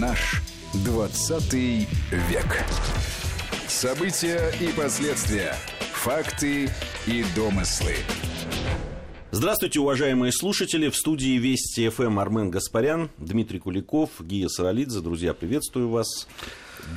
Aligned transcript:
Наш 0.00 0.42
20 0.84 1.54
век. 1.54 2.64
События 3.66 4.52
и 4.60 4.68
последствия. 4.72 5.54
Факты 5.92 6.68
и 7.06 7.24
домыслы. 7.34 7.94
Здравствуйте, 9.30 9.80
уважаемые 9.80 10.32
слушатели. 10.32 10.90
В 10.90 10.96
студии 10.96 11.38
Вести 11.38 11.88
ФМ 11.88 12.18
Армен 12.18 12.50
Гаспарян, 12.50 13.10
Дмитрий 13.16 13.58
Куликов, 13.58 14.10
Гия 14.20 14.48
Саралидзе. 14.48 15.00
Друзья, 15.00 15.32
приветствую 15.32 15.88
вас. 15.88 16.26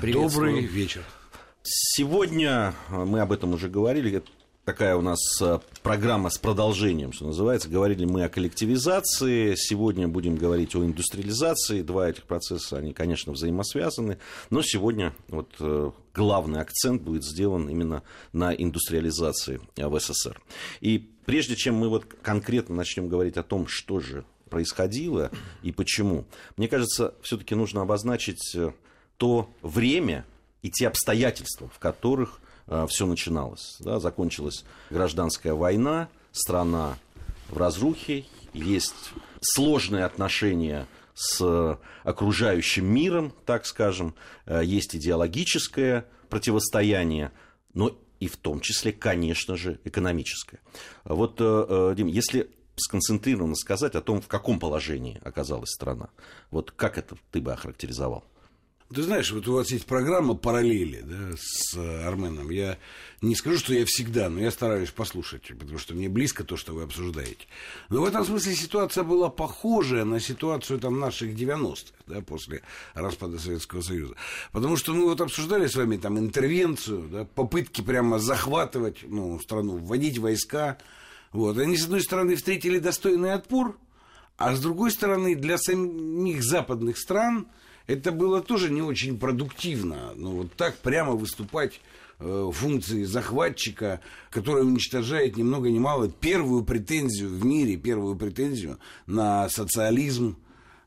Добрый 0.02 0.66
вечер. 0.66 1.04
Сегодня, 1.64 2.74
мы 2.90 3.22
об 3.22 3.32
этом 3.32 3.54
уже 3.54 3.70
говорили, 3.70 4.10
такая 4.70 4.96
у 4.96 5.02
нас 5.02 5.20
э, 5.42 5.58
программа 5.82 6.30
с 6.30 6.38
продолжением, 6.38 7.12
что 7.12 7.26
называется. 7.26 7.68
Говорили 7.68 8.06
мы 8.06 8.24
о 8.24 8.30
коллективизации, 8.30 9.56
сегодня 9.56 10.08
будем 10.08 10.36
говорить 10.36 10.76
о 10.76 10.86
индустриализации. 10.86 11.82
Два 11.82 12.08
этих 12.08 12.26
процесса, 12.26 12.78
они, 12.78 12.94
конечно, 12.94 13.32
взаимосвязаны, 13.34 14.20
но 14.52 14.62
сегодня 14.62 15.16
вот 15.28 15.56
э, 15.60 15.90
главный 16.14 16.62
акцент 16.62 17.02
будет 17.02 17.24
сделан 17.24 17.68
именно 17.68 18.04
на 18.32 18.54
индустриализации 18.54 19.60
в 19.76 20.00
СССР. 20.00 20.40
И 20.82 21.00
прежде 21.26 21.56
чем 21.56 21.74
мы 21.74 21.90
вот 21.90 22.06
конкретно 22.22 22.76
начнем 22.76 23.10
говорить 23.10 23.38
о 23.38 23.44
том, 23.44 23.66
что 23.66 24.00
же 24.00 24.24
происходило 24.52 25.32
и 25.64 25.72
почему, 25.72 26.26
мне 26.58 26.68
кажется, 26.68 27.16
все-таки 27.24 27.56
нужно 27.56 27.82
обозначить 27.82 28.54
э, 28.54 28.72
то 29.18 29.50
время 29.64 30.28
и 30.62 30.70
те 30.70 30.88
обстоятельства, 30.88 31.72
в 31.74 31.80
которых 31.80 32.40
Э, 32.70 32.86
все 32.88 33.06
начиналось. 33.06 33.78
Да, 33.80 34.00
закончилась 34.00 34.64
гражданская 34.90 35.54
война, 35.54 36.08
страна 36.32 36.98
в 37.50 37.58
разрухе, 37.58 38.26
есть 38.54 39.12
сложные 39.42 40.06
отношения 40.06 40.88
с 41.16 41.78
окружающим 42.04 42.86
миром, 42.86 43.34
так 43.46 43.66
скажем, 43.66 44.16
э, 44.46 44.62
есть 44.64 44.96
идеологическое 44.96 46.06
противостояние, 46.30 47.32
но 47.74 47.98
и 48.20 48.28
в 48.28 48.38
том 48.38 48.60
числе, 48.60 48.92
конечно 48.94 49.56
же, 49.56 49.80
экономическое. 49.84 50.60
Вот, 51.04 51.38
э, 51.40 51.94
Дим, 51.98 52.08
если 52.08 52.52
сконцентрированно 52.76 53.56
сказать 53.56 53.96
о 53.96 54.02
том, 54.02 54.22
в 54.22 54.28
каком 54.28 54.60
положении 54.60 55.20
оказалась 55.24 55.72
страна, 55.72 56.10
вот 56.52 56.72
как 56.72 56.98
это 56.98 57.18
ты 57.32 57.42
бы 57.42 57.52
охарактеризовал? 57.52 58.24
Ты 58.94 59.04
знаешь, 59.04 59.32
вот 59.32 59.48
у 59.48 59.54
вас 59.54 59.70
есть 59.70 59.86
программа 59.86 60.34
«Параллели» 60.34 61.02
да, 61.04 61.38
с 61.38 61.78
Арменом. 61.78 62.50
Я 62.50 62.80
не 63.22 63.36
скажу, 63.36 63.60
что 63.60 63.76
я 63.76 63.86
всегда, 63.86 64.32
но 64.32 64.40
я 64.40 64.50
стараюсь 64.50 64.90
послушать, 64.90 65.44
потому 65.60 65.78
что 65.78 65.94
мне 65.94 66.10
близко 66.10 66.44
то, 66.44 66.58
что 66.58 66.74
вы 66.74 66.82
обсуждаете. 66.82 67.46
Но 67.90 68.02
в 68.02 68.06
этом 68.06 68.26
смысле 68.26 68.56
ситуация 68.56 69.04
была 69.04 69.30
похожая 69.30 70.06
на 70.06 70.20
ситуацию 70.20 70.80
там, 70.80 71.00
наших 71.00 71.36
90-х, 71.36 71.94
да, 72.08 72.22
после 72.22 72.64
распада 72.96 73.38
Советского 73.38 73.82
Союза. 73.82 74.16
Потому 74.54 74.76
что 74.76 74.96
мы 74.96 75.04
вот 75.04 75.22
обсуждали 75.22 75.68
с 75.68 75.76
вами 75.76 75.98
там 75.98 76.18
интервенцию, 76.18 77.08
да, 77.10 77.26
попытки 77.26 77.82
прямо 77.82 78.18
захватывать 78.18 79.04
ну, 79.04 79.40
страну, 79.40 79.78
вводить 79.78 80.18
войска. 80.18 80.80
Вот. 81.32 81.60
Они, 81.60 81.78
с 81.78 81.84
одной 81.84 82.02
стороны, 82.02 82.36
встретили 82.36 82.80
достойный 82.80 83.34
отпор, 83.34 83.78
а 84.36 84.56
с 84.56 84.60
другой 84.60 84.90
стороны, 84.90 85.36
для 85.36 85.60
самих 85.60 86.42
западных 86.42 86.98
стран– 86.98 87.46
это 87.90 88.12
было 88.12 88.42
тоже 88.42 88.70
не 88.70 88.84
очень 88.84 89.18
продуктивно. 89.18 90.14
Ну, 90.16 90.44
вот 90.44 90.54
так 90.54 90.78
прямо 90.78 91.14
выступать 91.14 91.82
э, 92.20 92.52
функции 92.54 93.04
захватчика, 93.04 94.00
который 94.30 94.62
уничтожает 94.62 95.38
ни 95.38 95.44
много 95.44 95.72
ни 95.72 95.80
мало 95.80 96.08
первую 96.08 96.64
претензию 96.64 97.30
в 97.30 97.44
мире, 97.44 97.78
первую 97.78 98.16
претензию 98.16 98.78
на 99.08 99.50
социализм, 99.50 100.38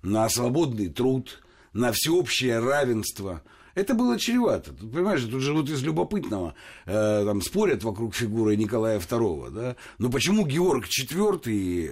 на 0.03 0.29
свободный 0.29 0.91
труд, 0.91 1.43
на 1.73 1.91
всеобщее 1.91 2.61
равенство. 2.61 3.43
Это 3.75 3.95
было 3.95 4.17
чревато. 4.17 4.73
Тут, 4.73 4.93
понимаешь, 4.93 5.25
тут 5.25 5.41
же 5.41 5.55
вот 5.55 5.69
из 5.71 5.83
любопытного 5.83 6.55
э, 6.87 7.25
там 7.27 7.43
спорят 7.43 7.83
вокруг 7.83 8.15
фигуры 8.15 8.55
Николая 8.55 9.01
II, 9.01 9.51
да? 9.51 9.77
Но 9.99 10.09
почему 10.09 10.47
Георг 10.47 10.87
IV, 10.87 11.41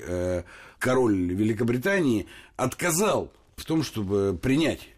э, 0.06 0.42
король 0.78 1.32
Великобритании, 1.32 2.28
отказал 2.56 3.32
в 3.56 3.64
том, 3.64 3.82
чтобы 3.82 4.38
принять 4.40 4.88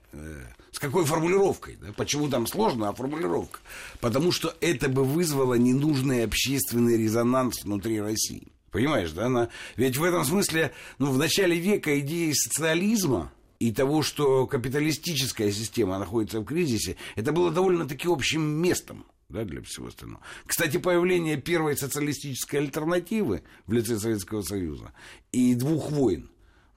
с 0.71 0.79
какой 0.79 1.05
формулировкой? 1.05 1.77
Да? 1.81 1.93
Почему 1.93 2.29
там 2.29 2.47
сложно, 2.47 2.89
а 2.89 2.95
формулировка? 2.95 3.61
Потому 4.01 4.33
что 4.33 4.55
это 4.61 4.89
бы 4.89 5.05
вызвало 5.05 5.55
ненужный 5.55 6.25
общественный 6.25 6.97
резонанс 6.97 7.65
внутри 7.65 8.01
России. 8.01 8.49
Понимаешь, 8.71 9.13
да? 9.13 9.27
Она... 9.27 9.49
Ведь 9.77 9.97
в 9.97 10.05
этом 10.05 10.25
смысле, 10.25 10.73
ну, 10.99 11.11
в 11.13 11.19
начале 11.19 11.59
века 11.59 11.99
идеи 12.01 12.33
социализма 12.33 13.33
и 13.59 13.71
того, 13.71 14.03
что 14.03 14.47
капиталистическая 14.47 15.53
система 15.53 15.99
находится 15.99 16.41
в 16.41 16.45
кризисе, 16.45 16.97
это 17.15 17.33
было 17.33 17.51
довольно-таки 17.51 18.09
общим 18.09 18.43
местом 18.43 19.07
да, 19.29 19.45
для 19.45 19.63
всего 19.63 19.89
остального. 19.89 20.23
Кстати, 20.47 20.79
появление 20.79 21.37
первой 21.37 21.77
социалистической 21.77 22.61
альтернативы 22.61 23.43
в 23.67 23.73
лице 23.73 23.99
Советского 23.99 24.43
Союза 24.43 24.93
и 25.33 25.55
двух 25.55 25.91
войн 25.91 26.32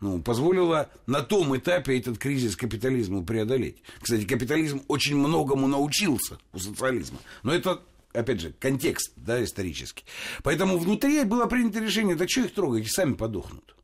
ну, 0.06 0.22
позволила 0.22 0.90
на 1.08 1.22
том 1.22 1.58
этапе 1.58 1.98
этот 1.98 2.20
кризис 2.20 2.56
капитализма 2.56 3.26
преодолеть. 3.26 3.82
Кстати, 4.00 4.24
капитализм 4.26 4.84
очень 4.88 5.16
многому 5.18 5.68
научился 5.68 6.38
у 6.54 6.60
социализма. 6.60 7.18
Но 7.42 7.52
это 7.52 7.82
опять 8.14 8.40
же, 8.40 8.54
контекст, 8.60 9.14
да, 9.16 9.44
исторический. 9.44 10.06
Поэтому 10.44 10.78
внутри 10.78 11.24
было 11.24 11.48
принято 11.48 11.80
решение, 11.80 12.16
да 12.16 12.28
что 12.28 12.42
их 12.42 12.54
трогать, 12.54 12.88
сами 12.88 13.14
подохнут. 13.14 13.76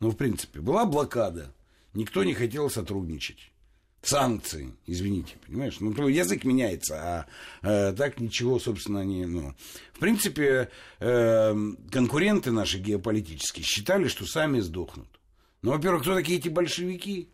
Ну, 0.00 0.10
в 0.10 0.16
принципе, 0.16 0.60
была 0.60 0.86
блокада, 0.86 1.54
никто 1.92 2.24
не 2.24 2.32
хотел 2.32 2.70
сотрудничать. 2.70 3.52
Санкции, 4.00 4.72
извините, 4.86 5.34
понимаешь? 5.46 5.80
Ну, 5.80 6.08
язык 6.08 6.44
меняется, 6.44 6.96
а 6.96 7.26
э, 7.62 7.92
так 7.92 8.20
ничего, 8.20 8.58
собственно, 8.58 9.04
не... 9.04 9.26
Ну. 9.26 9.54
В 9.92 9.98
принципе, 9.98 10.70
э, 11.00 11.54
конкуренты 11.90 12.52
наши 12.52 12.78
геополитические 12.78 13.64
считали, 13.64 14.06
что 14.08 14.24
сами 14.24 14.60
сдохнут. 14.60 15.17
Ну, 15.62 15.72
во-первых, 15.72 16.02
кто 16.02 16.14
такие 16.14 16.38
эти 16.38 16.48
большевики? 16.48 17.28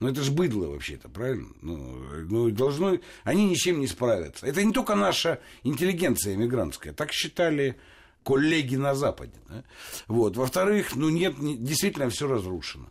Ну, 0.00 0.08
это 0.08 0.22
же 0.22 0.30
быдло 0.30 0.68
вообще-то, 0.68 1.08
правильно? 1.08 1.48
Ну, 1.60 1.76
ну, 2.28 2.50
должно... 2.50 2.98
Они 3.24 3.48
ничем 3.48 3.80
не 3.80 3.86
справятся. 3.86 4.46
Это 4.46 4.62
не 4.62 4.72
только 4.72 4.94
наша 4.94 5.40
интеллигенция 5.62 6.34
эмигрантская. 6.34 6.92
Так 6.92 7.12
считали 7.12 7.78
коллеги 8.24 8.76
на 8.76 8.94
Западе. 8.94 9.34
Да? 9.48 9.64
Вот. 10.08 10.36
Во-вторых, 10.36 10.96
ну, 10.96 11.10
нет, 11.10 11.38
не, 11.38 11.56
действительно 11.56 12.08
все 12.08 12.28
разрушено. 12.28 12.88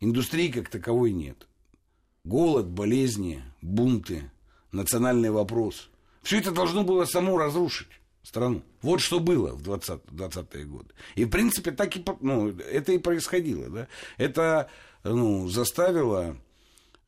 Индустрии 0.00 0.48
как 0.48 0.68
таковой 0.68 1.12
нет. 1.12 1.46
Голод, 2.24 2.66
болезни, 2.66 3.42
бунты, 3.62 4.30
национальный 4.70 5.30
вопрос. 5.30 5.90
Все 6.22 6.38
это 6.38 6.50
должно 6.50 6.84
было 6.84 7.06
само 7.06 7.38
разрушить 7.38 7.97
страну. 8.28 8.62
Вот 8.82 9.00
что 9.00 9.20
было 9.20 9.54
в 9.54 9.62
20, 9.62 10.00
20-е 10.12 10.64
годы. 10.64 10.88
И, 11.14 11.24
в 11.24 11.30
принципе, 11.30 11.70
так 11.70 11.96
и, 11.96 12.04
ну, 12.20 12.50
это 12.50 12.92
и 12.92 12.98
происходило. 12.98 13.68
Да? 13.68 13.88
Это 14.18 14.68
ну, 15.02 15.48
заставило 15.48 16.36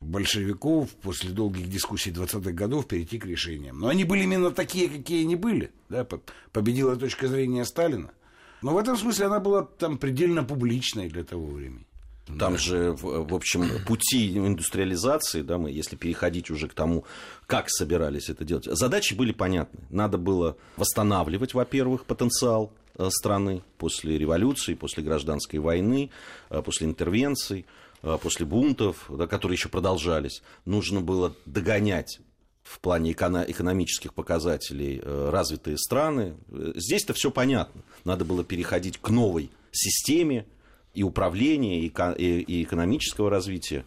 большевиков 0.01 0.89
после 1.03 1.31
долгих 1.31 1.69
дискуссий 1.69 2.11
20-х 2.11 2.53
годов 2.53 2.89
перейти 2.89 3.19
к 3.19 3.27
решениям. 3.27 3.79
Но 3.79 3.89
они 3.89 4.05
были 4.05 4.23
именно 4.23 4.51
такие, 4.51 4.89
какие 4.89 5.25
они 5.25 5.37
были. 5.37 5.71
Да? 5.91 6.07
Победила 6.53 6.97
точка 6.97 7.29
зрения 7.29 7.67
Сталина. 7.67 8.11
Но 8.63 8.73
в 8.73 8.79
этом 8.79 8.97
смысле 8.97 9.27
она 9.27 9.41
была 9.41 9.63
там 9.65 9.99
предельно 9.99 10.43
публичной 10.43 11.11
для 11.11 11.25
того 11.25 11.47
времени. 11.47 11.87
Там 12.39 12.53
да. 12.55 12.59
же, 12.59 12.93
в 12.93 13.35
общем, 13.35 13.85
пути 13.87 14.37
индустриализации, 14.37 15.43
да, 15.43 15.59
мы, 15.59 15.71
если 15.71 15.97
переходить 15.97 16.51
уже 16.51 16.69
к 16.69 16.75
тому, 16.75 17.05
как 17.47 17.71
собирались 17.71 18.29
это 18.29 18.45
делать, 18.45 18.65
задачи 18.65 19.15
были 19.15 19.33
понятны. 19.33 19.81
Надо 19.91 20.19
было 20.19 20.57
восстанавливать, 20.77 21.55
во-первых, 21.55 22.05
потенциал 22.05 22.73
э, 22.97 23.09
страны 23.11 23.63
после 23.79 24.19
революции, 24.19 24.75
после 24.75 25.03
гражданской 25.03 25.59
войны, 25.59 26.11
э, 26.51 26.63
после 26.63 26.87
интервенций, 26.87 27.67
э, 28.03 28.19
после 28.23 28.47
бунтов, 28.47 29.07
да, 29.09 29.27
которые 29.27 29.57
еще 29.57 29.69
продолжались. 29.69 30.43
Нужно 30.65 31.01
было 31.01 31.35
догонять 31.47 32.21
в 32.63 32.79
плане 32.81 33.13
экономических 33.13 34.15
показателей 34.15 35.03
развитые 35.03 35.77
страны. 35.77 36.37
Здесь-то 36.49 37.15
все 37.15 37.31
понятно. 37.31 37.83
Надо 38.05 38.25
было 38.25 38.45
переходить 38.45 38.99
к 38.99 39.09
новой 39.09 39.51
системе, 39.73 40.47
и 40.95 41.03
управления, 41.03 41.81
и, 41.81 41.89
и 41.89 42.63
экономического 42.63 43.31
развития. 43.31 43.85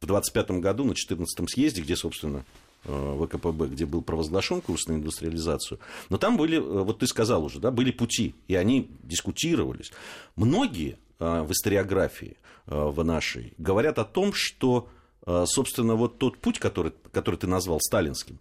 В 0.00 0.06
25 0.06 0.52
году 0.52 0.84
на 0.84 0.94
14 0.94 1.50
съезде, 1.50 1.82
где, 1.82 1.94
собственно, 1.94 2.44
э, 2.84 3.18
ВКПБ, 3.26 3.66
где 3.68 3.86
был 3.86 4.02
провозглашен 4.02 4.60
курс 4.60 4.86
на 4.86 4.94
индустриализацию. 4.94 5.78
Но 6.08 6.18
там 6.18 6.36
были, 6.36 6.56
э, 6.56 6.60
вот 6.60 7.00
ты 7.00 7.06
сказал 7.06 7.44
уже, 7.44 7.60
да, 7.60 7.70
были 7.70 7.90
пути, 7.90 8.34
и 8.48 8.54
они 8.54 8.90
дискутировались. 9.02 9.92
Многие 10.36 10.98
э, 11.18 11.42
в 11.42 11.52
историографии 11.52 12.36
в 12.66 13.02
нашей 13.02 13.52
говорят 13.58 13.98
о 13.98 14.04
том, 14.04 14.32
что, 14.32 14.88
собственно, 15.26 15.96
вот 15.96 16.18
тот 16.18 16.38
путь, 16.38 16.60
который, 16.60 16.92
который 17.10 17.34
ты 17.34 17.48
назвал 17.48 17.80
сталинским, 17.80 18.38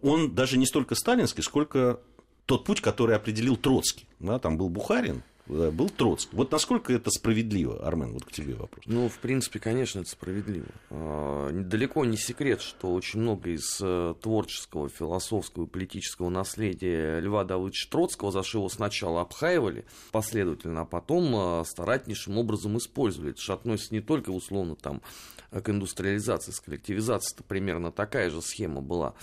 он 0.00 0.34
даже 0.34 0.56
не 0.56 0.64
столько 0.64 0.94
сталинский, 0.94 1.42
сколько 1.42 2.00
тот 2.46 2.64
путь, 2.64 2.80
который 2.80 3.16
определил 3.16 3.56
Троцкий. 3.56 4.06
Да, 4.18 4.38
там 4.38 4.56
был 4.56 4.70
Бухарин, 4.70 5.22
был 5.46 5.88
Троцкий. 5.88 6.36
Вот 6.36 6.50
насколько 6.50 6.92
это 6.92 7.10
справедливо, 7.10 7.86
Армен, 7.86 8.12
вот 8.12 8.24
к 8.24 8.32
тебе 8.32 8.54
вопрос. 8.54 8.84
Ну, 8.86 9.08
в 9.08 9.18
принципе, 9.18 9.58
конечно, 9.58 10.00
это 10.00 10.10
справедливо. 10.10 10.66
А, 10.90 11.50
далеко 11.52 12.04
не 12.04 12.16
секрет, 12.16 12.60
что 12.60 12.92
очень 12.92 13.20
много 13.20 13.50
из 13.50 13.78
э, 13.80 14.14
творческого, 14.20 14.88
философского 14.88 15.64
и 15.64 15.68
политического 15.68 16.28
наследия 16.28 17.20
Льва 17.20 17.44
Давыдовича 17.44 17.88
Троцкого, 17.90 18.32
за 18.32 18.42
что 18.42 18.58
его 18.58 18.68
сначала 18.68 19.20
обхаивали 19.20 19.84
последовательно, 20.12 20.82
а 20.82 20.84
потом 20.84 21.34
э, 21.34 21.64
старательнейшим 21.64 22.38
образом 22.38 22.76
использовали. 22.78 23.30
Это 23.30 23.40
же 23.40 23.52
относится 23.52 23.94
не 23.94 24.00
только, 24.00 24.30
условно, 24.30 24.76
там, 24.76 25.02
к 25.50 25.68
индустриализации, 25.68 26.52
с 26.52 26.60
коллективизацией, 26.60 27.36
это 27.36 27.44
примерно 27.44 27.92
такая 27.92 28.30
же 28.30 28.42
схема 28.42 28.80
была. 28.80 29.14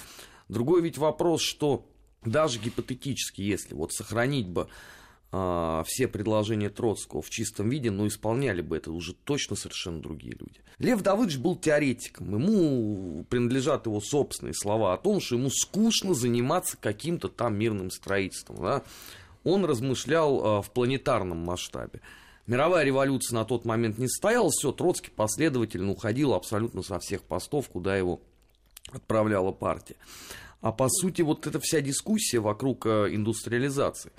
Другой 0.48 0.82
ведь 0.82 0.98
вопрос, 0.98 1.42
что 1.42 1.86
даже 2.26 2.60
гипотетически, 2.60 3.42
если 3.42 3.76
вот 3.76 3.92
сохранить 3.92 4.48
бы 4.48 4.62
э, 4.62 4.68
все 5.88 6.08
предложения 6.08 6.70
Троцкого 6.70 7.24
в 7.24 7.30
чистом 7.32 7.70
виде, 7.70 7.90
но 7.90 8.06
исполняли 8.06 8.62
бы 8.62 8.78
это 8.78 8.92
уже 8.92 9.14
точно 9.14 9.56
совершенно 9.56 10.00
другие 10.00 10.36
люди. 10.40 10.60
Лев 10.78 11.02
Давыдович 11.02 11.38
был 11.40 11.56
теоретиком, 11.56 12.36
ему 12.36 13.26
принадлежат 13.30 13.88
его 13.88 14.00
собственные 14.00 14.54
слова 14.54 14.94
о 14.94 14.98
том, 14.98 15.20
что 15.20 15.36
ему 15.36 15.50
скучно 15.50 16.14
заниматься 16.14 16.78
каким-то 16.78 17.30
там 17.30 17.58
мирным 17.58 17.90
строительством. 17.90 18.58
Да? 18.58 18.84
Он 19.44 19.66
размышлял 19.66 20.60
э, 20.60 20.62
в 20.62 20.70
планетарном 20.72 21.40
масштабе. 21.40 22.02
Мировая 22.46 22.84
революция 22.84 23.36
на 23.36 23.46
тот 23.46 23.66
момент 23.66 23.98
не 23.98 24.08
состоялась, 24.08 24.56
все, 24.56 24.72
Троцкий 24.72 25.10
последовательно 25.10 25.92
уходил 25.92 26.34
абсолютно 26.34 26.84
со 26.84 27.00
всех 27.00 27.24
постов, 27.24 27.70
куда 27.70 27.98
его 27.98 28.22
отправляла 28.92 29.52
партия. 29.52 29.96
А 30.62 30.72
по 30.72 30.90
сути 30.90 31.22
вот 31.22 31.48
эта 31.48 31.60
вся 31.60 31.82
дискуссия 31.82 32.40
вокруг 32.40 32.86
э, 32.86 33.16
индустриализации 33.16 34.12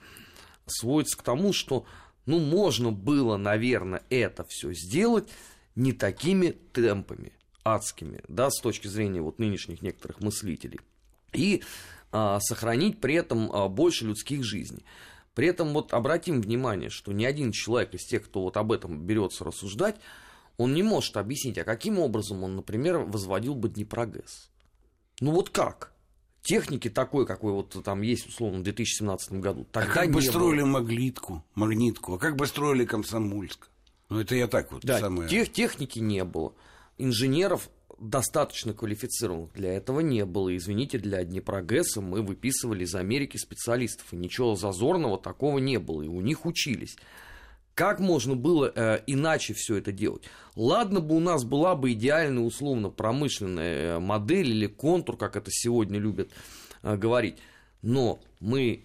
сводится 0.66 1.18
к 1.18 1.22
тому, 1.22 1.52
что 1.52 1.86
ну 2.26 2.38
можно 2.38 2.90
было, 2.90 3.36
наверное, 3.36 4.02
это 4.10 4.44
все 4.48 4.72
сделать 4.72 5.28
не 5.74 5.92
такими 5.92 6.50
темпами 6.72 7.32
адскими, 7.64 8.20
да, 8.28 8.50
с 8.50 8.60
точки 8.60 8.86
зрения 8.86 9.22
вот 9.22 9.38
нынешних 9.38 9.82
некоторых 9.82 10.20
мыслителей, 10.20 10.80
и 11.32 11.62
а, 12.12 12.38
сохранить 12.40 13.00
при 13.00 13.14
этом 13.14 13.50
а, 13.50 13.68
больше 13.68 14.04
людских 14.04 14.44
жизней. 14.44 14.84
При 15.34 15.48
этом 15.48 15.72
вот 15.72 15.92
обратим 15.92 16.40
внимание, 16.40 16.90
что 16.90 17.12
ни 17.12 17.24
один 17.24 17.50
человек 17.50 17.94
из 17.94 18.04
тех, 18.04 18.24
кто 18.24 18.42
вот 18.42 18.56
об 18.56 18.70
этом 18.70 19.04
берется 19.04 19.44
рассуждать, 19.44 19.96
он 20.56 20.74
не 20.74 20.82
может 20.82 21.16
объяснить, 21.16 21.58
а 21.58 21.64
каким 21.64 21.98
образом 21.98 22.44
он, 22.44 22.54
например, 22.54 22.98
возводил 22.98 23.56
бы 23.56 23.68
Днепрогэс. 23.68 24.50
Ну 25.20 25.32
вот 25.32 25.50
как? 25.50 25.93
Техники 26.44 26.88
такой, 26.88 27.26
какой 27.26 27.52
вот 27.52 27.76
там 27.82 28.02
есть, 28.02 28.28
условно, 28.28 28.60
в 28.60 28.62
2017 28.62 29.32
году. 29.32 29.66
Тогда 29.72 29.90
а 29.90 29.94
как 29.94 30.10
бы 30.12 30.22
строили 30.22 30.60
было. 30.60 30.68
Маглитку, 30.68 31.44
Магнитку, 31.54 32.14
а 32.14 32.18
как 32.18 32.36
бы 32.36 32.46
строили 32.46 32.84
Комсомольск? 32.84 33.68
Ну, 34.10 34.20
это 34.20 34.36
я 34.36 34.46
так 34.46 34.70
вот 34.70 34.84
да, 34.84 35.00
самое... 35.00 35.28
тех, 35.28 35.50
техники 35.50 35.98
не 35.98 36.22
было. 36.24 36.54
Инженеров 36.98 37.70
достаточно 37.98 38.74
квалифицированных 38.74 39.52
для 39.52 39.72
этого 39.72 40.00
не 40.00 40.24
было. 40.24 40.54
Извините, 40.56 40.98
для 40.98 41.24
Днепрогэса 41.24 42.00
мы 42.00 42.22
выписывали 42.22 42.84
из 42.84 42.94
Америки 42.94 43.36
специалистов, 43.36 44.12
и 44.12 44.16
ничего 44.16 44.54
зазорного 44.54 45.18
такого 45.18 45.58
не 45.58 45.78
было, 45.78 46.02
и 46.02 46.08
у 46.08 46.20
них 46.20 46.44
учились. 46.44 46.96
Как 47.74 47.98
можно 47.98 48.36
было 48.36 48.72
э, 48.72 49.00
иначе 49.08 49.52
все 49.52 49.76
это 49.76 49.90
делать? 49.90 50.22
Ладно 50.54 51.00
бы 51.00 51.16
у 51.16 51.20
нас 51.20 51.44
была 51.44 51.74
бы 51.74 51.92
идеальная 51.92 52.44
условно 52.44 52.88
промышленная 52.88 53.96
э, 53.96 53.98
модель 53.98 54.48
или 54.48 54.66
контур, 54.66 55.16
как 55.16 55.34
это 55.34 55.50
сегодня 55.50 55.98
любят 55.98 56.30
э, 56.82 56.96
говорить, 56.96 57.38
но 57.82 58.20
мы, 58.38 58.84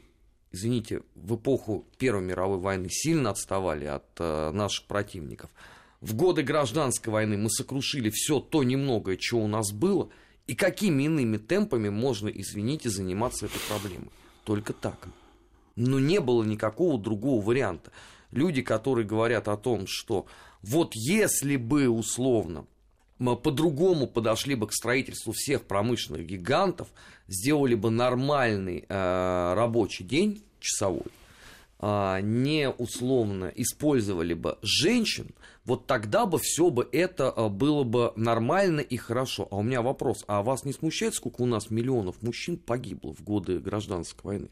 извините, 0.52 1.04
в 1.14 1.36
эпоху 1.36 1.86
Первой 2.00 2.24
мировой 2.24 2.58
войны 2.58 2.88
сильно 2.90 3.30
отставали 3.30 3.86
от 3.86 4.08
э, 4.18 4.52
наших 4.52 4.88
противников. 4.88 5.52
В 6.02 6.16
годы 6.16 6.42
гражданской 6.42 7.14
войны 7.14 7.38
мы 7.38 7.52
сокрушили 7.52 8.10
все 8.10 8.40
то 8.40 8.64
немногое, 8.64 9.18
что 9.20 9.38
у 9.38 9.48
нас 9.48 9.72
было, 9.72 10.10
и 10.48 10.56
какими 10.56 11.04
иными 11.04 11.38
темпами 11.38 11.90
можно, 11.90 12.28
извините, 12.28 12.90
заниматься 12.90 13.46
этой 13.46 13.60
проблемой? 13.68 14.10
Только 14.46 14.74
так. 14.74 15.10
Но 15.76 16.00
не 16.00 16.20
было 16.20 16.44
никакого 16.44 17.00
другого 17.00 17.46
варианта 17.46 17.92
люди, 18.32 18.62
которые 18.62 19.06
говорят 19.06 19.48
о 19.48 19.58
том, 19.58 19.86
что 19.88 20.26
вот 20.62 20.94
если 20.96 21.56
бы 21.56 21.88
условно 21.90 22.66
мы 23.20 23.36
по-другому 23.36 24.08
подошли 24.08 24.56
бы 24.56 24.68
к 24.68 24.74
строительству 24.74 25.34
всех 25.34 25.64
промышленных 25.64 26.26
гигантов, 26.26 26.88
сделали 27.28 27.76
бы 27.76 27.90
нормальный 27.92 28.86
э, 28.88 29.54
рабочий 29.56 30.06
день 30.06 30.42
часовой, 30.62 31.04
э, 31.80 32.20
не 32.22 32.70
условно 32.70 33.52
использовали 33.56 34.34
бы 34.34 34.58
женщин, 34.62 35.28
вот 35.66 35.86
тогда 35.86 36.26
бы 36.26 36.40
все 36.40 36.70
бы 36.70 36.88
это 36.92 37.34
э, 37.36 37.50
было 37.50 37.84
бы 37.84 38.14
нормально 38.16 38.80
и 38.80 38.96
хорошо. 38.96 39.50
А 39.52 39.58
у 39.58 39.64
меня 39.64 39.82
вопрос, 39.82 40.24
а 40.28 40.42
вас 40.42 40.64
не 40.64 40.72
смущает, 40.72 41.14
сколько 41.14 41.42
у 41.42 41.46
нас 41.46 41.70
миллионов 41.70 42.22
мужчин 42.22 42.58
погибло 42.58 43.14
в 43.14 43.22
годы 43.22 43.60
гражданской 43.60 44.22
войны? 44.24 44.50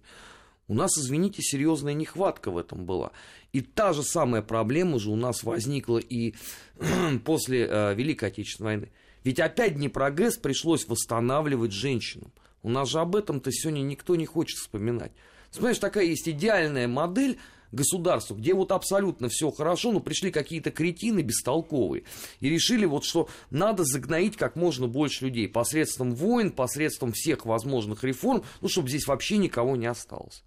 У 0.70 0.74
нас, 0.74 0.98
извините, 0.98 1.42
серьезная 1.42 1.94
нехватка 1.94 2.52
в 2.52 2.58
этом 2.58 2.86
была. 2.86 3.12
И 3.54 3.62
та 3.62 3.94
же 3.94 4.04
самая 4.04 4.42
проблема 4.42 5.00
же 5.00 5.10
у 5.10 5.16
нас 5.16 5.44
возникла 5.44 5.98
и 5.98 6.36
после 7.26 7.66
э, 7.66 7.96
Великой 7.96 8.30
Отечественной 8.30 8.72
войны. 8.72 8.92
Ведь 9.24 9.40
опять 9.40 9.78
не 9.78 9.88
прогресс 9.88 10.38
пришлось 10.38 10.86
восстанавливать 10.88 11.72
женщинам. 11.72 12.34
У 12.64 12.70
нас 12.70 12.90
же 12.90 13.00
об 13.00 13.16
этом-то 13.16 13.52
сегодня 13.52 13.82
никто 13.82 14.18
не 14.18 14.26
хочет 14.26 14.58
вспоминать. 14.58 15.14
Знаешь, 15.52 15.80
такая 15.80 16.06
есть 16.06 16.28
идеальная 16.28 16.90
модель 16.90 17.40
государства, 17.72 18.36
где 18.36 18.54
вот 18.54 18.74
абсолютно 18.74 19.30
все 19.30 19.52
хорошо, 19.52 19.94
но 19.94 20.02
пришли 20.02 20.32
какие-то 20.32 20.72
кретины 20.72 21.22
бестолковые 21.22 22.04
и 22.40 22.50
решили 22.50 22.86
вот, 22.86 23.06
что 23.06 23.30
надо 23.50 23.84
загноить 23.86 24.36
как 24.36 24.56
можно 24.56 24.88
больше 24.88 25.26
людей 25.26 25.48
посредством 25.48 26.14
войн, 26.14 26.52
посредством 26.52 27.14
всех 27.14 27.46
возможных 27.46 28.04
реформ, 28.04 28.44
ну, 28.62 28.68
чтобы 28.68 28.90
здесь 28.90 29.08
вообще 29.08 29.38
никого 29.38 29.76
не 29.76 29.88
осталось. 29.88 30.44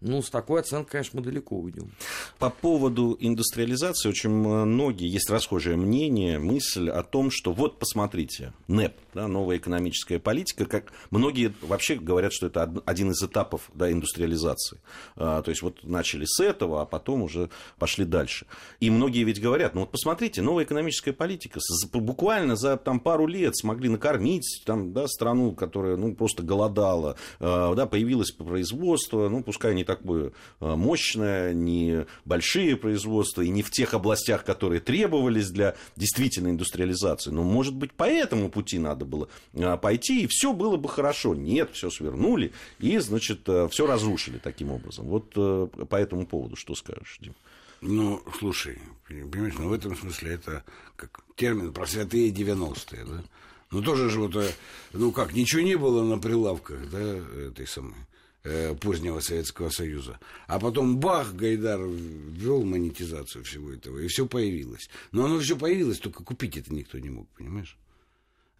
Ну, 0.00 0.22
с 0.22 0.30
такой 0.30 0.60
оценкой, 0.60 0.92
конечно, 0.92 1.18
мы 1.18 1.24
далеко 1.24 1.56
уйдем. 1.56 1.90
По 2.38 2.50
поводу 2.50 3.16
индустриализации 3.18 4.08
очень 4.08 4.30
многие, 4.30 5.08
есть 5.08 5.28
расхожее 5.28 5.76
мнение, 5.76 6.38
мысль 6.38 6.88
о 6.88 7.02
том, 7.02 7.32
что 7.32 7.52
вот, 7.52 7.80
посмотрите, 7.80 8.52
НЭП, 8.68 8.94
да, 9.12 9.26
новая 9.26 9.56
экономическая 9.56 10.20
политика, 10.20 10.66
как 10.66 10.92
многие 11.10 11.52
вообще 11.62 11.96
говорят, 11.96 12.32
что 12.32 12.46
это 12.46 12.72
один 12.86 13.10
из 13.10 13.20
этапов 13.20 13.70
да, 13.74 13.90
индустриализации. 13.90 14.78
А, 15.16 15.42
то 15.42 15.50
есть, 15.50 15.62
вот 15.62 15.82
начали 15.82 16.26
с 16.26 16.38
этого, 16.38 16.82
а 16.82 16.86
потом 16.86 17.22
уже 17.22 17.50
пошли 17.80 18.04
дальше. 18.04 18.46
И 18.78 18.90
многие 18.90 19.24
ведь 19.24 19.40
говорят, 19.40 19.74
ну 19.74 19.80
вот 19.80 19.90
посмотрите, 19.90 20.42
новая 20.42 20.62
экономическая 20.62 21.12
политика, 21.12 21.58
буквально 21.92 22.54
за 22.54 22.76
там, 22.76 23.00
пару 23.00 23.26
лет 23.26 23.56
смогли 23.56 23.88
накормить 23.88 24.62
там, 24.64 24.92
да, 24.92 25.08
страну, 25.08 25.52
которая 25.52 25.96
ну, 25.96 26.14
просто 26.14 26.44
голодала, 26.44 27.16
а, 27.40 27.74
да, 27.74 27.86
появилось 27.86 28.30
производство, 28.30 29.28
ну, 29.28 29.42
пускай 29.42 29.74
не 29.74 29.87
такое 29.88 30.32
а, 30.60 30.76
мощное, 30.76 31.54
не 31.54 32.06
большие 32.26 32.76
производства 32.76 33.40
и 33.40 33.48
не 33.48 33.62
в 33.62 33.70
тех 33.70 33.94
областях, 33.94 34.44
которые 34.44 34.80
требовались 34.80 35.48
для 35.48 35.76
действительной 35.96 36.50
индустриализации. 36.50 37.30
Но, 37.30 37.42
может 37.42 37.74
быть, 37.74 37.92
по 37.92 38.04
этому 38.04 38.50
пути 38.50 38.78
надо 38.78 39.06
было 39.06 39.28
а, 39.54 39.78
пойти, 39.78 40.24
и 40.24 40.26
все 40.28 40.52
было 40.52 40.76
бы 40.76 40.90
хорошо. 40.90 41.34
Нет, 41.34 41.70
все 41.72 41.88
свернули 41.88 42.52
и, 42.78 42.98
значит, 42.98 43.48
а, 43.48 43.68
все 43.68 43.86
разрушили 43.86 44.36
таким 44.36 44.70
образом. 44.70 45.06
Вот 45.06 45.32
по 45.32 45.96
этому 45.96 46.26
поводу 46.26 46.54
что 46.54 46.74
скажешь, 46.74 47.18
Дим? 47.20 47.34
Ну, 47.80 48.22
слушай, 48.38 48.78
понимаешь, 49.06 49.54
ну 49.58 49.68
в 49.68 49.72
этом 49.72 49.96
смысле 49.96 50.32
это 50.32 50.64
как 50.96 51.20
термин 51.34 51.72
про 51.72 51.86
святые 51.86 52.30
90-е, 52.30 53.04
да? 53.04 53.22
Ну, 53.70 53.82
тоже 53.82 54.10
же 54.10 54.20
вот, 54.20 54.36
ну 54.92 55.12
как, 55.12 55.32
ничего 55.32 55.62
не 55.62 55.76
было 55.76 56.02
на 56.02 56.18
прилавках, 56.18 56.90
да, 56.90 56.98
этой 56.98 57.66
самой 57.66 57.94
Э, 57.94 58.17
позднего 58.80 59.20
Советского 59.20 59.70
Союза. 59.70 60.18
А 60.46 60.58
потом 60.58 60.98
бах, 60.98 61.34
Гайдар 61.34 61.80
ввел 61.80 62.64
монетизацию 62.64 63.44
всего 63.44 63.72
этого, 63.72 63.98
и 63.98 64.08
все 64.08 64.26
появилось. 64.26 64.88
Но 65.12 65.24
оно 65.24 65.38
все 65.40 65.56
появилось, 65.56 65.98
только 65.98 66.24
купить 66.24 66.56
это 66.56 66.72
никто 66.72 66.98
не 66.98 67.10
мог, 67.10 67.28
понимаешь? 67.36 67.76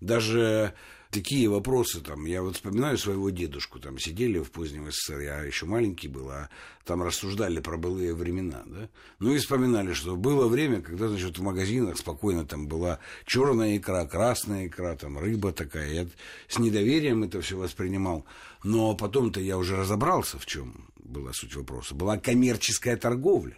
Даже 0.01 0.75
такие 1.11 1.49
вопросы, 1.49 2.01
там, 2.01 2.25
я 2.27 2.43
вот 2.43 2.57
вспоминаю 2.57 2.99
своего 2.99 3.31
дедушку, 3.31 3.81
там 3.81 3.99
сидели 3.99 4.39
в 4.39 4.51
позднем 4.51 4.91
СССР, 4.91 5.21
я 5.21 5.41
еще 5.43 5.67
маленький 5.67 6.09
был, 6.09 6.31
а 6.31 6.51
там 6.85 7.03
рассуждали 7.03 7.61
про 7.61 7.77
былые 7.79 8.15
времена, 8.15 8.63
да, 8.67 8.89
ну 9.19 9.35
и 9.35 9.39
вспоминали, 9.39 9.93
что 9.93 10.17
было 10.17 10.47
время, 10.47 10.83
когда, 10.83 11.09
значит, 11.09 11.39
в 11.39 11.43
магазинах 11.43 11.97
спокойно 11.97 12.45
там 12.45 12.69
была 12.69 13.01
черная 13.25 13.79
икра, 13.79 14.05
красная 14.07 14.67
икра, 14.67 14.97
там 14.97 15.19
рыба 15.19 15.53
такая, 15.53 15.91
я 15.93 16.07
с 16.47 16.59
недоверием 16.59 17.25
это 17.25 17.41
все 17.41 17.57
воспринимал, 17.57 18.27
но 18.63 18.95
потом-то 18.95 19.41
я 19.41 19.57
уже 19.57 19.77
разобрался, 19.77 20.39
в 20.39 20.47
чем 20.47 20.91
была 20.97 21.33
суть 21.33 21.57
вопроса, 21.57 21.95
была 21.95 22.19
коммерческая 22.19 22.97
торговля, 22.97 23.57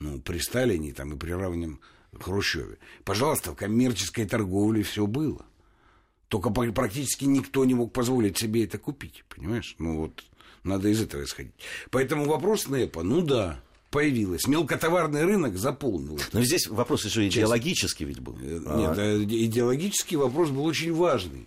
ну, 0.00 0.20
при 0.20 0.38
Сталине 0.38 0.92
там 0.92 1.12
и 1.14 1.16
при 1.16 1.30
равнем 1.30 1.80
Хрущеве. 2.20 2.78
Пожалуйста, 3.04 3.52
в 3.52 3.56
коммерческой 3.56 4.26
торговле 4.26 4.82
все 4.82 5.06
было. 5.06 5.44
Только 6.28 6.50
практически 6.50 7.24
никто 7.26 7.64
не 7.64 7.74
мог 7.74 7.92
позволить 7.92 8.38
себе 8.38 8.64
это 8.64 8.78
купить, 8.78 9.24
понимаешь? 9.34 9.76
Ну 9.78 9.98
вот, 9.98 10.24
надо 10.64 10.88
из 10.88 11.00
этого 11.00 11.22
исходить. 11.24 11.52
Поэтому 11.90 12.24
вопрос 12.24 12.66
НЭПа, 12.68 13.02
ну 13.02 13.20
да, 13.20 13.60
появилась. 13.90 14.46
Мелкотоварный 14.46 15.24
рынок 15.24 15.56
заполнил. 15.56 16.18
Но 16.32 16.42
здесь 16.42 16.66
вопрос 16.66 17.04
еще 17.04 17.28
идеологический 17.28 18.04
ведь 18.04 18.20
был. 18.20 18.36
Нет, 18.36 18.62
А, 18.66 18.94
э, 18.96 19.22
идеологический 19.22 20.16
вопрос 20.16 20.50
был 20.50 20.64
очень 20.64 20.92
важный. 20.92 21.46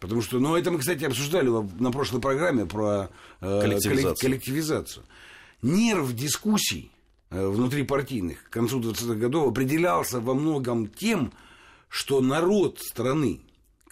Потому 0.00 0.20
что, 0.20 0.38
ну, 0.40 0.54
это 0.56 0.70
мы, 0.70 0.78
кстати, 0.78 1.04
обсуждали 1.04 1.48
на 1.48 1.90
прошлой 1.90 2.20
программе 2.20 2.66
про 2.66 3.08
э, 3.40 3.60
Коллективизацию. 3.62 4.12
коллек- 4.12 4.20
коллективизацию. 4.20 5.04
Нерв 5.62 6.12
дискуссий 6.12 6.90
э, 7.30 7.46
внутрипартийных 7.48 8.44
к 8.44 8.50
концу 8.50 8.80
20-х 8.80 9.14
годов 9.14 9.48
определялся 9.48 10.20
во 10.20 10.34
многом 10.34 10.88
тем, 10.88 11.32
что 11.88 12.20
народ 12.20 12.78
страны, 12.80 13.40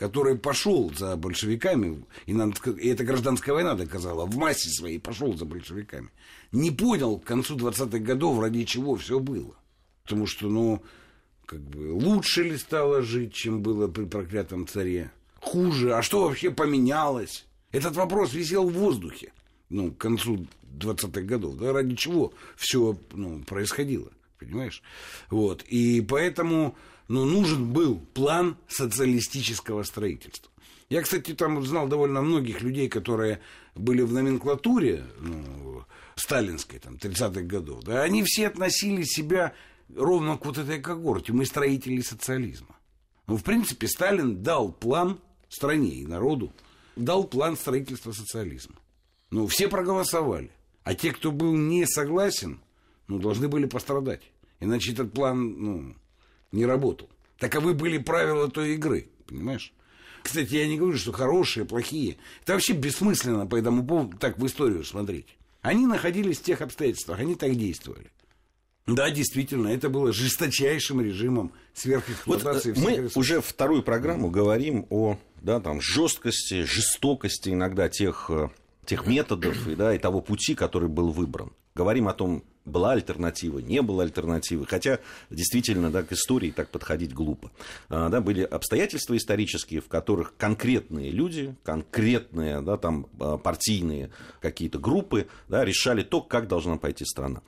который 0.04 0.36
пошел 0.36 0.92
за 0.94 1.16
большевиками, 1.16 2.04
и, 2.26 2.36
сказать, 2.56 2.78
и 2.78 2.88
эта 2.88 3.04
гражданская 3.04 3.54
война 3.54 3.74
доказала, 3.74 4.26
в 4.26 4.36
массе 4.36 4.68
своей 4.68 4.98
пошел 4.98 5.34
за 5.34 5.46
большевиками, 5.46 6.10
не 6.52 6.70
понял 6.70 7.18
к 7.18 7.24
концу 7.24 7.56
20-х 7.56 8.00
годов, 8.00 8.38
ради 8.38 8.64
чего 8.64 8.96
все 8.96 9.18
было. 9.18 9.54
Потому 10.02 10.26
что, 10.26 10.50
ну, 10.50 10.82
как 11.46 11.60
бы, 11.60 11.94
лучше 11.94 12.42
ли 12.42 12.58
стало 12.58 13.00
жить, 13.00 13.32
чем 13.32 13.62
было 13.62 13.88
при 13.88 14.04
проклятом 14.04 14.66
царе? 14.66 15.10
Хуже? 15.40 15.94
А 15.94 16.02
что 16.02 16.24
вообще 16.24 16.50
поменялось? 16.50 17.46
Этот 17.72 17.96
вопрос 17.96 18.34
висел 18.34 18.68
в 18.68 18.74
воздухе, 18.74 19.32
ну, 19.70 19.90
к 19.90 19.96
концу 19.96 20.46
20-х 20.78 21.22
годов. 21.22 21.56
Да, 21.56 21.72
ради 21.72 21.96
чего 21.96 22.34
все 22.56 22.98
ну, 23.14 23.42
происходило, 23.44 24.10
понимаешь? 24.38 24.82
Вот. 25.30 25.62
И 25.62 26.02
поэтому 26.02 26.76
ну, 27.08 27.24
нужен 27.24 27.72
был 27.72 27.98
план 27.98 28.56
социалистического 28.68 29.82
строительства. 29.82 30.50
Я, 30.88 31.02
кстати, 31.02 31.34
там 31.34 31.64
знал 31.64 31.88
довольно 31.88 32.22
многих 32.22 32.62
людей, 32.62 32.88
которые 32.88 33.40
были 33.74 34.02
в 34.02 34.12
номенклатуре 34.12 35.04
ну, 35.18 35.84
сталинской, 36.14 36.78
там, 36.78 36.94
30-х 36.94 37.42
годов. 37.42 37.82
Да, 37.84 38.02
они 38.02 38.22
все 38.22 38.48
относили 38.48 39.02
себя 39.02 39.54
ровно 39.94 40.36
к 40.36 40.44
вот 40.44 40.58
этой 40.58 40.80
когорте. 40.80 41.32
Мы 41.32 41.46
строители 41.46 42.00
социализма. 42.00 42.76
Ну, 43.26 43.36
в 43.36 43.42
принципе, 43.42 43.88
Сталин 43.88 44.42
дал 44.42 44.70
план 44.70 45.18
стране 45.48 45.94
и 45.94 46.06
народу, 46.06 46.52
дал 46.96 47.24
план 47.24 47.56
строительства 47.56 48.12
социализма. 48.12 48.76
Ну, 49.30 49.46
все 49.46 49.68
проголосовали. 49.68 50.50
А 50.82 50.94
те, 50.94 51.12
кто 51.12 51.32
был 51.32 51.54
не 51.54 51.86
согласен, 51.86 52.60
ну, 53.08 53.18
должны 53.18 53.48
были 53.48 53.66
пострадать. 53.66 54.22
Иначе 54.60 54.92
этот 54.92 55.12
план, 55.12 55.54
ну, 55.58 55.94
не 56.54 56.66
работал. 56.66 57.08
Таковы 57.38 57.74
были 57.74 57.98
правила 57.98 58.50
той 58.50 58.74
игры, 58.74 59.08
понимаешь? 59.26 59.72
Кстати, 60.22 60.54
я 60.54 60.66
не 60.66 60.78
говорю, 60.78 60.96
что 60.96 61.12
хорошие, 61.12 61.66
плохие. 61.66 62.16
Это 62.42 62.54
вообще 62.54 62.72
бессмысленно 62.72 63.46
по 63.46 63.56
этому 63.56 63.84
поводу 63.84 64.16
так 64.16 64.38
в 64.38 64.46
историю 64.46 64.84
смотреть. 64.84 65.36
Они 65.60 65.86
находились 65.86 66.38
в 66.38 66.42
тех 66.42 66.62
обстоятельствах, 66.62 67.18
они 67.18 67.34
так 67.34 67.54
действовали. 67.54 68.10
Да, 68.86 69.10
действительно, 69.10 69.68
это 69.68 69.88
было 69.88 70.12
жесточайшим 70.12 71.00
режимом 71.00 71.52
сверхэксплуатации 71.72 72.70
Вот, 72.70 72.78
э, 72.78 72.80
всех 72.80 72.84
мы 72.84 72.90
ресурсов. 72.96 73.16
уже 73.16 73.40
вторую 73.40 73.82
программу 73.82 74.30
говорим 74.30 74.86
о 74.90 75.18
да, 75.40 75.60
там, 75.60 75.80
жесткости, 75.80 76.64
жестокости 76.64 77.50
иногда 77.50 77.88
тех, 77.88 78.26
э, 78.30 78.48
тех 78.84 79.06
методов 79.06 79.68
и, 79.68 79.74
да, 79.74 79.94
и 79.94 79.98
того 79.98 80.20
пути, 80.20 80.54
который 80.54 80.88
был 80.88 81.12
выбран. 81.12 81.52
Говорим 81.74 82.08
о 82.08 82.14
том, 82.14 82.44
была 82.64 82.92
альтернатива, 82.92 83.58
не 83.58 83.82
было 83.82 84.02
альтернативы. 84.02 84.66
Хотя, 84.66 85.00
действительно, 85.30 85.90
да, 85.90 86.02
к 86.02 86.12
истории 86.12 86.50
так 86.50 86.70
подходить 86.70 87.12
глупо. 87.12 87.50
А, 87.88 88.08
да, 88.08 88.20
были 88.20 88.42
обстоятельства 88.42 89.16
исторические, 89.16 89.80
в 89.80 89.88
которых 89.88 90.34
конкретные 90.36 91.10
люди, 91.10 91.54
конкретные 91.62 92.60
да, 92.60 92.76
там, 92.76 93.06
а, 93.20 93.36
партийные 93.36 94.10
какие-то 94.40 94.78
группы 94.78 95.28
да, 95.48 95.64
решали 95.64 96.02
то, 96.02 96.20
как 96.20 96.48
должна 96.48 96.76
пойти 96.76 97.04
страна. 97.04 97.42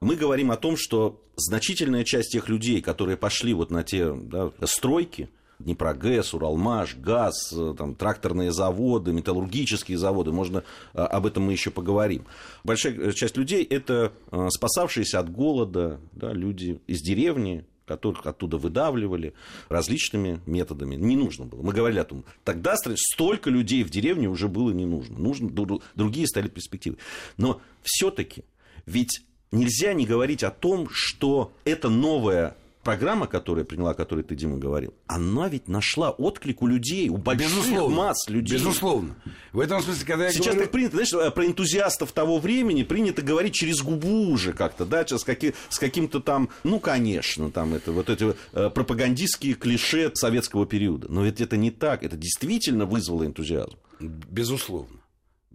Мы 0.00 0.16
говорим 0.16 0.50
о 0.50 0.56
том, 0.56 0.76
что 0.76 1.22
значительная 1.36 2.04
часть 2.04 2.32
тех 2.32 2.48
людей, 2.48 2.82
которые 2.82 3.16
пошли 3.16 3.54
вот 3.54 3.70
на 3.70 3.84
те 3.84 4.12
да, 4.12 4.50
стройки, 4.64 5.30
Днепрогэс, 5.64 6.34
Уралмаш, 6.34 6.96
ГАЗ, 6.96 7.52
э, 7.52 7.74
там, 7.76 7.94
тракторные 7.94 8.52
заводы, 8.52 9.12
металлургические 9.12 9.98
заводы, 9.98 10.32
можно, 10.32 10.64
э, 10.94 11.02
об 11.02 11.26
этом 11.26 11.44
мы 11.44 11.52
еще 11.52 11.70
поговорим. 11.70 12.26
Большая 12.64 12.94
э, 12.94 13.12
часть 13.12 13.36
людей– 13.36 13.64
это 13.70 14.12
спасавшиеся 14.50 15.20
от 15.20 15.30
голода 15.30 16.00
да, 16.12 16.32
люди 16.32 16.80
из 16.86 17.00
деревни, 17.00 17.64
которых 17.86 18.26
оттуда 18.26 18.56
выдавливали 18.58 19.34
различными 19.68 20.40
методами. 20.46 20.94
Не 20.94 21.16
нужно 21.16 21.46
было. 21.46 21.62
Мы 21.62 21.72
говорили 21.72 21.98
о 21.98 22.04
том, 22.04 22.24
тогда 22.44 22.76
столько 22.76 23.50
людей 23.50 23.82
в 23.82 23.90
деревне 23.90 24.28
уже 24.28 24.48
было 24.48 24.70
не 24.70 24.86
нужно. 24.86 25.18
нужно 25.18 25.48
дру- 25.48 25.82
другие 25.94 26.26
стали 26.26 26.48
перспективы. 26.48 26.96
Но 27.36 27.60
все-таки 27.82 28.44
ведь 28.86 29.22
нельзя 29.50 29.92
не 29.92 30.06
говорить 30.06 30.42
о 30.42 30.50
том, 30.50 30.88
что 30.90 31.52
эта 31.64 31.88
новая 31.88 32.56
программа, 32.82 33.26
которая 33.26 33.64
приняла, 33.64 33.90
о 33.90 33.94
которой 33.94 34.22
ты, 34.22 34.34
Дима, 34.34 34.58
говорил, 34.58 34.94
она 35.06 35.48
ведь 35.48 35.68
нашла 35.68 36.10
отклик 36.10 36.62
у 36.62 36.66
людей, 36.66 37.08
у 37.08 37.16
больших 37.16 37.48
Безусловно. 37.48 37.96
масс 37.96 38.28
людей. 38.28 38.58
Безусловно. 38.58 39.14
В 39.52 39.60
этом 39.60 39.82
смысле, 39.82 40.06
когда 40.06 40.24
я 40.26 40.32
Сейчас 40.32 40.46
говорю... 40.46 40.62
так 40.62 40.70
принято, 40.72 40.96
знаешь, 40.96 41.12
э, 41.12 41.30
про 41.30 41.46
энтузиастов 41.46 42.12
того 42.12 42.38
времени 42.38 42.82
принято 42.82 43.22
говорить 43.22 43.54
через 43.54 43.82
губу 43.82 44.30
уже 44.30 44.52
как-то, 44.52 44.84
да, 44.84 45.06
с, 45.06 45.24
каки- 45.24 45.54
с 45.68 45.78
каким-то 45.78 46.20
там, 46.20 46.48
ну, 46.64 46.80
конечно, 46.80 47.50
там 47.50 47.74
это 47.74 47.92
вот 47.92 48.10
эти 48.10 48.34
э, 48.52 48.70
пропагандистские 48.70 49.54
клише 49.54 50.10
советского 50.14 50.66
периода. 50.66 51.06
Но 51.10 51.24
ведь 51.24 51.40
это 51.40 51.56
не 51.56 51.70
так, 51.70 52.02
это 52.02 52.16
действительно 52.16 52.86
вызвало 52.86 53.24
энтузиазм. 53.24 53.76
Безусловно. 54.00 55.01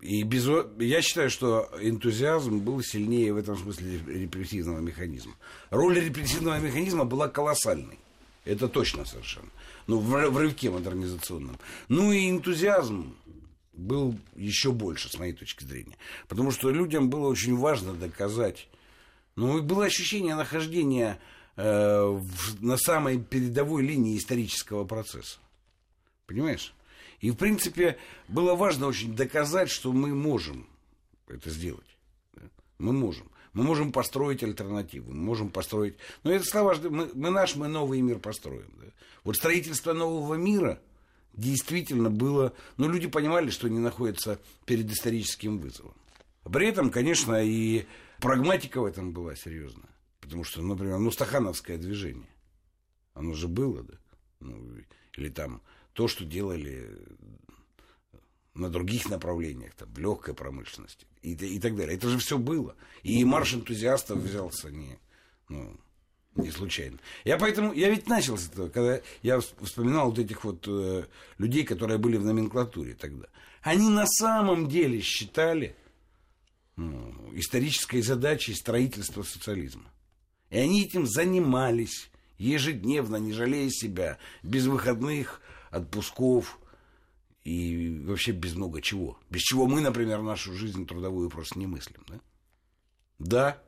И 0.02 0.24
безу... 0.24 0.70
я 0.80 1.02
считаю, 1.02 1.30
что 1.30 1.70
энтузиазм 1.82 2.60
был 2.60 2.82
сильнее 2.84 3.34
в 3.34 3.38
этом 3.38 3.58
смысле 3.58 4.00
репрессивного 4.08 4.80
механизма. 4.80 5.34
Роль 5.70 6.00
репрессивного 6.00 6.60
механизма 6.60 7.04
была 7.06 7.28
колоссальной. 7.28 7.98
Это 8.46 8.68
точно 8.68 9.06
совершенно. 9.06 9.50
Ну, 9.88 10.00
в 10.00 10.38
рывке 10.38 10.70
модернизационном. 10.70 11.58
Ну 11.90 12.12
и 12.12 12.30
энтузиазм 12.30 13.16
был 13.74 14.16
еще 14.36 14.72
больше, 14.72 15.10
с 15.10 15.18
моей 15.18 15.34
точки 15.34 15.64
зрения. 15.64 15.98
Потому 16.28 16.52
что 16.52 16.70
людям 16.70 17.10
было 17.10 17.28
очень 17.28 17.56
важно 17.58 17.94
доказать. 17.94 18.68
Ну, 19.36 19.58
и 19.58 19.62
было 19.62 19.86
ощущение 19.86 20.36
нахождения 20.36 21.20
э, 21.56 22.02
в- 22.06 22.64
на 22.64 22.78
самой 22.78 23.20
передовой 23.20 23.84
линии 23.84 24.18
исторического 24.18 24.86
процесса. 24.86 25.40
Понимаешь? 26.26 26.74
И, 27.20 27.32
в 27.32 27.36
принципе, 27.36 27.98
было 28.28 28.56
важно 28.56 28.88
очень 28.88 29.16
доказать, 29.16 29.70
что 29.70 29.92
мы 29.92 30.14
можем 30.14 30.68
это 31.28 31.50
сделать. 31.50 31.98
Мы 32.78 32.94
можем. 32.94 33.32
Мы 33.54 33.64
можем 33.64 33.92
построить 33.92 34.44
альтернативу, 34.44 35.12
мы 35.12 35.24
можем 35.24 35.50
построить... 35.50 35.96
Но 36.24 36.32
это 36.32 36.46
слова, 36.46 36.76
что 36.76 36.92
мы, 36.92 37.10
мы 37.16 37.32
наш, 37.32 37.56
мы 37.56 37.68
новый 37.68 38.02
мир 38.02 38.20
построим. 38.20 38.72
Да? 38.80 38.86
Вот 39.24 39.36
строительство 39.36 39.94
нового 39.94 40.36
мира 40.36 40.80
действительно 41.34 42.12
было... 42.12 42.54
Ну, 42.78 42.88
люди 42.88 43.08
понимали, 43.08 43.50
что 43.50 43.66
они 43.66 43.80
находятся 43.80 44.40
перед 44.66 44.92
историческим 44.92 45.58
вызовом. 45.58 45.96
При 46.44 46.68
этом, 46.68 46.92
конечно, 46.92 47.44
и 47.44 47.86
прагматика 48.20 48.80
в 48.80 48.86
этом 48.86 49.12
была 49.12 49.36
серьезная. 49.36 49.90
Потому 50.20 50.44
что, 50.44 50.62
например, 50.62 51.00
ну, 51.00 51.10
стахановское 51.10 51.78
движение, 51.80 52.30
оно 53.16 53.34
же 53.34 53.48
было, 53.48 53.82
да? 53.82 53.96
Ну, 54.40 54.78
или 55.16 55.30
там 55.30 55.62
то, 55.98 56.08
что 56.08 56.26
делали 56.26 56.96
на 58.54 58.70
других 58.70 59.10
направлениях, 59.10 59.74
там, 59.74 59.92
в 59.92 59.98
легкой 59.98 60.36
промышленности 60.36 61.08
и, 61.24 61.34
и 61.34 61.60
так 61.60 61.76
далее. 61.76 61.98
Это 61.98 62.08
же 62.08 62.20
все 62.20 62.38
было. 62.38 62.76
И 63.02 63.26
марш 63.26 63.56
энтузиастов 63.56 64.20
взялся 64.20 64.70
не, 64.70 65.00
ну, 65.50 65.76
не 66.36 66.52
случайно. 66.52 67.00
Я 67.26 67.38
поэтому, 67.38 67.74
я 67.74 67.90
ведь 67.90 68.08
начал 68.08 68.38
с 68.38 68.48
этого, 68.48 68.70
когда 68.70 69.02
я 69.24 69.38
вс- 69.38 69.66
вспоминал 69.66 70.12
вот 70.12 70.20
этих 70.20 70.44
вот 70.44 70.68
э, 70.68 71.06
людей, 71.40 71.64
которые 71.64 71.98
были 71.98 72.18
в 72.18 72.26
номенклатуре 72.26 72.94
тогда. 72.94 73.26
Они 73.64 73.90
на 73.90 74.06
самом 74.06 74.70
деле 74.70 75.02
считали 75.02 75.76
ну, 76.76 77.32
исторической 77.34 78.02
задачей 78.02 78.54
строительства 78.54 79.24
социализма. 79.24 79.92
И 80.52 80.60
они 80.60 80.84
этим 80.84 81.08
занимались 81.08 82.12
ежедневно, 82.38 83.16
не 83.16 83.34
жалея 83.34 83.72
себя, 83.72 84.20
без 84.44 84.68
выходных, 84.68 85.42
отпусков 85.70 86.60
и 87.44 88.02
вообще 88.06 88.32
без 88.32 88.56
много 88.56 88.82
чего. 88.82 89.18
Без 89.30 89.42
чего 89.42 89.68
мы, 89.68 89.82
например, 89.82 90.22
нашу 90.22 90.54
жизнь 90.54 90.86
трудовую 90.86 91.30
просто 91.30 91.58
не 91.60 91.68
мыслим. 91.68 92.04
Да, 92.08 92.20
да 93.20 93.64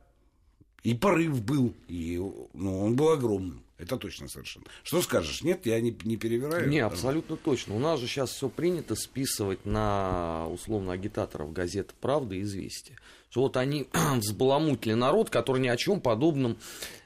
и 0.84 0.94
порыв 0.94 1.44
был, 1.44 1.74
и 1.88 2.18
ну, 2.54 2.84
он 2.84 2.96
был 2.96 3.10
огромным. 3.10 3.64
Это 3.78 3.96
точно 3.96 4.28
совершенно. 4.28 4.66
Что 4.84 5.02
скажешь? 5.02 5.42
Нет, 5.42 5.66
я 5.66 5.80
не, 5.80 5.98
не 6.04 6.18
перевираю. 6.18 6.68
Не, 6.68 6.80
абсолютно 6.80 7.38
точно. 7.38 7.76
У 7.76 7.80
нас 7.80 8.00
же 8.00 8.08
сейчас 8.08 8.32
все 8.32 8.50
принято 8.50 8.94
списывать 8.96 9.66
на 9.66 10.48
условно 10.50 10.92
агитаторов 10.92 11.54
газеты 11.54 11.94
«Правда» 12.02 12.36
и 12.36 12.42
«Известия». 12.42 12.98
Что 13.30 13.44
вот 13.44 13.56
они 13.56 13.88
взбаламутили 14.18 14.94
народ, 14.94 15.30
который 15.30 15.62
ни 15.62 15.70
о 15.70 15.78
чем 15.78 16.02
подобном 16.02 16.58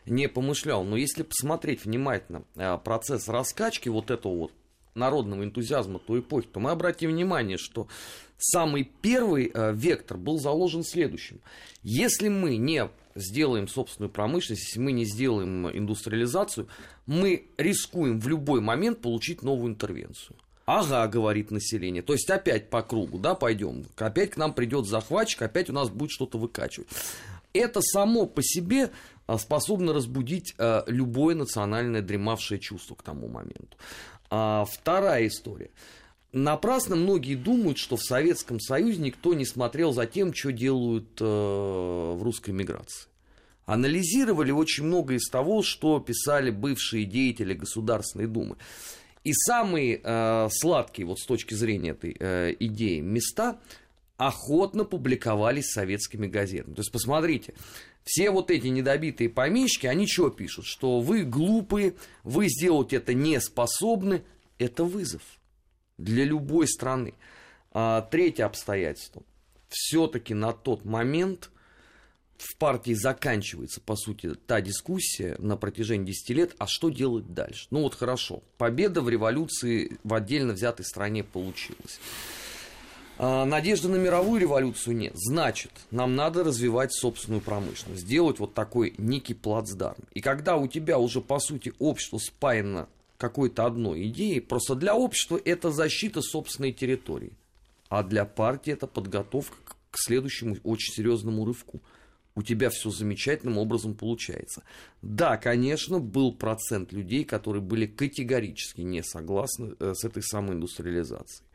не 0.07 0.27
помышлял. 0.27 0.83
Но 0.83 0.97
если 0.97 1.21
посмотреть 1.21 1.85
внимательно 1.85 2.43
э, 2.55 2.77
процесс 2.83 3.27
раскачки 3.27 3.89
вот 3.89 4.09
этого 4.09 4.35
вот 4.35 4.51
народного 4.95 5.43
энтузиазма 5.43 5.99
той 5.99 6.19
эпохи, 6.19 6.47
то 6.51 6.59
мы 6.59 6.71
обратим 6.71 7.11
внимание, 7.11 7.57
что 7.57 7.87
самый 8.37 8.89
первый 9.01 9.51
э, 9.53 9.73
вектор 9.73 10.17
был 10.17 10.39
заложен 10.39 10.83
следующим. 10.83 11.39
Если 11.81 12.29
мы 12.29 12.57
не 12.57 12.89
сделаем 13.15 13.67
собственную 13.67 14.09
промышленность, 14.09 14.67
если 14.67 14.79
мы 14.79 14.91
не 14.91 15.05
сделаем 15.05 15.69
индустриализацию, 15.69 16.67
мы 17.05 17.45
рискуем 17.57 18.19
в 18.19 18.27
любой 18.27 18.61
момент 18.61 19.01
получить 19.01 19.43
новую 19.43 19.71
интервенцию. 19.71 20.35
Ага, 20.65 21.07
говорит 21.07 21.51
население. 21.51 22.01
То 22.01 22.13
есть 22.13 22.29
опять 22.29 22.69
по 22.69 22.81
кругу, 22.81 23.19
да, 23.19 23.35
пойдем. 23.35 23.85
Опять 23.97 24.31
к 24.31 24.37
нам 24.37 24.53
придет 24.53 24.85
захватчик, 24.87 25.41
опять 25.41 25.69
у 25.69 25.73
нас 25.73 25.89
будет 25.89 26.11
что-то 26.11 26.37
выкачивать. 26.37 26.87
Это 27.51 27.81
само 27.81 28.25
по 28.25 28.41
себе 28.41 28.89
а, 29.27 29.37
способно 29.37 29.93
разбудить 29.93 30.55
а, 30.57 30.83
любое 30.87 31.35
национальное 31.35 32.01
дремавшее 32.01 32.59
чувство 32.59 32.95
к 32.95 33.03
тому 33.03 33.27
моменту. 33.27 33.77
А 34.35 34.65
вторая 34.65 35.27
история. 35.27 35.69
Напрасно 36.31 36.95
многие 36.95 37.35
думают, 37.35 37.77
что 37.77 37.97
в 37.97 38.01
Советском 38.01 38.59
Союзе 38.59 38.99
никто 38.99 39.35
не 39.35 39.45
смотрел 39.45 39.93
за 39.93 40.07
тем, 40.07 40.33
что 40.33 40.51
делают 40.51 41.21
э, 41.21 41.23
в 41.23 42.19
русской 42.23 42.49
миграции. 42.49 43.09
Анализировали 43.67 44.49
очень 44.49 44.85
много 44.85 45.13
из 45.13 45.29
того, 45.29 45.61
что 45.61 45.99
писали 45.99 46.49
бывшие 46.49 47.05
деятели 47.05 47.53
Государственной 47.53 48.25
Думы. 48.25 48.55
И 49.23 49.33
самые 49.33 50.01
э, 50.03 50.49
сладкие, 50.49 51.05
вот 51.05 51.19
с 51.19 51.27
точки 51.27 51.53
зрения 51.53 51.91
этой 51.91 52.17
э, 52.19 52.55
идеи, 52.59 53.01
места 53.01 53.59
охотно 54.17 54.83
публиковались 54.83 55.71
советскими 55.71 56.25
газетами. 56.25 56.73
То 56.73 56.79
есть, 56.79 56.91
посмотрите, 56.91 57.53
все 58.03 58.31
вот 58.31 58.51
эти 58.51 58.67
недобитые 58.67 59.29
помещики, 59.29 59.87
они 59.87 60.07
что 60.07 60.29
пишут? 60.29 60.65
Что 60.65 60.99
вы 60.99 61.23
глупые, 61.23 61.95
вы 62.23 62.47
сделать 62.49 62.93
это 62.93 63.13
не 63.13 63.39
способны. 63.39 64.23
Это 64.57 64.83
вызов 64.83 65.21
для 65.97 66.25
любой 66.25 66.67
страны. 66.67 67.13
А, 67.71 68.01
третье 68.01 68.45
обстоятельство. 68.45 69.23
Все-таки 69.69 70.33
на 70.33 70.53
тот 70.53 70.85
момент 70.85 71.49
в 72.37 72.57
партии 72.57 72.93
заканчивается, 72.93 73.81
по 73.81 73.95
сути, 73.95 74.33
та 74.35 74.61
дискуссия 74.61 75.35
на 75.39 75.55
протяжении 75.57 76.07
10 76.07 76.29
лет, 76.31 76.55
а 76.57 76.67
что 76.67 76.89
делать 76.89 77.33
дальше? 77.33 77.67
Ну 77.71 77.81
вот 77.81 77.95
хорошо, 77.95 78.43
победа 78.57 79.01
в 79.01 79.09
революции 79.09 79.97
в 80.03 80.13
отдельно 80.13 80.53
взятой 80.53 80.85
стране 80.85 81.23
получилась. 81.23 81.99
А, 83.17 83.45
надежды 83.45 83.89
на 83.89 83.95
мировую 83.95 84.41
революцию 84.41 84.95
нет. 84.95 85.13
Значит, 85.15 85.71
нам 85.91 86.15
надо 86.15 86.43
развивать 86.43 86.93
собственную 86.93 87.41
промышленность, 87.41 88.03
сделать 88.03 88.39
вот 88.39 88.53
такой 88.53 88.93
некий 88.97 89.33
плацдарм. 89.33 89.97
И 90.13 90.21
когда 90.21 90.57
у 90.57 90.67
тебя 90.67 90.97
уже, 90.97 91.21
по 91.21 91.39
сути, 91.39 91.73
общество 91.79 92.17
спаяно 92.17 92.87
какой-то 93.17 93.65
одной 93.65 94.07
идеей, 94.07 94.39
просто 94.39 94.75
для 94.75 94.95
общества 94.95 95.39
это 95.43 95.71
защита 95.71 96.21
собственной 96.21 96.71
территории, 96.71 97.33
а 97.89 98.03
для 98.03 98.25
партии 98.25 98.73
это 98.73 98.87
подготовка 98.87 99.55
к 99.91 99.97
следующему 99.97 100.57
очень 100.63 100.93
серьезному 100.93 101.45
рывку. 101.45 101.79
У 102.35 102.41
тебя 102.41 102.71
все 102.71 102.89
замечательным 102.89 103.59
образом 103.59 103.93
получается. 103.93 104.63
Да, 105.03 105.37
конечно, 105.37 105.99
был 105.99 106.33
процент 106.33 106.91
людей, 106.91 107.25
которые 107.25 107.61
были 107.61 107.85
категорически 107.85 108.81
не 108.81 109.03
согласны 109.03 109.75
э, 109.79 109.93
с 109.95 110.03
этой 110.03 110.23
самой 110.23 110.55
индустриализацией. 110.55 111.45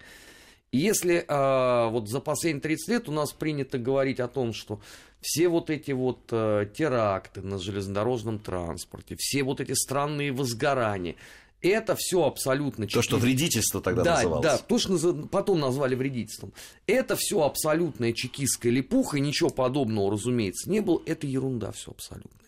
Если 0.71 1.25
э, 1.27 1.91
вот 1.91 2.09
за 2.09 2.21
последние 2.21 2.61
30 2.61 2.89
лет 2.89 3.09
у 3.09 3.13
нас 3.13 3.33
принято 3.33 3.79
говорить 3.79 4.21
о 4.21 4.29
том, 4.29 4.53
что 4.53 4.81
все 5.21 5.49
вот 5.49 5.71
эти 5.71 5.93
вот 5.93 6.29
э, 6.31 6.69
теракты 6.77 7.41
на 7.41 7.59
железнодорожном 7.59 8.39
транспорте, 8.39 9.17
все 9.19 9.43
вот 9.43 9.61
эти 9.61 9.73
странные 9.73 10.31
возгорания, 10.31 11.17
это 11.61 11.97
все 11.97 12.25
абсолютно... 12.25 12.87
То, 12.87 13.03
что 13.03 13.17
вредительство 13.17 13.81
тогда 13.81 14.03
да, 14.03 14.15
называлось. 14.17 14.45
Да, 14.45 14.59
то, 14.59 14.79
что 14.79 15.15
потом 15.29 15.59
назвали 15.59 15.95
вредительством. 15.95 16.53
Это 16.87 17.17
все 17.17 17.43
абсолютная 17.43 18.13
чекистская 18.13 18.71
липуха, 18.71 19.17
и 19.17 19.21
ничего 19.21 19.51
подобного, 19.51 20.13
разумеется, 20.13 20.71
не 20.71 20.81
было. 20.81 21.03
Это 21.07 21.27
ерунда 21.27 21.73
все 21.73 21.91
абсолютно. 21.91 22.39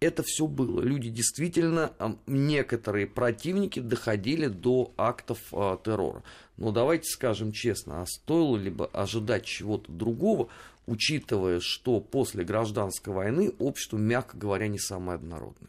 Это 0.00 0.22
все 0.22 0.46
было. 0.46 0.80
Люди 0.80 1.10
действительно, 1.10 1.92
некоторые 2.26 3.06
противники 3.06 3.80
доходили 3.80 4.46
до 4.46 4.94
актов 4.96 5.38
а, 5.52 5.76
террора. 5.76 6.22
Но 6.56 6.72
давайте 6.72 7.04
скажем 7.10 7.52
честно, 7.52 8.00
а 8.00 8.06
стоило 8.06 8.56
ли 8.56 8.70
бы 8.70 8.86
ожидать 8.86 9.44
чего-то 9.44 9.92
другого, 9.92 10.48
учитывая, 10.86 11.60
что 11.60 12.00
после 12.00 12.44
гражданской 12.44 13.12
войны 13.12 13.52
общество, 13.58 13.98
мягко 13.98 14.38
говоря, 14.38 14.68
не 14.68 14.78
самое 14.78 15.16
однородное. 15.16 15.68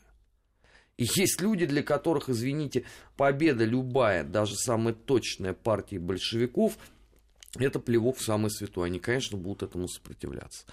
И 0.98 1.04
есть 1.16 1.42
люди, 1.42 1.66
для 1.66 1.84
которых, 1.84 2.30
извините, 2.30 2.86
победа 3.18 3.66
любая, 3.66 4.24
даже 4.24 4.56
самая 4.56 4.94
точная 4.94 5.54
партии 5.54 5.98
большевиков, 5.98 6.78
это 7.60 7.80
плевок 7.80 8.18
в 8.18 8.24
самое 8.24 8.50
святое. 8.50 8.86
Они, 8.86 9.00
конечно, 9.00 9.38
будут 9.38 9.64
этому 9.64 9.88
сопротивляться. 9.88 10.66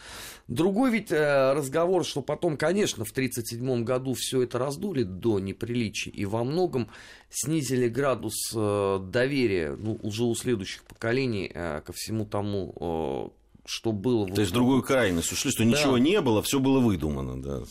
Другой 0.46 0.90
ведь 0.90 1.10
э, 1.10 1.52
разговор, 1.52 2.04
что 2.04 2.22
потом, 2.22 2.56
конечно, 2.56 3.04
в 3.04 3.10
1937 3.10 3.84
году 3.84 4.14
все 4.14 4.42
это 4.42 4.58
раздули 4.58 5.02
до 5.02 5.38
неприличий 5.40 6.10
и 6.10 6.24
во 6.24 6.44
многом 6.44 6.88
снизили 7.30 7.88
градус 7.88 8.52
э, 8.54 9.00
доверия 9.02 9.76
ну, 9.76 9.98
уже 10.02 10.24
у 10.24 10.34
следующих 10.34 10.84
поколений 10.84 11.50
э, 11.52 11.82
ко 11.84 11.92
всему 11.92 12.24
тому, 12.24 13.34
что 13.68 13.92
было... 13.92 14.26
То 14.26 14.40
есть 14.40 14.50
в 14.50 14.54
другую 14.54 14.82
крайность 14.82 15.30
ушли, 15.30 15.50
что 15.50 15.62
да. 15.62 15.68
ничего 15.68 15.98
не 15.98 16.20
было, 16.22 16.42
все 16.42 16.58
было 16.58 16.80
выдумано. 16.80 17.42
Да. 17.42 17.62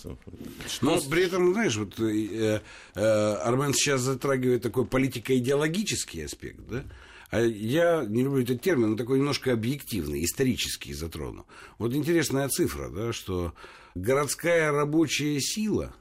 Но 0.81 0.99
при 1.09 1.23
этом, 1.25 1.53
знаешь, 1.53 1.75
вот 1.75 1.99
э, 1.99 2.61
э, 2.93 3.33
Армен 3.43 3.73
сейчас 3.73 4.01
затрагивает 4.01 4.61
такой 4.61 4.85
политико-идеологический 4.85 6.23
аспект, 6.25 6.59
да? 6.69 6.83
А 7.29 7.41
я 7.41 8.05
не 8.05 8.23
люблю 8.23 8.43
этот 8.43 8.61
термин, 8.61 8.91
но 8.91 8.97
такой 8.97 9.19
немножко 9.19 9.51
объективный, 9.51 10.23
исторический 10.23 10.93
затрону. 10.93 11.45
Вот 11.77 11.93
интересная 11.93 12.47
цифра, 12.49 12.89
да, 12.89 13.11
что 13.11 13.53
городская 13.95 14.71
рабочая 14.71 15.39
сила 15.39 15.93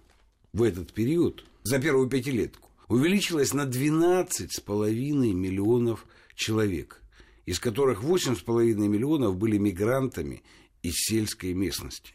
в 0.52 0.62
этот 0.62 0.92
период, 0.92 1.44
за 1.64 1.80
первую 1.80 2.08
пятилетку, 2.08 2.70
увеличилась 2.88 3.52
на 3.52 3.62
12,5 3.62 4.94
миллионов 5.32 6.06
человек– 6.34 7.00
из 7.46 7.60
которых 7.60 8.02
8,5 8.02 8.74
миллионов 8.74 9.36
были 9.36 9.56
мигрантами 9.56 10.42
из 10.82 10.94
сельской 10.96 11.54
местности. 11.54 12.12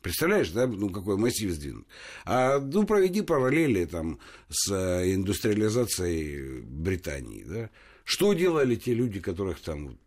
Представляешь, 0.00 0.50
да, 0.50 0.66
ну 0.66 0.90
какой 0.90 1.16
массив 1.16 1.50
сдвинут. 1.52 1.86
А 2.24 2.58
ну 2.58 2.84
проведи 2.84 3.22
параллели 3.22 3.84
там 3.84 4.18
с 4.48 4.72
э, 4.72 5.14
индустриализацией 5.14 6.60
Британии, 6.62 7.44
да. 7.44 7.70
Что 8.12 8.34
делали 8.34 8.76
те 8.76 8.92
люди, 8.92 9.20
которых 9.20 9.58
там 9.60 9.98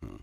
ну, 0.00 0.20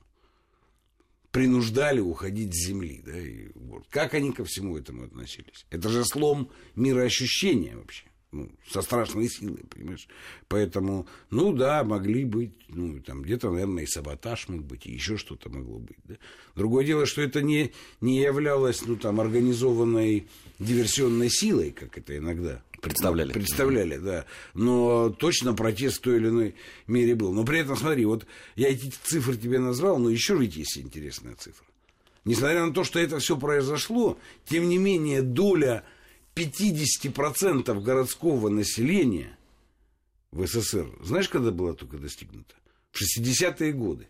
принуждали 1.32 2.02
уходить 2.02 2.54
с 2.54 2.67
земли, 2.67 3.02
да, 3.06 3.17
и, 3.17 3.48
как 3.89 4.13
они 4.15 4.34
ко 4.34 4.44
всему 4.44 4.78
этому 4.78 5.06
относились? 5.06 5.65
Это 5.70 5.88
же 5.88 6.04
слом 6.04 6.52
мироощущения 6.76 7.78
вообще 7.78 8.04
ну, 8.32 8.50
со 8.70 8.82
страшной 8.82 9.28
силой, 9.28 9.63
понимаешь? 9.70 10.08
Поэтому, 10.48 11.08
ну 11.30 11.54
да, 11.54 11.84
могли 11.84 12.24
быть, 12.24 12.54
ну, 12.70 13.00
там 13.02 13.24
где-то, 13.24 13.52
наверное, 13.52 13.84
и 13.84 13.88
саботаж 13.88 14.48
мог 14.48 14.63
быть, 14.63 14.86
и 14.86 14.91
еще 14.91 15.17
что-то 15.17 15.50
могло 15.50 15.80
быть. 15.80 15.98
Да? 16.06 16.15
Другое 16.56 16.86
дело, 16.86 17.06
что 17.06 17.22
это 17.22 17.41
не, 17.41 17.74
не 18.00 18.22
являлось, 18.22 18.86
ну, 18.86 18.96
там, 18.96 19.20
организованной 19.20 20.28
диверсионной 20.60 21.30
силой, 21.30 21.72
как 21.72 21.98
это 21.98 22.17
иногда 22.17 22.62
представляли. 22.82 23.34
Представляли, 23.34 23.98
да. 23.98 24.26
Но 24.54 25.10
точно 25.10 25.54
протест 25.54 25.98
в 25.98 26.02
той 26.02 26.17
или 26.17 26.30
иной 26.30 26.56
мере 26.88 27.15
был. 27.15 27.34
Но 27.34 27.44
при 27.44 27.60
этом, 27.60 27.76
смотри, 27.76 28.06
вот 28.06 28.26
я 28.56 28.70
эти 28.70 28.91
цифры 29.04 29.36
тебе 29.36 29.60
назвал, 29.60 30.00
но 30.00 30.10
еще 30.10 30.38
ведь 30.38 30.56
есть 30.56 30.78
интересная 30.78 31.36
цифра. 31.36 31.65
Несмотря 32.24 32.65
на 32.65 32.74
то, 32.74 32.84
что 32.84 33.00
это 33.00 33.20
все 33.20 33.36
произошло, 33.36 34.17
тем 34.46 34.70
не 34.70 34.78
менее 34.78 35.22
доля 35.22 35.84
50% 36.36 37.82
городского 37.82 38.50
населения 38.50 39.38
в 40.32 40.46
СССР, 40.46 40.88
знаешь, 41.04 41.30
когда 41.30 41.52
была 41.52 41.74
только 41.74 41.98
достигнута? 41.98 42.56
В 42.91 43.02
60-е 43.02 43.74
годы. 43.74 44.08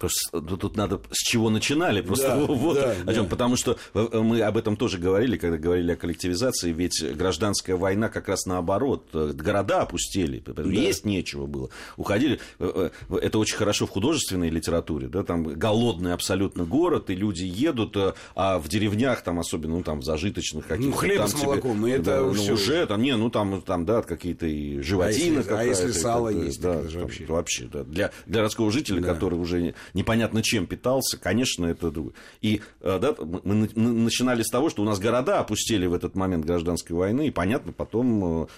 Просто 0.00 0.40
тут 0.40 0.76
надо 0.76 1.00
с 1.12 1.18
чего 1.18 1.50
начинали, 1.50 2.00
просто 2.00 2.28
да, 2.28 2.36
вот 2.54 2.74
да, 2.74 2.94
о 3.06 3.14
чем. 3.14 3.24
Да. 3.24 3.30
Потому 3.30 3.56
что 3.56 3.76
э, 3.92 4.20
мы 4.20 4.40
об 4.40 4.56
этом 4.56 4.76
тоже 4.76 4.96
говорили, 4.96 5.36
когда 5.36 5.58
говорили 5.58 5.92
о 5.92 5.96
коллективизации, 5.96 6.72
ведь 6.72 7.04
гражданская 7.16 7.76
война 7.76 8.08
как 8.08 8.28
раз 8.28 8.46
наоборот. 8.46 9.08
Э, 9.12 9.32
города 9.34 9.82
опустели, 9.82 10.42
да. 10.44 10.62
есть 10.62 11.04
нечего 11.04 11.44
было. 11.44 11.68
Уходили. 11.98 12.40
Э, 12.58 12.88
это 13.10 13.38
очень 13.38 13.56
хорошо 13.56 13.86
в 13.86 13.90
художественной 13.90 14.48
литературе. 14.48 15.06
Да, 15.06 15.22
там 15.22 15.42
голодный 15.42 16.14
абсолютно 16.14 16.64
город, 16.64 17.10
и 17.10 17.14
люди 17.14 17.44
едут, 17.44 17.94
а 18.34 18.58
в 18.58 18.68
деревнях, 18.68 19.22
там, 19.22 19.38
особенно 19.38 19.76
ну, 19.76 19.82
там, 19.82 20.00
в 20.00 20.04
зажиточных 20.04 20.66
каких-то... 20.66 20.90
Ну, 20.90 20.96
хлеб 20.96 21.18
там 21.18 21.28
с 21.28 21.42
молоком, 21.42 21.82
тебе, 21.82 21.92
это 21.96 22.04
да, 22.04 22.20
ну, 22.22 22.54
уже, 22.54 22.86
там, 22.86 23.02
не, 23.02 23.14
ну, 23.16 23.28
там, 23.28 23.60
там 23.60 23.84
да, 23.84 24.00
какие-то 24.00 24.46
и 24.46 24.80
животины. 24.80 25.36
А 25.36 25.40
если, 25.40 25.52
а 25.52 25.62
если 25.62 25.92
сало 25.92 26.30
есть, 26.30 26.62
да, 26.62 26.82
там, 26.82 27.02
вообще. 27.02 27.26
вообще 27.26 27.68
да. 27.70 27.84
Для, 27.84 28.10
для 28.26 28.40
городского 28.40 28.70
жителя, 28.72 29.00
да. 29.00 29.12
который 29.12 29.38
уже 29.38 29.74
непонятно 29.94 30.42
чем 30.42 30.66
питался, 30.66 31.18
конечно, 31.18 31.66
это... 31.66 31.92
И 32.40 32.60
да, 32.80 33.14
мы 33.18 33.68
начинали 33.74 34.42
с 34.42 34.50
того, 34.50 34.70
что 34.70 34.82
у 34.82 34.84
нас 34.84 34.98
города 34.98 35.40
опустили 35.40 35.86
в 35.86 35.94
этот 35.94 36.14
момент 36.14 36.44
гражданской 36.44 36.96
войны, 36.96 37.28
и, 37.28 37.30
понятно, 37.30 37.72
потом 37.72 38.48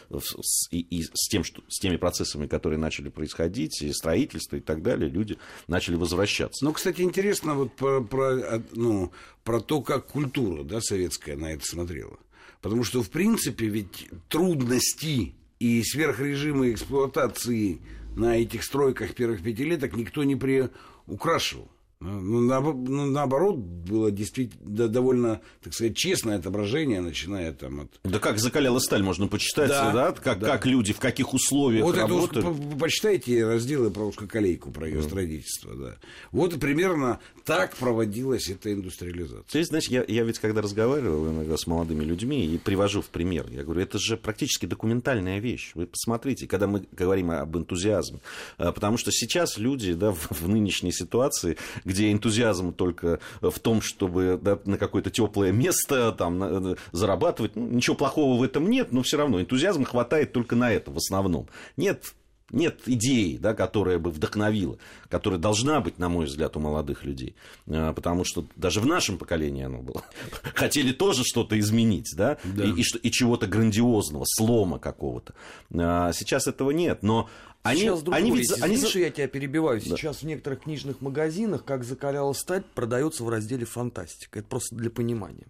и, 0.71 0.81
и 0.81 1.03
с, 1.03 1.29
тем, 1.29 1.45
что, 1.45 1.63
с 1.69 1.79
теми 1.81 1.97
процессами, 1.97 2.47
которые 2.47 2.79
начали 2.79 3.09
происходить, 3.09 3.83
и 3.83 3.93
строительство 3.93 4.57
и 4.57 4.61
так 4.61 4.83
далее, 4.83 5.09
люди 5.11 5.39
начали 5.69 5.97
возвращаться. 5.97 6.65
Ну, 6.65 6.73
кстати, 6.73 7.03
интересно 7.03 7.55
вот 7.55 7.75
про, 7.77 8.01
про, 8.03 8.63
ну, 8.73 9.13
про 9.45 9.61
то, 9.61 9.81
как 9.83 10.07
культура 10.07 10.63
да, 10.63 10.81
советская 10.81 11.37
на 11.37 11.53
это 11.53 11.65
смотрела. 11.67 12.19
Потому 12.61 12.85
что, 12.85 13.03
в 13.03 13.11
принципе, 13.11 13.67
ведь 13.67 14.09
трудности 14.29 15.35
и 15.59 15.83
сверхрежимы 15.83 16.73
эксплуатации 16.73 17.81
на 18.15 18.37
этих 18.37 18.63
стройках 18.63 19.15
первых 19.15 19.43
пятилеток 19.43 19.97
никто 19.97 20.23
не 20.23 20.37
приукрашивал. 20.37 20.77
Ну, 21.13 21.82
на, 22.03 22.61
ну, 22.61 23.07
наоборот, 23.07 23.57
было 23.57 24.11
действительно 24.11 24.89
довольно, 24.89 25.41
так 25.63 25.75
сказать, 25.75 25.97
честное 25.97 26.39
отображение, 26.39 27.01
начиная 27.01 27.53
там 27.53 27.83
от... 27.83 28.01
Да 28.05 28.19
как 28.19 28.39
закаляла 28.39 28.79
сталь, 28.79 29.03
можно 29.03 29.29
почитать, 29.29 29.69
да, 29.69 29.93
да? 29.93 30.13
Как, 30.13 30.41
да. 30.41 30.47
как 30.47 30.67
люди, 30.67 30.93
в 30.93 31.01
каких 31.01 31.35
условиях 31.35 31.85
вот 31.85 31.97
работали. 31.97 32.41
это 32.41 32.79
почитайте 32.79 33.47
разделы 33.47 33.91
про 33.91 34.05
узкоколейку, 34.05 34.71
про 34.71 34.89
ее 34.89 35.01
mm. 35.01 35.03
строительство, 35.03 35.75
да. 35.75 35.97
Вот 36.33 36.59
примерно 36.59 37.21
так 37.45 37.77
проводилась 37.77 38.49
эта 38.49 38.73
индустриализация. 38.73 39.43
То 39.51 39.59
есть, 39.59 39.71
знаешь, 39.71 39.87
я, 39.87 40.05
я 40.07 40.23
ведь 40.25 40.39
когда 40.39 40.63
разговаривал 40.63 41.31
иногда 41.31 41.57
с 41.57 41.67
молодыми 41.67 42.05
людьми 42.05 42.47
и 42.47 42.59
привожу 42.59 43.03
в 43.03 43.09
пример, 43.09 43.47
я 43.51 43.65
говорю, 43.65 43.81
это 43.81 43.99
же 43.99 44.17
практически 44.17 44.67
документальная 44.67 45.39
вещь. 45.39 45.73
Вы 45.75 45.87
посмотрите, 45.87 46.47
когда 46.47 46.67
мы 46.67 46.85
говорим 46.93 47.31
об 47.31 47.57
энтузиазме. 47.57 48.21
А, 48.59 48.73
потому 48.73 48.97
что 48.97 49.11
сейчас 49.11 49.59
люди 49.59 49.93
да, 49.95 50.13
в, 50.13 50.31
в 50.31 50.49
нынешней 50.49 50.93
ситуации 50.93 51.57
где 51.93 52.13
энтузиазм 52.13 52.73
только 52.73 53.21
в 53.41 53.59
том, 53.61 53.83
чтобы 53.83 54.39
да, 54.41 54.59
на 54.65 54.79
какое-то 54.79 55.11
теплое 55.11 55.53
место 55.53 56.13
там, 56.13 56.39
на, 56.39 56.77
зарабатывать. 56.93 57.57
Ну, 57.57 57.69
ничего 57.69 57.97
плохого 57.97 58.39
в 58.39 58.43
этом 58.43 58.69
нет, 58.69 58.93
но 58.93 59.03
все 59.03 59.17
равно 59.17 59.41
энтузиазма 59.41 59.85
хватает 59.85 60.33
только 60.33 60.57
на 60.57 60.73
это 60.73 60.91
в 60.91 60.97
основном. 60.97 61.49
Нет 61.77 62.15
нет 62.53 62.83
идеи, 62.87 63.39
да, 63.39 63.55
которая 63.55 63.99
бы 63.99 64.11
вдохновила, 64.11 64.79
которая 65.09 65.41
должна 65.41 65.81
быть, 65.81 65.99
на 65.99 66.09
мой 66.09 66.27
взгляд, 66.27 66.57
у 66.57 66.61
молодых 66.61 67.05
людей. 67.05 67.35
А, 67.67 67.93
потому 67.93 68.25
что 68.25 68.47
даже 68.57 68.81
в 68.81 68.87
нашем 68.87 69.19
поколении 69.19 69.65
оно 69.65 69.79
было. 69.79 70.05
Хотели 70.55 70.93
тоже 70.93 71.25
что-то 71.25 71.59
изменить, 71.59 72.13
да, 72.15 72.37
да. 72.45 72.65
И, 72.65 72.73
и, 72.73 72.83
и 73.03 73.11
чего-то 73.11 73.47
грандиозного, 73.47 74.25
слома 74.27 74.79
какого-то. 74.79 75.35
А, 75.75 76.13
сейчас 76.13 76.47
этого 76.47 76.71
нет, 76.71 77.03
но 77.03 77.29
они, 77.63 77.81
Сейчас 77.81 78.03
они 78.09 78.31
ведь, 78.33 78.51
они... 78.61 78.75
Извини, 78.75 78.91
что 78.91 78.99
я 78.99 79.11
тебя 79.11 79.29
перебиваю. 79.29 79.81
Сейчас 79.81 80.17
да. 80.17 80.21
в 80.21 80.23
некоторых 80.25 80.63
книжных 80.63 81.01
магазинах, 81.01 81.65
как 81.65 81.85
закаляла 81.85 82.33
сталь, 82.33 82.63
продается 82.75 83.23
в 83.23 83.29
разделе 83.29 83.65
фантастика. 83.65 84.41
Это 84.41 84.49
просто 84.49 84.75
для 84.75 84.91
понимания. 84.91 85.47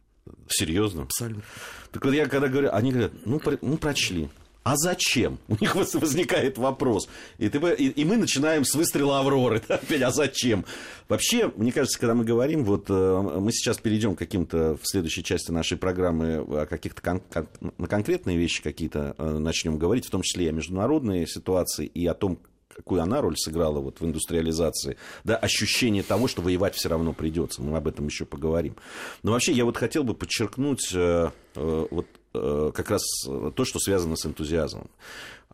Серьезно? 0.48 1.02
Абсолютно. 1.02 1.42
Так 1.90 2.04
вот 2.04 2.12
я 2.14 2.26
когда 2.26 2.48
говорю, 2.48 2.70
они 2.72 2.92
говорят, 2.92 3.12
ну, 3.24 3.38
про, 3.40 3.58
ну 3.62 3.76
прочли. 3.78 4.28
А 4.64 4.76
зачем? 4.76 5.38
У 5.48 5.56
них 5.60 5.74
возникает 5.74 6.58
вопрос. 6.58 7.08
И, 7.38 7.48
ты, 7.48 7.58
и, 7.74 7.88
и 7.88 8.04
мы 8.04 8.16
начинаем 8.16 8.64
с 8.64 8.74
выстрела 8.74 9.20
Авроры. 9.20 9.62
Да, 9.72 9.76
опять, 9.76 10.02
а 10.02 10.10
зачем? 10.10 10.64
Вообще, 11.08 11.50
мне 11.56 11.72
кажется, 11.72 11.98
когда 11.98 12.14
мы 12.14 12.24
говорим, 12.24 12.64
вот 12.64 12.86
э, 12.88 13.38
мы 13.40 13.52
сейчас 13.52 13.78
перейдем 13.78 14.16
к 14.16 14.18
каким-то 14.18 14.76
в 14.76 14.86
следующей 14.86 15.22
части 15.24 15.50
нашей 15.50 15.78
программы 15.78 16.38
о 16.38 16.66
каких-то 16.66 17.00
кон, 17.00 17.20
кон, 17.20 17.48
на 17.78 17.86
конкретные 17.86 18.36
вещи 18.36 18.62
какие-то 18.62 19.14
э, 19.16 19.38
начнем 19.38 19.78
говорить, 19.78 20.06
в 20.06 20.10
том 20.10 20.22
числе 20.22 20.46
и 20.46 20.48
о 20.48 20.52
международной 20.52 21.26
ситуации, 21.26 21.86
и 21.86 22.06
о 22.06 22.14
том, 22.14 22.38
какую 22.68 23.02
она 23.02 23.20
роль 23.20 23.36
сыграла 23.36 23.80
вот 23.80 24.00
в 24.00 24.04
индустриализации, 24.04 24.96
да, 25.24 25.36
ощущение 25.36 26.02
того, 26.02 26.28
что 26.28 26.42
воевать 26.42 26.74
все 26.74 26.88
равно 26.88 27.12
придется. 27.12 27.62
Мы 27.62 27.76
об 27.76 27.88
этом 27.88 28.06
еще 28.06 28.24
поговорим. 28.24 28.76
Но 29.22 29.32
вообще 29.32 29.52
я 29.52 29.64
вот 29.64 29.76
хотел 29.76 30.04
бы 30.04 30.14
подчеркнуть 30.14 30.90
э, 30.92 31.30
э, 31.54 31.86
вот 31.90 32.06
Э, 32.06 32.21
как 32.32 32.90
раз 32.90 33.02
то, 33.24 33.64
что 33.64 33.78
связано 33.78 34.16
с 34.16 34.26
энтузиазмом. 34.26 34.90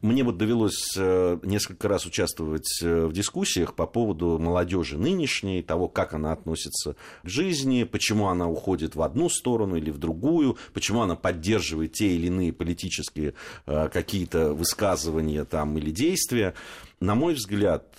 Мне 0.00 0.22
вот 0.22 0.36
довелось 0.36 0.94
э, 0.96 1.38
несколько 1.42 1.88
раз 1.88 2.06
участвовать 2.06 2.80
э, 2.82 3.06
в 3.06 3.12
дискуссиях 3.12 3.74
по 3.74 3.86
поводу 3.86 4.38
молодежи 4.38 4.96
нынешней, 4.96 5.60
того, 5.60 5.88
как 5.88 6.14
она 6.14 6.32
относится 6.32 6.94
к 7.24 7.28
жизни, 7.28 7.82
почему 7.82 8.28
она 8.28 8.48
уходит 8.48 8.94
в 8.94 9.02
одну 9.02 9.28
сторону 9.28 9.74
или 9.76 9.90
в 9.90 9.98
другую, 9.98 10.56
почему 10.72 11.02
она 11.02 11.16
поддерживает 11.16 11.94
те 11.94 12.14
или 12.14 12.28
иные 12.28 12.52
политические 12.52 13.34
какие-то 13.66 14.52
высказывания 14.54 15.44
там, 15.44 15.76
или 15.78 15.90
действия. 15.90 16.54
На 17.00 17.14
мой 17.14 17.34
взгляд, 17.34 17.98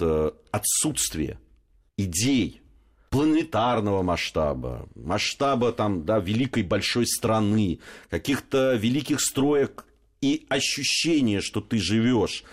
отсутствие 0.52 1.38
идей 1.98 2.62
планетарного 3.10 4.04
масштаба, 4.04 4.88
масштаба 4.96 5.72
там, 5.72 6.06
да, 6.06 6.20
великой 6.20 6.64
большой 6.64 7.08
страны, 7.08 7.80
каких-то 8.10 8.76
великих 8.76 9.22
строек 9.22 9.86
и 10.22 10.46
ощущение, 10.50 11.42
что 11.42 11.62
ты 11.62 11.80
живешь 11.80 12.44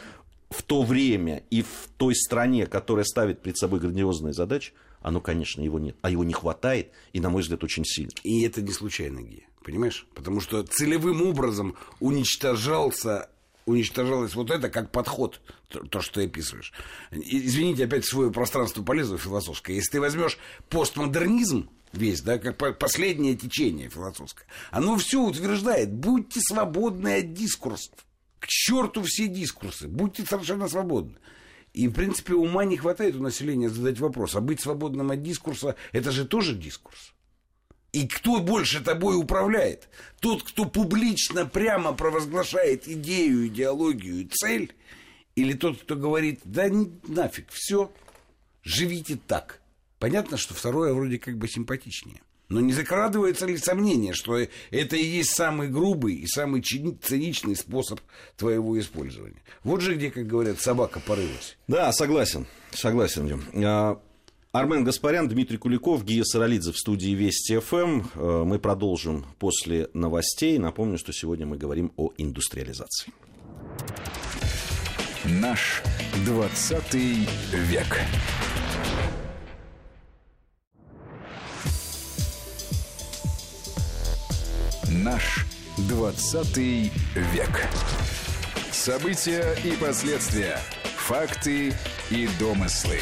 в 0.51 0.63
то 0.63 0.83
время 0.83 1.43
и 1.51 1.63
в 1.63 1.89
той 1.97 2.15
стране, 2.15 2.67
которая 2.67 3.05
ставит 3.05 3.43
перед 3.43 3.59
собой 3.59 3.81
грандиозные 3.81 4.33
задачи, 4.33 4.73
оно, 5.03 5.21
конечно, 5.21 5.61
его 5.63 5.79
нет. 5.79 5.97
А 6.03 6.11
его 6.11 6.25
не 6.25 6.33
хватает, 6.33 6.91
и, 7.13 7.21
на 7.21 7.31
мой 7.31 7.43
взгляд, 7.43 7.63
очень 7.63 7.85
сильно. 7.85 8.11
И 8.23 8.43
это 8.43 8.63
не 8.63 8.73
случайно, 8.73 9.21
Гия. 9.21 9.45
Понимаешь? 9.63 10.07
Потому 10.15 10.41
что 10.41 10.63
целевым 10.63 11.23
образом 11.23 11.77
уничтожался 12.01 13.29
уничтожалось 13.67 14.35
вот 14.35 14.51
это 14.51 14.71
как 14.71 14.91
подход, 14.91 15.41
то, 15.69 15.81
то 15.81 16.01
что 16.01 16.21
ты 16.21 16.27
описываешь. 16.27 16.73
Извините, 17.11 17.85
опять 17.85 18.07
свое 18.07 18.31
пространство 18.33 18.83
полезу 18.83 19.19
философское. 19.19 19.75
Если 19.75 19.93
ты 19.93 20.01
возьмешь 20.01 20.39
постмодернизм, 20.71 21.69
весь, 21.93 22.23
да, 22.23 22.39
как 22.39 22.79
последнее 22.79 23.37
течение 23.37 23.91
философское, 23.91 24.47
оно 24.71 24.97
все 24.97 25.23
утверждает, 25.23 25.93
будьте 25.93 26.41
свободны 26.41 27.19
от 27.19 27.33
дискурсов. 27.33 27.95
К 28.39 28.47
черту 28.47 29.03
все 29.03 29.27
дискурсы, 29.27 29.89
будьте 29.89 30.25
совершенно 30.25 30.69
свободны. 30.69 31.17
И, 31.73 31.89
в 31.89 31.93
принципе, 31.93 32.35
ума 32.35 32.65
не 32.65 32.77
хватает 32.77 33.17
у 33.17 33.23
населения 33.23 33.69
задать 33.69 33.99
вопрос, 33.99 34.35
а 34.37 34.41
быть 34.41 34.61
свободным 34.61 35.11
от 35.11 35.23
дискурса, 35.23 35.77
это 35.93 36.11
же 36.11 36.25
тоже 36.25 36.55
дискурс. 36.55 37.13
И 37.97 38.07
кто 38.07 38.41
больше 38.41 38.83
тобой 38.83 39.17
управляет? 39.17 39.89
Тот, 40.21 40.43
кто 40.43 40.67
публично 40.67 41.47
прямо 41.47 41.95
провозглашает 41.95 42.87
идею, 42.87 43.47
идеологию 43.47 44.29
цель? 44.31 44.75
Или 45.35 45.55
тот, 45.55 45.81
кто 45.81 45.97
говорит, 45.97 46.41
да 46.45 46.69
нафиг, 47.09 47.47
все, 47.51 47.91
живите 48.63 49.19
так. 49.27 49.63
Понятно, 49.99 50.37
что 50.37 50.53
второе 50.53 50.93
вроде 50.93 51.19
как 51.19 51.39
бы 51.39 51.49
симпатичнее. 51.49 52.21
Но 52.51 52.61
не 52.61 52.75
закрадывается 52.75 53.47
ли 53.47 53.57
сомнение, 53.57 54.13
что 54.13 54.37
это 54.37 54.97
и 54.97 55.03
есть 55.03 55.31
самый 55.31 55.69
грубый 55.69 56.17
и 56.17 56.27
самый 56.27 56.61
циничный 56.61 57.57
способ 57.57 58.01
твоего 58.37 58.79
использования? 58.79 59.43
Вот 59.65 59.81
же 59.81 59.95
где, 59.95 60.11
как 60.11 60.27
говорят, 60.27 60.61
собака 60.61 61.01
порылась. 61.01 61.57
Да, 61.67 61.91
согласен. 61.93 62.47
Согласен. 62.73 63.43
А, 63.65 63.99
Армен 64.57 64.85
Гаспарян, 64.85 65.29
Дмитрий 65.29 65.59
Куликов, 65.59 66.03
Гия 66.03 66.25
Саралидзе 66.25 66.73
в 66.73 66.79
студии 66.79 67.11
Вести 67.11 67.59
ФМ. 67.59 68.01
Э, 68.15 68.45
мы 68.47 68.59
продолжим 68.59 69.27
после 69.39 69.91
новостей. 69.93 70.57
Напомню, 70.57 70.97
что 70.97 71.13
сегодня 71.13 71.45
мы 71.45 71.59
говорим 71.59 71.93
о 71.99 72.11
индустриализации. 72.17 73.13
Наш 75.27 75.83
20 76.25 76.95
век. 76.95 78.01
Наш 84.89 85.45
20 85.87 86.57
век. 86.57 87.69
События 88.73 89.55
и 89.67 89.77
последствия. 89.77 90.59
Факты 90.97 91.75
и 92.11 92.27
домыслы. 92.41 93.01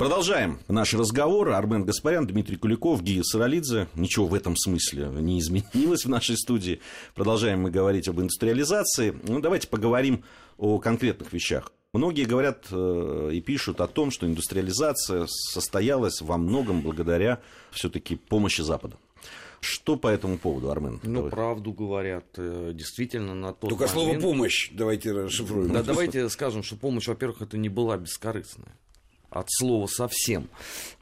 Продолжаем 0.00 0.60
наш 0.66 0.94
разговор. 0.94 1.50
Армен 1.50 1.84
Гаспарян, 1.84 2.26
Дмитрий 2.26 2.56
Куликов, 2.56 3.02
Гия 3.02 3.22
Саралидзе. 3.22 3.86
Ничего 3.94 4.28
в 4.28 4.32
этом 4.32 4.56
смысле 4.56 5.08
не 5.08 5.38
изменилось 5.40 6.06
в 6.06 6.08
нашей 6.08 6.38
студии. 6.38 6.80
Продолжаем 7.14 7.60
мы 7.60 7.70
говорить 7.70 8.08
об 8.08 8.18
индустриализации. 8.18 9.14
Ну, 9.24 9.40
давайте 9.40 9.68
поговорим 9.68 10.24
о 10.56 10.78
конкретных 10.78 11.34
вещах. 11.34 11.70
Многие 11.92 12.24
говорят 12.24 12.68
э, 12.70 13.30
и 13.34 13.42
пишут 13.42 13.82
о 13.82 13.88
том, 13.88 14.10
что 14.10 14.26
индустриализация 14.26 15.26
состоялась 15.28 16.22
во 16.22 16.38
многом 16.38 16.80
благодаря 16.80 17.40
все-таки 17.70 18.16
помощи 18.16 18.62
Запада. 18.62 18.96
Что 19.60 19.96
по 19.96 20.08
этому 20.08 20.38
поводу, 20.38 20.70
Армен? 20.70 20.98
Ну, 21.02 21.16
Давай. 21.16 21.30
правду 21.30 21.74
говорят. 21.74 22.24
Э, 22.38 22.70
действительно, 22.72 23.34
на 23.34 23.52
тот 23.52 23.68
Только 23.68 23.86
момент... 23.86 23.92
слово 23.92 24.32
«помощь» 24.32 24.70
давайте 24.72 25.12
расшифруем. 25.12 25.70
Да, 25.74 25.82
давайте 25.82 26.26
скажем, 26.30 26.62
что 26.62 26.76
помощь, 26.76 27.06
во-первых, 27.06 27.42
это 27.42 27.58
не 27.58 27.68
была 27.68 27.98
бескорыстная. 27.98 28.74
От 29.30 29.46
слова 29.48 29.86
совсем. 29.86 30.48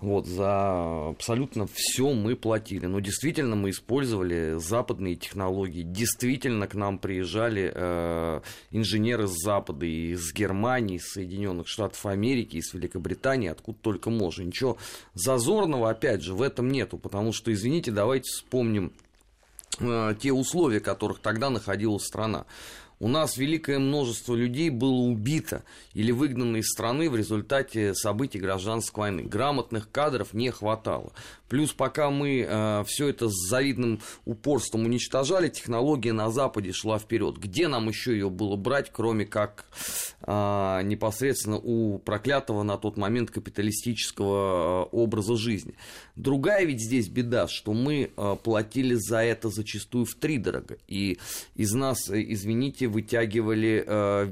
Вот, 0.00 0.26
за 0.26 1.08
абсолютно 1.08 1.66
все 1.72 2.12
мы 2.12 2.36
платили. 2.36 2.86
Но 2.86 3.00
действительно 3.00 3.56
мы 3.56 3.70
использовали 3.70 4.58
западные 4.58 5.16
технологии. 5.16 5.82
Действительно 5.82 6.68
к 6.68 6.74
нам 6.74 6.98
приезжали 6.98 7.72
э, 7.74 8.40
инженеры 8.70 9.26
с 9.26 9.42
Запада, 9.42 9.86
из 9.86 10.32
Германии, 10.32 10.96
из 10.96 11.10
Соединенных 11.10 11.68
Штатов 11.68 12.04
Америки, 12.06 12.56
из 12.56 12.72
Великобритании, 12.74 13.48
откуда 13.48 13.78
только 13.80 14.10
можно. 14.10 14.42
Ничего 14.42 14.76
зазорного, 15.14 15.90
опять 15.90 16.22
же, 16.22 16.34
в 16.34 16.42
этом 16.42 16.68
нету. 16.68 16.98
Потому 16.98 17.32
что, 17.32 17.52
извините, 17.52 17.90
давайте 17.90 18.30
вспомним 18.30 18.92
э, 19.80 20.14
те 20.20 20.32
условия, 20.32 20.80
в 20.80 20.84
которых 20.84 21.20
тогда 21.20 21.48
находилась 21.50 22.04
страна. 22.04 22.44
У 23.00 23.08
нас 23.08 23.36
великое 23.36 23.78
множество 23.78 24.34
людей 24.34 24.70
было 24.70 25.02
убито 25.02 25.62
или 25.94 26.10
выгнано 26.10 26.56
из 26.56 26.68
страны 26.68 27.08
в 27.08 27.16
результате 27.16 27.94
событий 27.94 28.40
гражданской 28.40 29.02
войны. 29.02 29.22
Грамотных 29.22 29.90
кадров 29.90 30.34
не 30.34 30.50
хватало. 30.50 31.12
Плюс 31.48 31.72
пока 31.72 32.10
мы 32.10 32.46
э, 32.46 32.84
все 32.86 33.08
это 33.08 33.28
с 33.28 33.48
завидным 33.48 34.00
упорством 34.26 34.84
уничтожали, 34.84 35.48
технология 35.48 36.12
на 36.12 36.30
Западе 36.30 36.72
шла 36.72 36.98
вперед. 36.98 37.38
Где 37.38 37.68
нам 37.68 37.88
еще 37.88 38.12
ее 38.12 38.28
было 38.28 38.56
брать, 38.56 38.90
кроме 38.92 39.24
как 39.24 39.64
э, 40.22 40.80
непосредственно 40.84 41.56
у 41.56 41.98
проклятого 41.98 42.64
на 42.64 42.76
тот 42.76 42.96
момент 42.96 43.30
капиталистического 43.30 44.84
э, 44.84 44.88
образа 44.92 45.36
жизни? 45.36 45.74
Другая 46.16 46.64
ведь 46.64 46.82
здесь 46.82 47.08
беда, 47.08 47.48
что 47.48 47.72
мы 47.72 48.10
э, 48.14 48.36
платили 48.42 48.94
за 48.94 49.18
это 49.18 49.48
зачастую 49.48 50.04
в 50.04 50.14
три 50.14 50.36
дорого. 50.36 50.76
И 50.86 51.18
из 51.54 51.72
нас, 51.72 52.10
э, 52.10 52.22
извините, 52.28 52.87
вытягивали 52.88 53.84
э, 53.86 54.28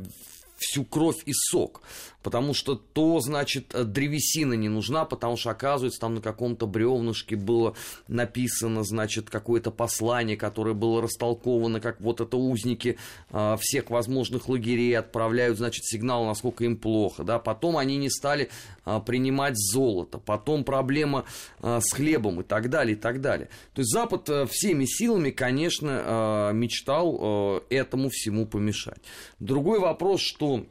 всю 0.58 0.84
кровь 0.84 1.22
и 1.26 1.32
сок 1.32 1.82
потому 2.26 2.54
что 2.54 2.74
то, 2.74 3.20
значит, 3.20 3.68
древесина 3.68 4.54
не 4.54 4.68
нужна, 4.68 5.04
потому 5.04 5.36
что, 5.36 5.50
оказывается, 5.50 6.00
там 6.00 6.16
на 6.16 6.20
каком-то 6.20 6.66
бревнышке 6.66 7.36
было 7.36 7.76
написано, 8.08 8.82
значит, 8.82 9.30
какое-то 9.30 9.70
послание, 9.70 10.36
которое 10.36 10.74
было 10.74 11.00
растолковано, 11.00 11.80
как 11.80 12.00
вот 12.00 12.20
это 12.20 12.36
узники 12.36 12.98
э, 13.30 13.56
всех 13.60 13.90
возможных 13.90 14.48
лагерей 14.48 14.98
отправляют, 14.98 15.58
значит, 15.58 15.84
сигнал, 15.84 16.26
насколько 16.26 16.64
им 16.64 16.76
плохо, 16.76 17.22
да, 17.22 17.38
потом 17.38 17.76
они 17.76 17.96
не 17.96 18.10
стали 18.10 18.50
э, 18.84 19.00
принимать 19.06 19.56
золото, 19.56 20.18
потом 20.18 20.64
проблема 20.64 21.26
э, 21.62 21.78
с 21.80 21.94
хлебом 21.94 22.40
и 22.40 22.42
так 22.42 22.70
далее, 22.70 22.96
и 22.96 22.98
так 22.98 23.20
далее. 23.20 23.50
То 23.72 23.82
есть 23.82 23.92
Запад 23.92 24.28
э, 24.30 24.46
всеми 24.46 24.84
силами, 24.84 25.30
конечно, 25.30 26.50
э, 26.50 26.54
мечтал 26.54 27.18
э, 27.20 27.60
этому 27.70 28.08
всему 28.10 28.46
помешать. 28.46 28.98
Другой 29.38 29.78
вопрос, 29.78 30.22
что 30.22 30.66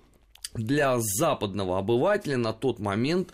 для 0.55 0.97
западного 0.99 1.77
обывателя 1.77 2.37
на 2.37 2.53
тот 2.53 2.79
момент 2.79 3.31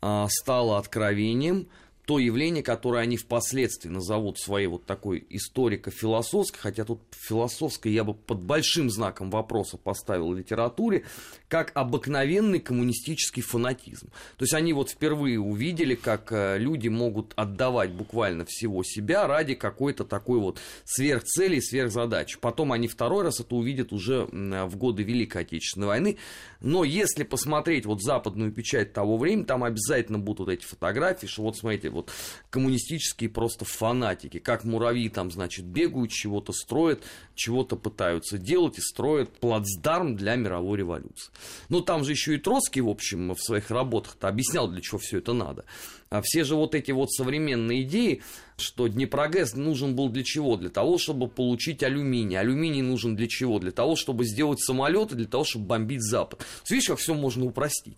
а, 0.00 0.26
стало 0.28 0.78
откровением– 0.78 1.68
то 2.04 2.18
явление, 2.18 2.64
которое 2.64 3.02
они 3.02 3.16
впоследствии 3.16 3.88
назовут 3.88 4.38
своей 4.38 4.66
вот 4.66 4.84
такой 4.84 5.24
историко-философской, 5.30 6.58
хотя 6.58 6.84
тут 6.84 7.00
философской 7.12 7.92
я 7.92 8.02
бы 8.02 8.14
под 8.14 8.42
большим 8.42 8.90
знаком 8.90 9.30
вопроса 9.30 9.76
поставил 9.76 10.28
в 10.30 10.36
литературе, 10.36 11.04
как 11.52 11.70
обыкновенный 11.74 12.60
коммунистический 12.60 13.42
фанатизм. 13.42 14.08
То 14.38 14.44
есть 14.44 14.54
они 14.54 14.72
вот 14.72 14.88
впервые 14.88 15.38
увидели, 15.38 15.94
как 15.94 16.32
э, 16.32 16.56
люди 16.56 16.88
могут 16.88 17.34
отдавать 17.36 17.90
буквально 17.90 18.46
всего 18.46 18.82
себя 18.82 19.26
ради 19.26 19.52
какой-то 19.54 20.06
такой 20.06 20.38
вот 20.40 20.58
сверхцели, 20.86 21.60
сверхзадачи. 21.60 22.38
Потом 22.40 22.72
они 22.72 22.88
второй 22.88 23.24
раз 23.24 23.40
это 23.40 23.54
увидят 23.54 23.92
уже 23.92 24.28
в 24.32 24.76
годы 24.76 25.02
Великой 25.02 25.42
Отечественной 25.42 25.88
войны. 25.88 26.16
Но 26.62 26.84
если 26.84 27.22
посмотреть 27.22 27.84
вот 27.84 28.02
западную 28.02 28.50
печать 28.50 28.94
того 28.94 29.18
времени, 29.18 29.44
там 29.44 29.62
обязательно 29.62 30.18
будут 30.18 30.46
вот 30.46 30.48
эти 30.48 30.64
фотографии, 30.64 31.26
что 31.26 31.42
вот 31.42 31.58
смотрите, 31.58 31.90
вот 31.90 32.10
коммунистические 32.48 33.28
просто 33.28 33.66
фанатики, 33.66 34.38
как 34.38 34.64
муравьи 34.64 35.10
там, 35.10 35.30
значит, 35.30 35.66
бегают, 35.66 36.12
чего-то 36.12 36.54
строят, 36.54 37.02
чего-то 37.34 37.76
пытаются 37.76 38.38
делать 38.38 38.78
и 38.78 38.80
строят 38.80 39.28
плацдарм 39.38 40.16
для 40.16 40.36
мировой 40.36 40.78
революции. 40.78 41.30
Ну, 41.68 41.80
там 41.80 42.04
же 42.04 42.12
еще 42.12 42.34
и 42.34 42.38
Троцкий, 42.38 42.80
в 42.80 42.88
общем, 42.88 43.34
в 43.34 43.40
своих 43.40 43.70
работах-то 43.70 44.28
объяснял, 44.28 44.68
для 44.68 44.80
чего 44.80 44.98
все 44.98 45.18
это 45.18 45.32
надо. 45.32 45.64
А 46.12 46.20
все 46.20 46.44
же 46.44 46.56
вот 46.56 46.74
эти 46.74 46.90
вот 46.90 47.10
современные 47.10 47.84
идеи, 47.84 48.22
что 48.58 48.86
Днепрогэс 48.86 49.54
нужен 49.54 49.96
был 49.96 50.10
для 50.10 50.22
чего? 50.22 50.58
Для 50.58 50.68
того, 50.68 50.98
чтобы 50.98 51.26
получить 51.26 51.82
алюминий. 51.82 52.38
Алюминий 52.38 52.82
нужен 52.82 53.16
для 53.16 53.26
чего? 53.28 53.58
Для 53.58 53.70
того, 53.70 53.96
чтобы 53.96 54.26
сделать 54.26 54.60
самолеты, 54.60 55.14
для 55.14 55.26
того, 55.26 55.44
чтобы 55.44 55.64
бомбить 55.64 56.02
Запад. 56.02 56.44
Видишь, 56.68 56.88
как 56.88 56.98
все 56.98 57.14
можно 57.14 57.46
упростить. 57.46 57.96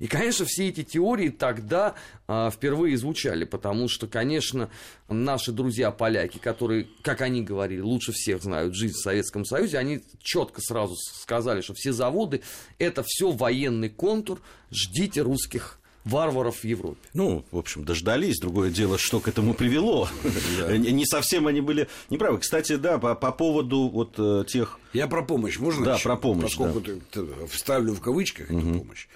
И, 0.00 0.08
конечно, 0.08 0.44
все 0.44 0.70
эти 0.70 0.82
теории 0.82 1.28
тогда 1.28 1.94
а, 2.26 2.50
впервые 2.50 2.96
звучали, 2.96 3.44
потому 3.44 3.86
что, 3.86 4.08
конечно, 4.08 4.68
наши 5.08 5.52
друзья-поляки, 5.52 6.38
которые, 6.38 6.88
как 7.02 7.20
они 7.20 7.42
говорили, 7.42 7.80
лучше 7.80 8.10
всех 8.10 8.42
знают 8.42 8.74
жизнь 8.74 8.94
в 8.94 9.02
Советском 9.02 9.44
Союзе, 9.44 9.78
они 9.78 10.00
четко 10.20 10.60
сразу 10.60 10.96
сказали, 10.96 11.60
что 11.60 11.74
все 11.74 11.92
заводы– 11.92 12.42
это 12.80 13.04
все 13.06 13.30
военный 13.30 13.88
контур, 13.88 14.42
ждите 14.72 15.22
русских 15.22 15.78
варваров 16.04 16.58
в 16.58 16.64
Европе. 16.64 17.00
Ну, 17.14 17.44
в 17.50 17.58
общем, 17.58 17.84
дождались. 17.84 18.38
Другое 18.38 18.70
дело, 18.70 18.98
что 18.98 19.20
к 19.20 19.28
этому 19.28 19.54
привело. 19.54 20.08
Не 20.68 21.06
совсем 21.06 21.46
они 21.46 21.60
были 21.60 21.88
неправы. 22.10 22.38
Кстати, 22.38 22.76
да, 22.76 22.98
по, 22.98 23.14
по 23.14 23.32
поводу 23.32 23.88
вот 23.88 24.14
э, 24.18 24.44
тех... 24.48 24.78
Я 24.92 25.06
про 25.06 25.22
помощь, 25.22 25.58
можно? 25.58 25.84
Да, 25.84 25.98
про 25.98 26.16
помощь, 26.16 26.56
Поскольку 26.56 26.80
да. 27.14 27.46
вставлю 27.48 27.94
в 27.94 28.00
кавычках 28.00 28.50
угу. 28.50 28.58
эту 28.58 28.78
помощь. 28.80 29.06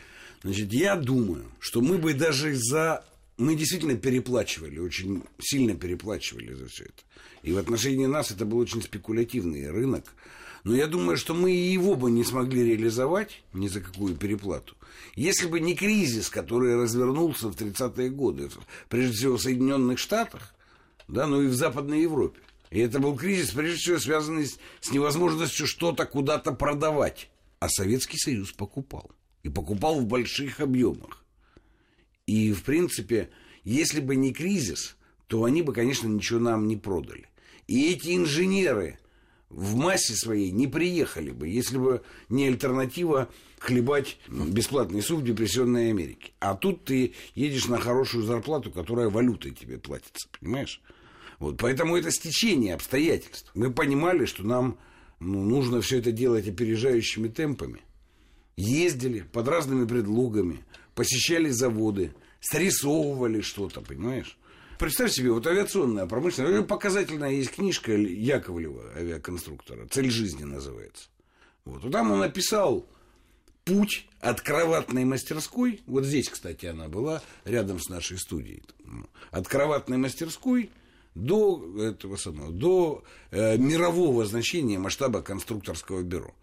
Значит, 0.42 0.72
я 0.72 0.96
думаю, 0.96 1.44
что 1.59 1.81
мы 1.81 1.99
бы 1.99 2.14
даже 2.14 2.55
за... 2.55 3.05
Мы 3.37 3.55
действительно 3.55 3.96
переплачивали, 3.96 4.79
очень 4.79 5.22
сильно 5.40 5.75
переплачивали 5.75 6.55
за 6.55 6.68
все 6.68 6.85
это. 6.85 7.03
И 7.42 7.53
в 7.53 7.59
отношении 7.59 8.07
нас 8.07 8.31
это 8.31 8.44
был 8.44 8.59
очень 8.59 8.83
спекулятивный 8.83 9.70
рынок. 9.70 10.14
Но 10.66 10.74
я 10.74 10.88
думаю, 10.88 11.16
что 11.16 11.33
мы 11.33 11.52
и 11.52 11.72
его 11.72 11.94
бы 11.94 12.11
не 12.11 12.24
смогли 12.24 12.64
реализовать 12.64 13.44
ни 13.52 13.68
за 13.68 13.81
какую 13.81 14.16
переплату. 14.16 14.74
Если 15.14 15.46
бы 15.46 15.61
не 15.61 15.76
кризис, 15.76 16.29
который 16.29 16.74
развернулся 16.74 17.46
в 17.46 17.55
30-е 17.55 18.11
годы, 18.11 18.50
прежде 18.88 19.14
всего 19.14 19.37
в 19.37 19.42
Соединенных 19.42 20.00
Штатах, 20.00 20.57
да, 21.07 21.29
ну 21.29 21.40
и 21.40 21.46
в 21.46 21.55
Западной 21.55 22.02
Европе. 22.02 22.40
И 22.70 22.81
это 22.81 22.98
был 22.98 23.14
кризис, 23.14 23.52
прежде 23.52 23.76
всего, 23.76 23.98
связанный 24.00 24.46
с, 24.46 24.59
с 24.81 24.90
невозможностью 24.90 25.68
что-то 25.68 26.05
куда-то 26.05 26.50
продавать. 26.50 27.31
А 27.61 27.68
Советский 27.68 28.18
Союз 28.18 28.50
покупал. 28.50 29.12
И 29.44 29.48
покупал 29.48 30.00
в 30.00 30.07
больших 30.07 30.59
объемах. 30.59 31.24
И, 32.26 32.52
в 32.52 32.64
принципе, 32.64 33.31
если 33.62 34.00
бы 34.00 34.16
не 34.16 34.33
кризис, 34.33 34.96
то 35.29 35.44
они 35.44 35.62
бы, 35.62 35.72
конечно, 35.72 36.09
ничего 36.09 36.40
нам 36.40 36.66
не 36.66 36.76
продали. 36.76 37.29
И 37.68 37.92
эти 37.92 38.16
инженеры 38.16 38.98
в 39.48 39.76
массе 39.76 40.14
своей 40.14 40.50
не 40.50 40.66
приехали 40.66 41.30
бы, 41.30 41.48
если 41.48 41.78
бы 41.78 42.02
не 42.28 42.46
альтернатива 42.46 43.28
хлебать 43.59 44.18
бесплатный 44.28 45.02
суп 45.02 45.20
в 45.20 45.24
депрессионной 45.24 45.90
Америке. 45.90 46.32
А 46.40 46.54
тут 46.54 46.85
ты 46.85 47.14
едешь 47.35 47.66
на 47.66 47.78
хорошую 47.78 48.24
зарплату, 48.24 48.70
которая 48.70 49.09
валютой 49.09 49.52
тебе 49.52 49.78
платится, 49.78 50.28
понимаешь? 50.40 50.82
Вот, 51.38 51.59
поэтому 51.59 51.96
это 51.96 52.11
стечение 52.11 52.74
обстоятельств. 52.74 53.50
Мы 53.54 53.72
понимали, 53.72 54.24
что 54.24 54.42
нам 54.42 54.78
ну, 55.20 55.42
нужно 55.44 55.80
все 55.80 55.98
это 55.98 56.12
делать 56.12 56.48
опережающими 56.48 57.28
темпами. 57.28 57.80
Ездили 58.56 59.20
под 59.20 59.48
разными 59.48 59.87
предлогами, 59.87 60.64
посещали 60.94 61.50
заводы, 61.50 62.14
срисовывали 62.40 63.42
что-то, 63.42 63.80
понимаешь? 63.80 64.38
Представь 64.78 65.12
себе, 65.12 65.32
вот 65.32 65.46
авиационная 65.46 66.06
промышленность, 66.06 66.66
показательная 66.66 67.30
есть 67.30 67.50
книжка 67.50 67.92
Яковлева, 67.92 68.92
авиаконструктора, 68.94 69.86
«Цель 69.88 70.10
жизни» 70.10 70.44
называется. 70.44 71.08
Вот, 71.64 71.82
вот 71.82 71.92
там 71.92 72.12
он 72.12 72.20
написал 72.20 72.86
путь 73.64 74.06
от 74.20 74.42
кроватной 74.42 75.04
мастерской, 75.04 75.80
вот 75.86 76.04
здесь, 76.04 76.28
кстати, 76.28 76.66
она 76.66 76.88
была, 76.88 77.22
рядом 77.44 77.80
с 77.80 77.88
нашей 77.88 78.18
студией, 78.18 78.62
от 79.30 79.48
кроватной 79.48 79.96
мастерской 79.96 80.70
до 81.14 81.82
этого 81.82 82.16
самого, 82.16 82.52
до 82.52 83.02
э, 83.30 83.56
мирового 83.56 84.26
значения 84.26 84.78
масштаба 84.78 85.22
конструкторского 85.22 86.02
бюро. 86.02 86.34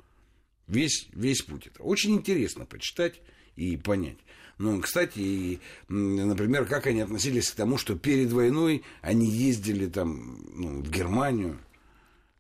Весь, 0.67 1.07
весь 1.13 1.43
путь 1.43 1.67
это. 1.67 1.83
Очень 1.83 2.15
интересно 2.15 2.65
почитать 2.65 3.21
и 3.55 3.77
понять. 3.77 4.17
Ну, 4.57 4.81
кстати, 4.81 5.19
и, 5.19 5.59
например, 5.89 6.65
как 6.65 6.87
они 6.87 7.01
относились 7.01 7.49
к 7.49 7.55
тому, 7.55 7.77
что 7.77 7.95
перед 7.95 8.31
войной 8.31 8.83
они 9.01 9.29
ездили 9.29 9.87
там 9.87 10.39
ну, 10.53 10.81
в 10.81 10.89
Германию, 10.89 11.59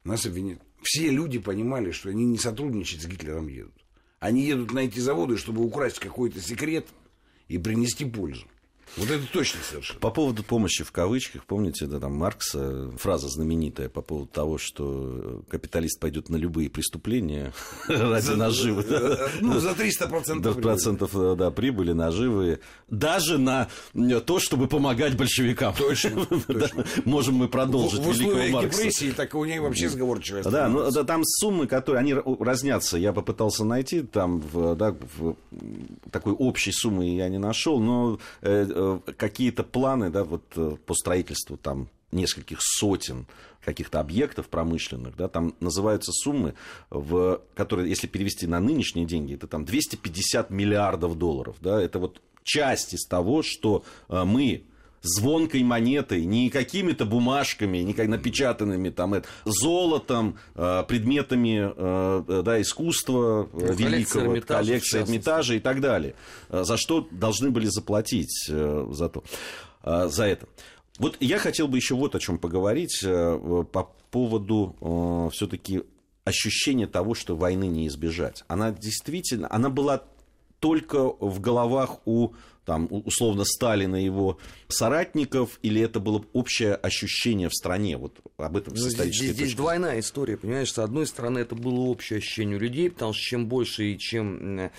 нас 0.03 0.25
обвиняют. 0.25 0.61
Все 0.83 1.09
люди 1.09 1.39
понимали, 1.39 1.91
что 1.91 2.09
они 2.09 2.25
не 2.25 2.37
сотрудничать 2.37 3.01
с 3.01 3.07
Гитлером 3.07 3.47
едут. 3.47 3.73
Они 4.19 4.45
едут 4.45 4.73
на 4.73 4.79
эти 4.79 4.99
заводы, 4.99 5.37
чтобы 5.37 5.63
украсть 5.63 5.99
какой-то 5.99 6.39
секрет 6.39 6.87
и 7.47 7.57
принести 7.57 8.05
пользу. 8.05 8.45
Вот 8.97 9.09
это 9.09 9.25
точно 9.31 9.59
совершенно. 9.63 9.99
По 9.99 10.11
поводу 10.11 10.43
помощи 10.43 10.83
в 10.83 10.91
кавычках, 10.91 11.45
помните, 11.45 11.87
да, 11.87 11.99
там 11.99 12.13
Маркса, 12.13 12.91
фраза 12.97 13.27
знаменитая 13.27 13.89
по 13.89 14.01
поводу 14.01 14.27
того, 14.27 14.57
что 14.57 15.43
капиталист 15.49 15.99
пойдет 15.99 16.29
на 16.29 16.35
любые 16.35 16.69
преступления 16.69 17.53
ради 17.87 18.31
наживы. 18.31 18.85
Ну, 19.41 19.59
за 19.59 19.71
300% 19.71 20.39
Да, 20.41 20.53
процентов 20.53 21.37
да, 21.37 21.49
прибыли, 21.51 21.91
наживы. 21.93 22.59
Даже 22.89 23.37
на 23.37 23.67
то, 24.25 24.39
чтобы 24.39 24.67
помогать 24.67 25.17
большевикам. 25.17 25.73
Точно, 25.75 26.27
Можем 27.05 27.35
мы 27.35 27.47
продолжить 27.47 27.99
В 28.01 28.11
великого 28.11 28.47
Маркса. 28.49 28.77
депрессии 28.77 29.11
так 29.11 29.33
у 29.35 29.43
нее 29.45 29.61
вообще 29.61 29.89
сговорчивая 29.89 30.43
Да, 30.43 30.69
ну 30.69 30.91
да, 30.91 31.03
там 31.03 31.23
суммы, 31.25 31.67
которые 31.67 31.99
они 32.01 32.13
разнятся. 32.39 32.97
Я 32.97 33.13
попытался 33.13 33.65
найти 33.65 34.01
там 34.01 34.39
в, 34.39 34.75
да, 34.75 34.95
в 35.17 35.35
такой 36.11 36.33
общей 36.33 36.71
суммы 36.71 37.15
я 37.15 37.29
не 37.29 37.39
нашел, 37.39 37.79
но 37.79 38.19
э, 38.41 38.67
э, 38.69 38.72
какие-то 39.17 39.63
планы, 39.63 40.09
да, 40.09 40.23
вот 40.23 40.43
э, 40.55 40.77
по 40.85 40.93
строительству 40.93 41.57
там 41.57 41.89
нескольких 42.11 42.59
сотен 42.61 43.25
каких-то 43.63 43.99
объектов 43.99 44.49
промышленных, 44.49 45.15
да, 45.15 45.27
там 45.27 45.55
называются 45.59 46.11
суммы, 46.11 46.53
в, 46.89 47.41
которые, 47.55 47.89
если 47.89 48.07
перевести 48.07 48.45
на 48.45 48.59
нынешние 48.59 49.05
деньги, 49.05 49.35
это 49.35 49.47
там 49.47 49.65
250 49.65 50.49
миллиардов 50.49 51.17
долларов, 51.17 51.55
да, 51.61 51.81
это 51.81 51.99
вот 51.99 52.21
часть 52.43 52.93
из 52.93 53.05
того, 53.05 53.41
что 53.41 53.83
э, 54.09 54.23
мы 54.23 54.63
звонкой 55.03 55.63
монетой, 55.63 56.25
не 56.25 56.49
какими-то 56.49 57.05
бумажками, 57.05 57.79
не 57.79 57.93
как 57.93 58.07
напечатанными 58.07 58.89
там 58.89 59.13
это, 59.13 59.27
золотом, 59.45 60.37
э, 60.55 60.83
предметами 60.87 61.71
э, 61.75 62.23
э, 62.27 62.41
да, 62.43 62.61
искусства 62.61 63.43
коллекция 63.51 63.75
великого, 63.75 64.25
Эрмитажа, 64.33 64.73
частности. 64.79 65.11
Эрмитажа 65.11 65.53
и 65.55 65.59
так 65.59 65.81
далее. 65.81 66.15
За 66.49 66.77
что 66.77 67.07
должны 67.11 67.51
были 67.51 67.67
заплатить 67.67 68.47
за, 68.47 69.09
то, 69.09 69.23
за 69.83 70.23
это. 70.23 70.47
Вот 70.99 71.17
я 71.19 71.37
хотел 71.37 71.67
бы 71.67 71.77
еще 71.77 71.95
вот 71.95 72.15
о 72.15 72.19
чем 72.19 72.37
поговорить 72.37 73.01
по 73.01 73.89
поводу 74.09 75.29
все-таки 75.33 75.83
ощущения 76.23 76.87
того, 76.87 77.13
что 77.13 77.35
войны 77.35 77.67
не 77.67 77.87
избежать. 77.87 78.45
Она 78.47 78.71
действительно, 78.71 79.47
она 79.51 79.69
была 79.69 80.03
только 80.59 81.11
в 81.19 81.41
головах 81.41 81.97
у 82.05 82.29
там, 82.65 82.87
условно 82.89 83.43
Сталина 83.45 83.95
и 84.01 84.05
его 84.05 84.37
соратников, 84.67 85.59
или 85.61 85.81
это 85.81 85.99
было 85.99 86.23
общее 86.33 86.75
ощущение 86.75 87.49
в 87.49 87.53
стране? 87.53 87.97
Вот 87.97 88.19
об 88.37 88.57
этом 88.57 88.75
с 88.75 88.81
Ну, 88.81 88.87
исторической 88.89 89.25
здесь, 89.25 89.35
здесь 89.35 89.47
точки 89.49 89.57
двойная 89.57 89.99
история, 89.99 90.37
понимаешь? 90.37 90.71
С 90.71 90.79
одной 90.79 91.07
стороны, 91.07 91.39
это 91.39 91.55
было 91.55 91.79
общее 91.81 92.17
ощущение 92.17 92.57
у 92.57 92.59
людей, 92.59 92.89
потому 92.89 93.13
что 93.13 93.21
чем 93.21 93.47
больше 93.47 93.91
и 93.91 93.97
чем 93.97 94.71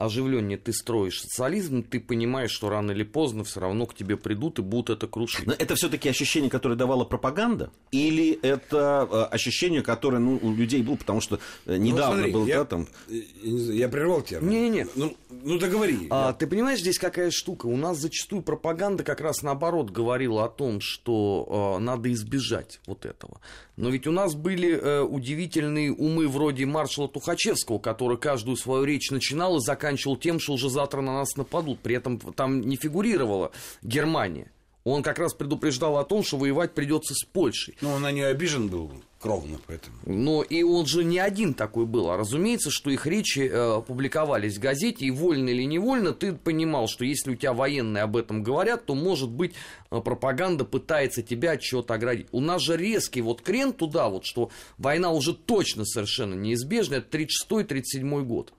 оживленнее 0.00 0.56
ты 0.56 0.72
строишь 0.72 1.20
социализм, 1.20 1.82
ты 1.82 2.00
понимаешь, 2.00 2.50
что 2.50 2.70
рано 2.70 2.92
или 2.92 3.02
поздно 3.02 3.44
все 3.44 3.60
равно 3.60 3.86
к 3.86 3.94
тебе 3.94 4.16
придут 4.16 4.58
и 4.58 4.62
будут 4.62 4.90
это 4.90 5.06
крушить. 5.06 5.46
Но 5.46 5.52
это 5.52 5.74
все-таки 5.74 6.08
ощущение, 6.08 6.50
которое 6.50 6.74
давала 6.74 7.04
пропаганда, 7.04 7.70
или 7.92 8.32
это 8.42 9.06
э, 9.10 9.34
ощущение, 9.34 9.82
которое 9.82 10.18
ну, 10.18 10.38
у 10.40 10.54
людей 10.54 10.82
было, 10.82 10.96
потому 10.96 11.20
что 11.20 11.38
э, 11.66 11.76
недавно 11.76 12.06
Ну, 12.06 12.14
смотри, 12.14 12.32
был, 12.32 12.46
я, 12.46 12.58
да, 12.58 12.64
там. 12.64 12.88
я 13.08 13.58
знаю, 13.58 13.78
я 13.78 13.88
прервал 13.88 14.22
тебя. 14.22 14.40
Не-не-не. 14.40 14.86
Ну, 14.94 15.16
ну 15.42 15.58
договори. 15.58 16.06
А, 16.08 16.32
ты 16.32 16.46
понимаешь, 16.46 16.80
здесь 16.80 16.98
какая 16.98 17.30
штука? 17.30 17.66
У 17.66 17.76
нас 17.76 17.98
зачастую 17.98 18.42
пропаганда 18.42 19.04
как 19.04 19.20
раз 19.20 19.42
наоборот 19.42 19.90
говорила 19.90 20.44
о 20.44 20.48
том, 20.48 20.80
что 20.80 21.76
э, 21.76 21.82
надо 21.82 22.10
избежать 22.12 22.80
вот 22.86 23.04
этого. 23.04 23.40
Но 23.76 23.88
ведь 23.88 24.06
у 24.06 24.12
нас 24.12 24.34
были 24.34 24.72
э, 24.72 25.00
удивительные 25.02 25.92
умы 25.92 26.28
вроде 26.28 26.66
маршала 26.66 27.08
Тухачевского, 27.08 27.78
который 27.78 28.18
каждую 28.18 28.56
свою 28.56 28.84
речь 28.84 29.10
начинал 29.10 29.56
и 29.56 29.60
заканчивал 29.60 29.89
тем, 29.96 30.40
что 30.40 30.54
уже 30.54 30.70
завтра 30.70 31.00
на 31.00 31.12
нас 31.12 31.36
нападут. 31.36 31.80
При 31.80 31.96
этом 31.96 32.18
там 32.18 32.60
не 32.60 32.76
фигурировала 32.76 33.52
Германия. 33.82 34.50
Он 34.84 35.02
как 35.02 35.18
раз 35.18 35.34
предупреждал 35.34 35.98
о 35.98 36.04
том, 36.04 36.22
что 36.22 36.38
воевать 36.38 36.72
придется 36.72 37.14
с 37.14 37.24
Польшей. 37.24 37.76
Ну, 37.82 37.90
он 37.90 38.02
на 38.02 38.12
нее 38.12 38.26
обижен 38.26 38.68
был 38.68 38.90
кровно, 39.20 39.58
поэтому. 39.66 39.96
Но 40.06 40.42
и 40.42 40.62
он 40.62 40.86
же 40.86 41.04
не 41.04 41.18
один 41.18 41.52
такой 41.52 41.84
был. 41.84 42.10
А 42.10 42.16
разумеется, 42.16 42.70
что 42.70 42.88
их 42.88 43.06
речи 43.06 43.50
э, 43.52 43.82
публиковались 43.86 44.56
в 44.56 44.60
газете, 44.60 45.04
и 45.04 45.10
вольно 45.10 45.50
или 45.50 45.64
невольно 45.64 46.12
ты 46.12 46.32
понимал, 46.32 46.88
что 46.88 47.04
если 47.04 47.32
у 47.32 47.36
тебя 47.36 47.52
военные 47.52 48.04
об 48.04 48.16
этом 48.16 48.42
говорят, 48.42 48.86
то, 48.86 48.94
может 48.94 49.28
быть, 49.28 49.54
э, 49.90 50.00
пропаганда 50.00 50.64
пытается 50.64 51.22
тебя 51.22 51.52
от 51.52 51.60
чего-то 51.60 51.94
оградить. 51.94 52.28
У 52.32 52.40
нас 52.40 52.62
же 52.62 52.78
резкий 52.78 53.20
вот 53.20 53.42
крен 53.42 53.74
туда, 53.74 54.08
вот, 54.08 54.24
что 54.24 54.50
война 54.78 55.10
уже 55.10 55.34
точно 55.34 55.84
совершенно 55.84 56.34
неизбежна, 56.34 56.96
это 56.96 57.18
36-37 57.18 58.22
год. 58.22 58.54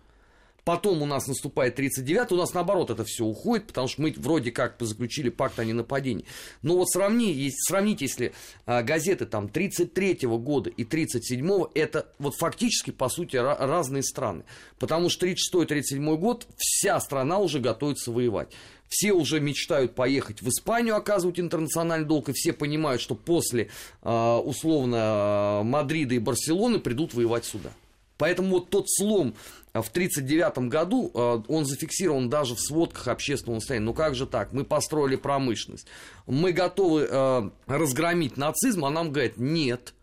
Потом 0.72 1.02
у 1.02 1.06
нас 1.06 1.28
наступает 1.28 1.76
39 1.76 2.32
у 2.32 2.38
нас 2.38 2.54
наоборот 2.54 2.92
это 2.92 3.04
все 3.04 3.26
уходит, 3.26 3.68
потому 3.68 3.90
что 3.90 4.04
мы 4.04 4.14
вроде 4.16 4.52
как 4.52 4.78
заключили 4.80 5.28
пакт 5.28 5.60
о 5.60 5.66
ненападении. 5.66 6.24
Но 6.62 6.78
вот 6.78 6.90
сравни, 6.90 7.52
сравните, 7.68 8.06
если 8.06 8.32
а, 8.66 8.82
газеты 8.82 9.26
там 9.26 9.50
33 9.50 10.20
года 10.22 10.70
и 10.70 10.86
37 10.86 11.66
это 11.76 12.08
вот 12.20 12.36
фактически, 12.36 12.92
по 12.92 13.10
сути, 13.10 13.36
ра- 13.36 13.58
разные 13.60 14.02
страны. 14.02 14.46
Потому 14.80 15.10
что 15.10 15.28
36-37 15.28 16.16
год 16.16 16.48
вся 16.56 16.98
страна 17.02 17.40
уже 17.40 17.60
готовится 17.60 18.14
воевать. 18.14 18.54
Все 18.88 19.12
уже 19.12 19.42
мечтают 19.42 19.94
поехать 19.94 20.42
в 20.42 20.48
Испанию, 20.48 20.96
оказывать 20.96 21.38
интернациональный 21.38 22.08
долг, 22.08 22.30
и 22.30 22.34
все 22.34 22.54
понимают, 22.54 23.02
что 23.02 23.16
после, 23.16 23.72
а, 24.04 24.40
условно, 24.40 24.98
а, 24.98 25.64
Мадрида 25.64 26.16
и 26.16 26.20
Барселоны 26.20 26.80
придут 26.80 27.14
воевать 27.14 27.44
сюда. 27.44 27.74
Поэтому 28.22 28.52
вот 28.52 28.70
тот 28.70 28.88
слом 28.88 29.34
а, 29.74 29.82
в 29.82 29.90
1939 29.90 30.70
году, 30.70 31.10
а, 31.16 31.44
он 31.48 31.66
зафиксирован 31.66 32.30
даже 32.30 32.54
в 32.54 32.62
сводках 32.62 33.08
общественного 33.08 33.56
настроения. 33.56 33.86
Ну 33.86 33.96
как 33.96 34.14
же 34.14 34.28
так? 34.28 34.54
Мы 34.54 34.64
построили 34.64 35.16
промышленность. 35.16 35.88
Мы 36.28 36.52
готовы 36.52 37.08
а, 37.10 37.52
разгромить 37.66 38.38
нацизм, 38.38 38.86
а 38.86 38.92
нам 38.92 39.12
говорят, 39.12 39.38
нет. 39.38 39.96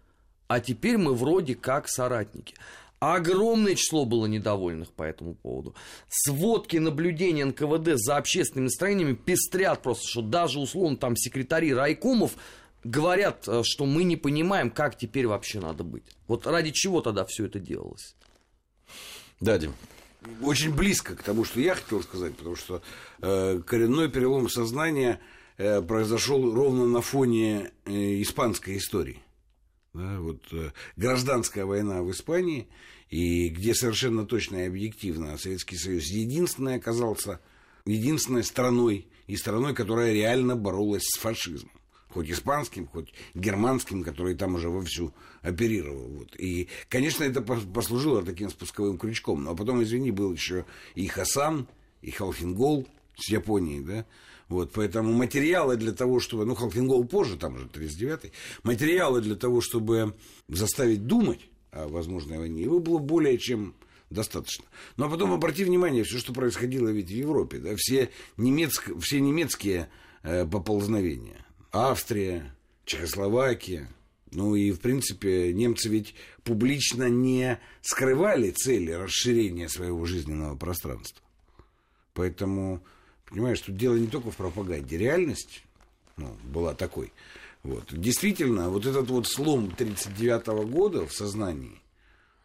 А 0.49 0.59
теперь 0.59 0.99
мы 0.99 1.15
вроде 1.15 1.55
как 1.55 1.89
соратники. 1.89 2.57
Огромное 2.99 3.77
число 3.77 4.05
было 4.05 4.27
недовольных 4.27 4.91
по 4.91 5.05
этому 5.05 5.35
поводу. 5.35 5.77
Сводки 6.09 6.79
наблюдения 6.79 7.45
НКВД 7.45 7.93
за 7.95 8.17
общественными 8.17 8.65
настроениями 8.65 9.15
пестрят 9.15 9.81
просто, 9.81 10.09
что 10.09 10.23
даже 10.23 10.59
условно 10.59 10.97
там 10.97 11.15
секретари 11.15 11.73
райкомов 11.73 12.33
говорят, 12.85 13.49
э, 13.49 13.63
что 13.65 13.87
мы 13.87 14.05
не 14.05 14.17
понимаем, 14.17 14.71
как 14.71 14.97
теперь 14.97 15.27
вообще 15.27 15.61
надо 15.61 15.85
быть. 15.85 16.05
Вот 16.27 16.47
ради 16.47 16.71
чего 16.71 17.01
тогда 17.01 17.25
все 17.25 17.47
это 17.47 17.59
делалось? 17.59 18.15
Да, 19.41 19.59
Дим. 19.59 19.75
Очень 20.43 20.75
близко 20.75 21.15
к 21.15 21.23
тому, 21.23 21.45
что 21.45 21.61
я 21.61 21.75
хотел 21.75 22.03
сказать, 22.03 22.37
потому 22.37 22.57
что 22.57 22.83
э, 23.21 23.61
коренной 23.65 24.11
перелом 24.11 24.49
сознания 24.49 25.21
э, 25.57 25.81
произошел 25.81 26.53
ровно 26.53 26.87
на 26.87 27.01
фоне 27.01 27.71
э, 27.85 28.23
испанской 28.23 28.77
истории. 28.79 29.23
Да, 29.95 30.21
вот 30.21 30.43
э, 30.53 30.73
гражданская 30.97 31.65
война 31.65 32.03
в 32.03 32.11
Испании, 32.11 32.69
и 33.11 33.49
где 33.49 33.75
совершенно 33.75 34.27
точно 34.27 34.57
и 34.57 34.67
объективно 34.67 35.39
Советский 35.39 35.77
Союз 35.77 36.07
единственный 36.07 36.75
оказался 36.75 37.41
единственной 37.87 38.45
страной 38.45 39.09
и 39.27 39.37
страной, 39.37 39.75
которая 39.75 40.13
реально 40.13 40.57
боролась 40.57 41.05
с 41.05 41.19
фашизмом. 41.19 41.78
Хоть 42.19 42.33
испанским, 42.33 42.89
хоть 42.89 43.15
германским, 43.37 44.03
который 44.03 44.35
там 44.35 44.57
уже 44.57 44.69
вовсю 44.69 45.15
оперировал. 45.41 46.09
Вот. 46.09 46.35
И, 46.37 46.67
конечно, 46.89 47.23
это 47.23 47.39
пос- 47.39 47.73
послужило 47.73 48.25
таким 48.25 48.51
спусковым 48.51 48.99
крючком. 48.99 49.45
Но 49.45 49.55
потом, 49.55 49.85
извини, 49.85 50.11
был 50.11 50.33
еще 50.33 50.65
и 50.97 51.07
Хасан, 51.07 51.69
и 52.03 52.11
Халфингол 52.11 52.89
с 53.17 53.31
Японией, 53.31 53.85
да. 53.85 54.05
Вот, 54.49 54.73
поэтому 54.73 55.13
материалы 55.13 55.77
для 55.77 55.93
того, 55.93 56.19
чтобы... 56.19 56.45
Ну, 56.45 56.57
Халфингол 56.57 57.05
позже, 57.05 57.37
там 57.37 57.55
уже 57.55 57.67
39-й. 57.67 58.33
Материалы 58.65 59.21
для 59.21 59.37
того, 59.37 59.61
чтобы 59.61 60.17
заставить 60.49 61.07
думать 61.07 61.49
о 61.71 61.87
возможной 61.87 62.39
войне, 62.39 62.63
его 62.63 62.81
было 62.81 62.99
более 62.99 63.39
чем 63.39 63.77
достаточно. 64.11 64.65
Ну, 64.97 65.07
а 65.07 65.09
потом 65.09 65.33
обрати 65.33 65.63
внимание, 65.63 66.03
все, 66.03 66.19
что 66.19 66.33
происходило 66.33 66.89
ведь 66.89 67.11
в 67.11 67.15
Европе, 67.15 67.59
да, 67.59 67.77
все, 67.77 68.11
немецк... 68.37 68.91
все 69.01 69.21
немецкие 69.21 69.89
э, 70.25 70.45
поползновения. 70.47 71.45
Австрия, 71.87 72.53
Чехословакия. 72.85 73.89
Ну 74.33 74.57
и, 74.57 74.73
в 74.73 74.81
принципе, 74.81 75.53
немцы 75.53 75.89
ведь 75.89 76.17
публично 76.43 77.09
не 77.09 77.61
скрывали 77.83 78.51
цели 78.51 78.91
расширения 78.91 79.69
своего 79.69 80.05
жизненного 80.05 80.57
пространства. 80.57 81.23
Поэтому, 82.15 82.83
понимаешь, 83.27 83.61
тут 83.61 83.77
дело 83.77 83.95
не 83.95 84.09
только 84.09 84.33
в 84.33 84.37
пропаганде. 84.37 84.99
Реальность 84.99 85.63
ну, 86.17 86.37
была 86.43 86.75
такой. 86.75 87.13
Вот. 87.63 87.85
Действительно, 87.93 88.71
вот 88.71 88.85
этот 88.85 89.09
вот 89.09 89.29
слом 89.29 89.67
1939 89.67 90.47
года 90.69 91.07
в 91.07 91.13
сознании, 91.13 91.81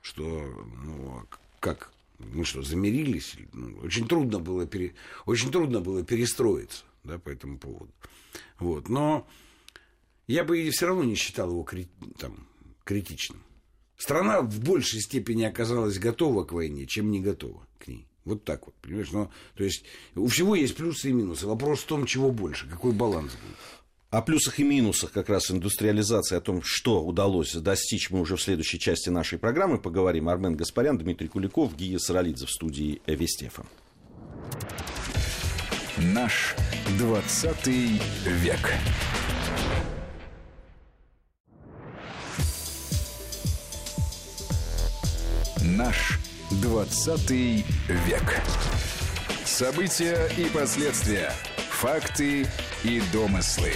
что, 0.01 0.23
ну, 0.23 1.09
а 1.09 1.25
как, 1.59 1.91
мы 2.19 2.45
что, 2.45 2.61
замирились? 2.61 3.35
Ну, 3.51 3.79
очень, 3.83 4.07
трудно 4.07 4.37
было 4.37 4.67
пере, 4.67 4.93
очень 5.25 5.51
трудно 5.51 5.81
было 5.81 6.03
перестроиться 6.03 6.83
да, 7.03 7.19
по 7.19 7.29
этому 7.29 7.57
поводу. 7.57 7.91
Вот. 8.59 8.89
Но 8.89 9.27
я 10.27 10.43
бы 10.43 10.69
все 10.69 10.87
равно 10.87 11.03
не 11.03 11.15
считал 11.15 11.49
его 11.49 11.63
кри- 11.63 11.89
там, 12.17 12.47
критичным. 12.83 13.43
Страна 13.97 14.41
в 14.41 14.59
большей 14.59 15.01
степени 15.01 15.43
оказалась 15.43 15.99
готова 15.99 16.43
к 16.43 16.51
войне, 16.51 16.85
чем 16.85 17.11
не 17.11 17.19
готова 17.19 17.65
к 17.79 17.87
ней. 17.87 18.07
Вот 18.25 18.43
так 18.45 18.65
вот, 18.65 18.75
понимаешь? 18.75 19.11
Но, 19.11 19.31
то 19.55 19.63
есть 19.63 19.85
у 20.15 20.27
всего 20.27 20.55
есть 20.55 20.75
плюсы 20.75 21.09
и 21.09 21.13
минусы. 21.13 21.45
Вопрос 21.45 21.81
в 21.81 21.85
том, 21.85 22.05
чего 22.05 22.31
больше, 22.31 22.69
какой 22.69 22.93
баланс 22.93 23.31
будет. 23.33 23.57
О 24.09 24.21
плюсах 24.21 24.59
и 24.59 24.63
минусах 24.63 25.11
как 25.11 25.27
раз 25.27 25.49
индустриализации, 25.49 26.35
о 26.35 26.41
том, 26.41 26.61
что 26.63 27.03
удалось 27.03 27.53
достичь, 27.53 28.11
мы 28.11 28.21
уже 28.21 28.35
в 28.35 28.41
следующей 28.41 28.79
части 28.79 29.09
нашей 29.09 29.39
программы 29.39 29.79
поговорим. 29.79 30.29
Армен 30.29 30.55
Гаспарян, 30.55 30.97
Дмитрий 30.97 31.27
Куликов, 31.27 31.75
Гия 31.75 31.97
Саралидзе 31.97 32.45
в 32.45 32.51
студии 32.51 33.01
Вестефа. 33.07 33.65
Наш 36.11 36.53
20 36.97 37.67
век. 38.25 38.73
Наш 45.61 46.19
20 46.51 47.29
век. 47.29 48.41
События 49.45 50.29
и 50.37 50.43
последствия. 50.49 51.31
Факты 51.69 52.47
и 52.83 53.01
домыслы. 53.13 53.71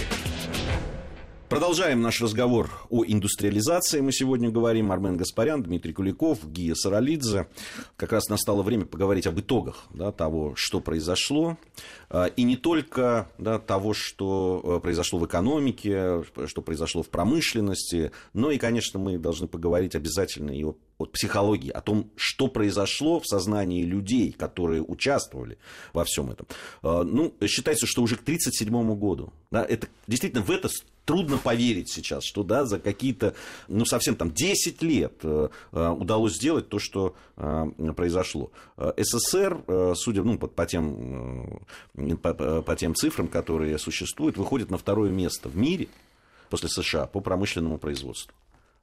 Продолжаем 1.48 2.02
наш 2.02 2.20
разговор 2.20 2.70
о 2.90 3.06
индустриализации. 3.06 4.00
Мы 4.00 4.12
сегодня 4.12 4.50
говорим. 4.50 4.92
Армен 4.92 5.16
Гаспарян, 5.16 5.62
Дмитрий 5.62 5.94
Куликов, 5.94 6.46
Гия 6.46 6.74
Саралидзе. 6.74 7.48
Как 7.96 8.12
раз 8.12 8.28
настало 8.28 8.62
время 8.62 8.84
поговорить 8.84 9.26
об 9.26 9.40
итогах 9.40 9.86
да, 9.94 10.12
того, 10.12 10.52
что 10.56 10.80
произошло. 10.80 11.56
А, 12.10 12.26
и 12.26 12.42
не 12.42 12.56
только 12.56 13.30
да, 13.38 13.58
того, 13.58 13.94
что 13.94 14.60
э, 14.62 14.80
произошло 14.80 15.18
в 15.18 15.24
экономике, 15.24 16.22
что 16.44 16.60
произошло 16.60 17.02
в 17.02 17.08
промышленности, 17.08 18.12
но 18.34 18.50
и, 18.50 18.58
конечно, 18.58 18.98
мы 18.98 19.16
должны 19.16 19.48
поговорить 19.48 19.94
обязательно 19.94 20.50
и 20.50 20.62
о 20.64 20.76
о 20.98 21.06
психологии, 21.06 21.70
о 21.70 21.80
том, 21.80 22.10
что 22.16 22.48
произошло 22.48 23.20
в 23.20 23.26
сознании 23.26 23.84
людей, 23.84 24.32
которые 24.32 24.82
участвовали 24.82 25.58
во 25.92 26.04
всем 26.04 26.30
этом. 26.30 26.46
А, 26.82 27.04
ну, 27.04 27.32
считается, 27.46 27.86
что 27.86 28.02
уже 28.02 28.16
к 28.16 28.22
1937 28.22 28.94
году, 28.96 29.32
да, 29.50 29.64
это 29.64 29.86
действительно 30.06 30.42
в 30.42 30.50
это 30.50 30.68
трудно 31.04 31.38
поверить 31.38 31.90
сейчас, 31.90 32.22
что 32.22 32.42
да, 32.42 32.66
за 32.66 32.78
какие-то, 32.78 33.34
ну, 33.66 33.86
совсем 33.86 34.14
там 34.14 34.30
10 34.30 34.82
лет 34.82 35.14
э, 35.22 35.48
э, 35.72 35.88
удалось 35.88 36.34
сделать 36.34 36.68
то, 36.68 36.78
что 36.78 37.16
э, 37.38 37.92
произошло. 37.96 38.50
СССР, 38.76 39.94
судя 39.96 40.22
ну, 40.22 40.36
по, 40.36 40.48
по, 40.48 40.66
тем, 40.66 41.62
по, 42.22 42.34
по 42.60 42.76
тем 42.76 42.94
цифрам, 42.94 43.26
которые 43.26 43.78
существуют, 43.78 44.36
выходит 44.36 44.70
на 44.70 44.76
второе 44.76 45.10
место 45.10 45.48
в 45.48 45.56
мире 45.56 45.88
после 46.50 46.68
США 46.68 47.06
по 47.06 47.20
промышленному 47.20 47.78
производству. 47.78 48.34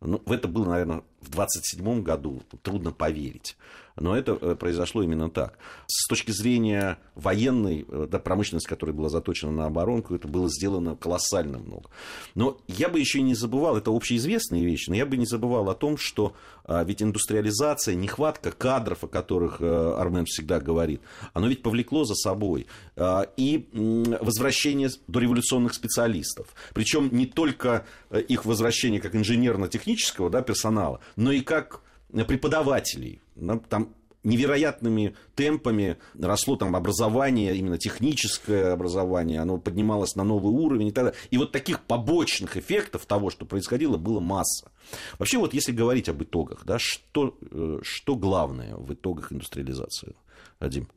Ну, 0.05 0.21
это 0.27 0.47
было, 0.47 0.69
наверное, 0.69 1.03
в 1.21 1.29
27 1.29 2.03
году. 2.03 2.41
Трудно 2.61 2.91
поверить. 2.91 3.57
Но 3.97 4.15
это 4.15 4.37
э, 4.39 4.55
произошло 4.55 5.03
именно 5.03 5.29
так. 5.29 5.57
С 5.87 6.07
точки 6.07 6.31
зрения 6.31 6.97
военной 7.15 7.85
э, 7.87 8.07
да, 8.09 8.19
промышленности, 8.19 8.67
которая 8.67 8.95
была 8.95 9.09
заточена 9.09 9.51
на 9.51 9.65
оборонку, 9.67 10.15
это 10.15 10.27
было 10.27 10.49
сделано 10.49 10.95
колоссально 10.95 11.59
много. 11.59 11.89
Но 12.35 12.57
я 12.67 12.89
бы 12.89 12.99
еще 12.99 13.21
не 13.21 13.35
забывал, 13.35 13.77
это 13.77 13.91
общеизвестные 13.91 14.65
вещи, 14.65 14.89
но 14.89 14.95
я 14.95 15.05
бы 15.05 15.15
не 15.17 15.25
забывал 15.25 15.69
о 15.69 15.75
том, 15.75 15.97
что 15.97 16.33
а, 16.65 16.83
ведь 16.83 17.01
индустриализация, 17.01 17.95
нехватка 17.95 18.51
кадров, 18.51 19.03
о 19.03 19.07
которых 19.07 19.57
а, 19.59 19.99
Армен 19.99 20.25
всегда 20.25 20.59
говорит, 20.59 21.01
оно 21.33 21.47
ведь 21.47 21.61
повлекло 21.61 22.03
за 22.05 22.15
собой 22.15 22.67
а, 22.95 23.27
и 23.37 23.67
возвращение 23.73 24.89
дореволюционных 25.07 25.73
специалистов. 25.73 26.47
Причем 26.73 27.09
не 27.11 27.25
только 27.25 27.85
их 28.11 28.45
возвращение 28.45 28.99
как 28.99 29.15
инженерно-технического 29.15 30.29
да, 30.29 30.41
персонала, 30.41 30.99
но 31.15 31.31
и 31.31 31.41
как 31.41 31.81
преподавателей. 32.11 33.21
Там 33.69 33.93
невероятными 34.25 35.15
темпами 35.35 35.97
росло 36.19 36.57
там 36.57 36.75
образование, 36.75 37.55
именно 37.55 37.77
техническое 37.77 38.73
образование, 38.73 39.39
оно 39.39 39.57
поднималось 39.57 40.15
на 40.15 40.23
новый 40.23 40.51
уровень 40.51 40.87
и 40.87 40.91
так 40.91 41.05
далее. 41.05 41.19
И 41.29 41.37
вот 41.37 41.51
таких 41.51 41.81
побочных 41.81 42.57
эффектов 42.57 43.05
того, 43.05 43.29
что 43.29 43.45
происходило, 43.45 43.97
было 43.97 44.19
масса. 44.19 44.71
Вообще 45.19 45.37
вот 45.37 45.53
если 45.53 45.71
говорить 45.71 46.09
об 46.09 46.21
итогах, 46.23 46.65
да, 46.65 46.77
что, 46.79 47.37
э, 47.51 47.79
что 47.83 48.15
главное 48.15 48.75
в 48.75 48.93
итогах 48.93 49.31
индустриализации, 49.31 50.15
Адим? 50.59 50.87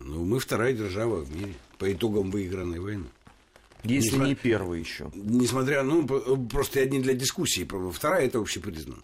Ну, 0.00 0.24
мы 0.24 0.40
вторая 0.40 0.72
держава 0.72 1.24
в 1.24 1.34
мире 1.34 1.54
по 1.78 1.90
итогам 1.92 2.30
выигранной 2.30 2.80
войны. 2.80 3.06
Если 3.84 4.10
Несмотря... 4.10 4.26
не 4.28 4.34
первый 4.34 4.80
еще. 4.80 5.10
Несмотря, 5.14 5.82
ну, 5.82 6.06
просто 6.48 6.80
я 6.80 6.86
не 6.86 7.00
для 7.00 7.14
дискуссии. 7.14 7.68
Вторая 7.92 8.26
это 8.26 8.38
общепризнано. 8.38 9.02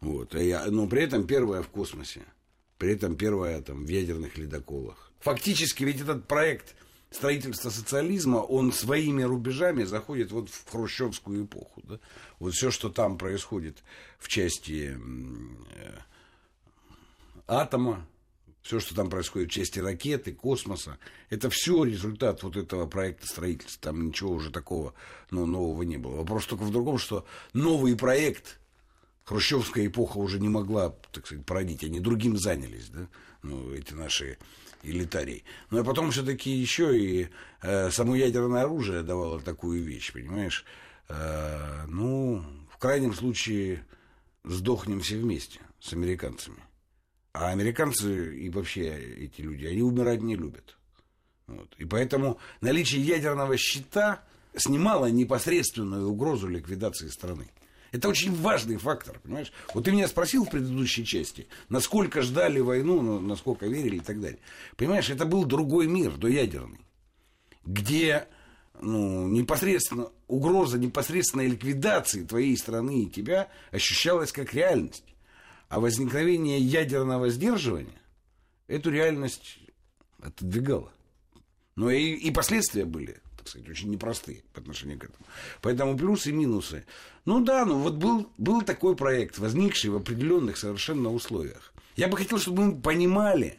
Вот. 0.00 0.34
А 0.34 0.70
но 0.70 0.86
при 0.86 1.02
этом 1.02 1.26
первая 1.26 1.62
в 1.62 1.68
космосе. 1.68 2.22
При 2.78 2.92
этом 2.92 3.16
первая 3.16 3.60
там, 3.60 3.84
в 3.84 3.88
ядерных 3.88 4.38
ледоколах. 4.38 5.12
Фактически 5.20 5.84
ведь 5.84 6.00
этот 6.00 6.26
проект 6.26 6.74
строительства 7.10 7.70
социализма, 7.70 8.38
он 8.38 8.72
своими 8.72 9.22
рубежами 9.22 9.84
заходит 9.84 10.30
вот 10.32 10.48
в 10.48 10.70
хрущевскую 10.70 11.44
эпоху. 11.44 11.82
Да? 11.84 11.98
Вот 12.38 12.54
все, 12.54 12.70
что 12.70 12.88
там 12.88 13.18
происходит 13.18 13.82
в 14.18 14.28
части 14.28 14.96
э, 15.76 15.98
атома, 17.46 18.06
все, 18.62 18.78
что 18.78 18.94
там 18.94 19.10
происходит 19.10 19.50
в 19.50 19.52
части 19.52 19.80
ракеты, 19.80 20.32
космоса, 20.32 20.98
это 21.30 21.50
все 21.50 21.84
результат 21.84 22.42
вот 22.42 22.56
этого 22.56 22.86
проекта 22.86 23.26
строительства. 23.26 23.82
Там 23.82 24.06
ничего 24.06 24.32
уже 24.32 24.50
такого 24.50 24.94
ну, 25.30 25.46
нового 25.46 25.82
не 25.82 25.96
было. 25.96 26.16
Вопрос 26.16 26.46
только 26.46 26.62
в 26.62 26.70
другом, 26.70 26.98
что 26.98 27.26
новый 27.52 27.96
проект 27.96 28.59
хрущевская 29.30 29.86
эпоха 29.86 30.18
уже 30.18 30.40
не 30.40 30.48
могла, 30.48 30.90
так 31.12 31.24
сказать, 31.24 31.46
породить. 31.46 31.84
Они 31.84 32.00
другим 32.00 32.36
занялись, 32.36 32.88
да, 32.88 33.06
ну, 33.44 33.72
эти 33.72 33.94
наши 33.94 34.38
элитарии. 34.82 35.44
Ну, 35.70 35.80
а 35.80 35.84
потом 35.84 36.10
все-таки 36.10 36.50
еще 36.50 36.98
и 36.98 37.28
э, 37.62 37.92
само 37.92 38.16
ядерное 38.16 38.62
оружие 38.62 39.04
давало 39.04 39.40
такую 39.40 39.84
вещь, 39.84 40.12
понимаешь? 40.12 40.64
Э, 41.08 41.84
ну, 41.86 42.42
в 42.72 42.78
крайнем 42.78 43.14
случае, 43.14 43.86
сдохнем 44.42 45.00
все 45.00 45.16
вместе 45.16 45.60
с 45.78 45.92
американцами. 45.92 46.58
А 47.32 47.50
американцы 47.50 48.36
и 48.36 48.50
вообще 48.50 48.88
эти 49.26 49.42
люди, 49.42 49.64
они 49.64 49.82
умирать 49.82 50.22
не 50.22 50.34
любят. 50.34 50.76
Вот. 51.46 51.72
И 51.78 51.84
поэтому 51.84 52.40
наличие 52.60 53.02
ядерного 53.02 53.56
щита 53.56 54.24
снимало 54.56 55.06
непосредственную 55.06 56.08
угрозу 56.08 56.48
ликвидации 56.48 57.06
страны. 57.06 57.46
Это 57.92 58.08
очень 58.08 58.34
важный 58.34 58.76
фактор, 58.76 59.18
понимаешь? 59.18 59.52
Вот 59.74 59.84
ты 59.84 59.92
меня 59.92 60.06
спросил 60.06 60.44
в 60.44 60.50
предыдущей 60.50 61.04
части, 61.04 61.48
насколько 61.68 62.22
ждали 62.22 62.60
войну, 62.60 63.02
ну, 63.02 63.20
насколько 63.20 63.66
верили 63.66 63.96
и 63.96 64.00
так 64.00 64.20
далее. 64.20 64.38
Понимаешь, 64.76 65.10
это 65.10 65.26
был 65.26 65.44
другой 65.44 65.88
мир, 65.88 66.16
доядерный, 66.16 66.80
где 67.64 68.28
ну, 68.80 69.26
непосредственно 69.28 70.10
угроза 70.28 70.78
непосредственной 70.78 71.48
ликвидации 71.48 72.24
твоей 72.24 72.56
страны 72.56 73.02
и 73.02 73.10
тебя 73.10 73.48
ощущалась 73.72 74.32
как 74.32 74.54
реальность. 74.54 75.04
А 75.68 75.78
возникновение 75.80 76.58
ядерного 76.58 77.30
сдерживания 77.30 78.00
эту 78.66 78.90
реальность 78.90 79.58
отодвигало. 80.20 80.92
Но 81.76 81.90
и, 81.90 82.12
и 82.12 82.30
последствия 82.30 82.84
были 82.84 83.18
так 83.40 83.48
сказать, 83.48 83.68
очень 83.68 83.90
непростые 83.90 84.42
по 84.52 84.60
отношению 84.60 84.98
к 84.98 85.04
этому. 85.04 85.26
Поэтому 85.62 85.96
плюсы 85.96 86.28
и 86.28 86.32
минусы. 86.32 86.84
Ну 87.24 87.42
да, 87.42 87.64
ну 87.64 87.78
вот 87.78 87.94
был, 87.94 88.30
был 88.36 88.60
такой 88.60 88.94
проект, 88.96 89.38
возникший 89.38 89.88
в 89.88 89.96
определенных 89.96 90.58
совершенно 90.58 91.10
условиях. 91.10 91.72
Я 91.96 92.08
бы 92.08 92.18
хотел, 92.18 92.38
чтобы 92.38 92.66
мы 92.66 92.80
понимали, 92.80 93.58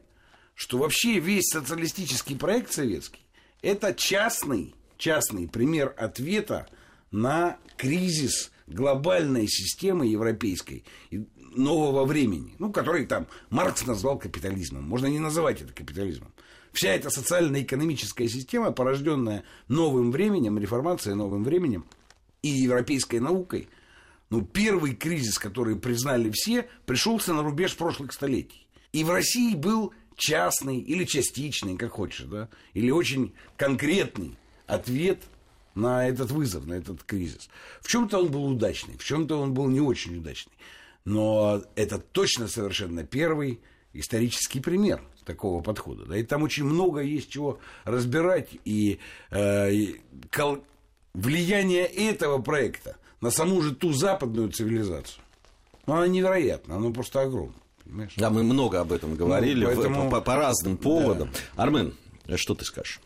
что 0.53 0.77
вообще 0.77 1.19
весь 1.19 1.49
социалистический 1.49 2.35
проект 2.35 2.71
советский– 2.71 3.25
это 3.63 3.93
частный, 3.95 4.75
частный 4.97 5.47
пример 5.47 5.95
ответа 5.97 6.67
на 7.09 7.57
кризис 7.75 8.51
глобальной 8.67 9.47
системы 9.47 10.05
европейской 10.05 10.85
нового 11.55 12.05
времени, 12.05 12.55
ну, 12.59 12.71
который 12.71 13.05
там 13.07 13.27
Маркс 13.49 13.85
назвал 13.85 14.17
капитализмом. 14.17 14.83
Можно 14.83 15.07
не 15.07 15.19
называть 15.19 15.61
это 15.61 15.73
капитализмом. 15.73 16.30
Вся 16.71 16.93
эта 16.93 17.09
социально-экономическая 17.09 18.27
система, 18.29 18.71
порожденная 18.71 19.43
новым 19.67 20.11
временем, 20.11 20.57
реформацией 20.57 21.15
новым 21.15 21.43
временем 21.43 21.85
и 22.41 22.47
европейской 22.47 23.19
наукой, 23.19 23.67
ну, 24.29 24.41
первый 24.41 24.95
кризис, 24.95 25.37
который 25.37 25.75
признали 25.75 26.31
все, 26.33 26.69
пришелся 26.85 27.33
на 27.33 27.43
рубеж 27.43 27.75
прошлых 27.75 28.13
столетий. 28.13 28.65
И 28.93 29.03
в 29.03 29.09
России 29.09 29.53
был 29.55 29.93
частный 30.15 30.79
или 30.79 31.03
частичный, 31.03 31.75
как 31.75 31.91
хочешь, 31.91 32.25
да, 32.25 32.47
или 32.73 32.91
очень 32.91 33.33
конкретный 33.57 34.37
ответ 34.67 35.19
на 35.75 36.07
этот 36.07 36.31
вызов, 36.31 36.65
на 36.65 36.73
этот 36.73 37.03
кризис. 37.03 37.49
В 37.81 37.89
чем-то 37.89 38.19
он 38.19 38.31
был 38.31 38.45
удачный, 38.45 38.97
в 38.97 39.03
чем-то 39.03 39.39
он 39.39 39.53
был 39.53 39.67
не 39.67 39.81
очень 39.81 40.17
удачный. 40.17 40.53
Но 41.03 41.63
это 41.75 41.97
точно 41.97 42.47
совершенно 42.47 43.03
первый 43.03 43.59
исторический 43.93 44.59
пример 44.59 45.01
такого 45.25 45.61
подхода. 45.61 46.05
Да, 46.05 46.17
и 46.17 46.23
там 46.23 46.43
очень 46.43 46.63
много 46.65 47.01
есть 47.01 47.29
чего 47.29 47.59
разбирать, 47.83 48.49
и, 48.65 48.99
э, 49.29 49.71
и 49.73 50.01
кол... 50.31 50.59
влияние 51.13 51.85
этого 51.85 52.41
проекта 52.41 52.95
на 53.21 53.31
саму 53.31 53.61
же 53.61 53.75
ту 53.75 53.93
западную 53.93 54.51
цивилизацию, 54.51 55.23
ну, 55.85 55.93
оно 55.93 56.05
невероятно, 56.07 56.75
оно 56.75 56.91
просто 56.91 57.21
огромно. 57.21 57.53
Понимаешь? 57.83 58.13
Да, 58.15 58.29
мы 58.29 58.43
много 58.43 58.79
об 58.79 58.91
этом 58.91 59.15
говорили 59.15 59.65
Ну, 59.65 59.73
поэтому- 59.75 60.09
по, 60.09 60.21
по 60.21 60.35
разным 60.35 60.77
поводам. 60.77 61.31
Армен, 61.55 61.93
что 62.35 62.55
ты 62.55 62.63
скажешь? 62.65 62.99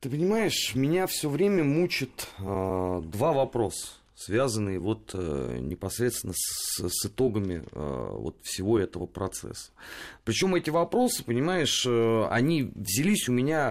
Ты 0.00 0.10
понимаешь, 0.10 0.74
меня 0.74 1.08
все 1.08 1.28
время 1.28 1.64
мучат 1.64 2.28
э, 2.38 3.02
два 3.04 3.32
вопроса, 3.32 3.88
связанные 4.18 4.80
вот 4.80 5.12
э, 5.14 5.58
непосредственно 5.60 6.32
с, 6.34 6.88
с 6.88 7.06
итогами 7.06 7.62
э, 7.70 8.08
вот 8.18 8.36
всего 8.42 8.76
этого 8.78 9.06
процесса. 9.06 9.70
Причем 10.24 10.56
эти 10.56 10.70
вопросы, 10.70 11.22
понимаешь, 11.22 11.86
э, 11.86 12.26
они 12.28 12.72
взялись 12.74 13.28
у 13.28 13.32
меня 13.32 13.70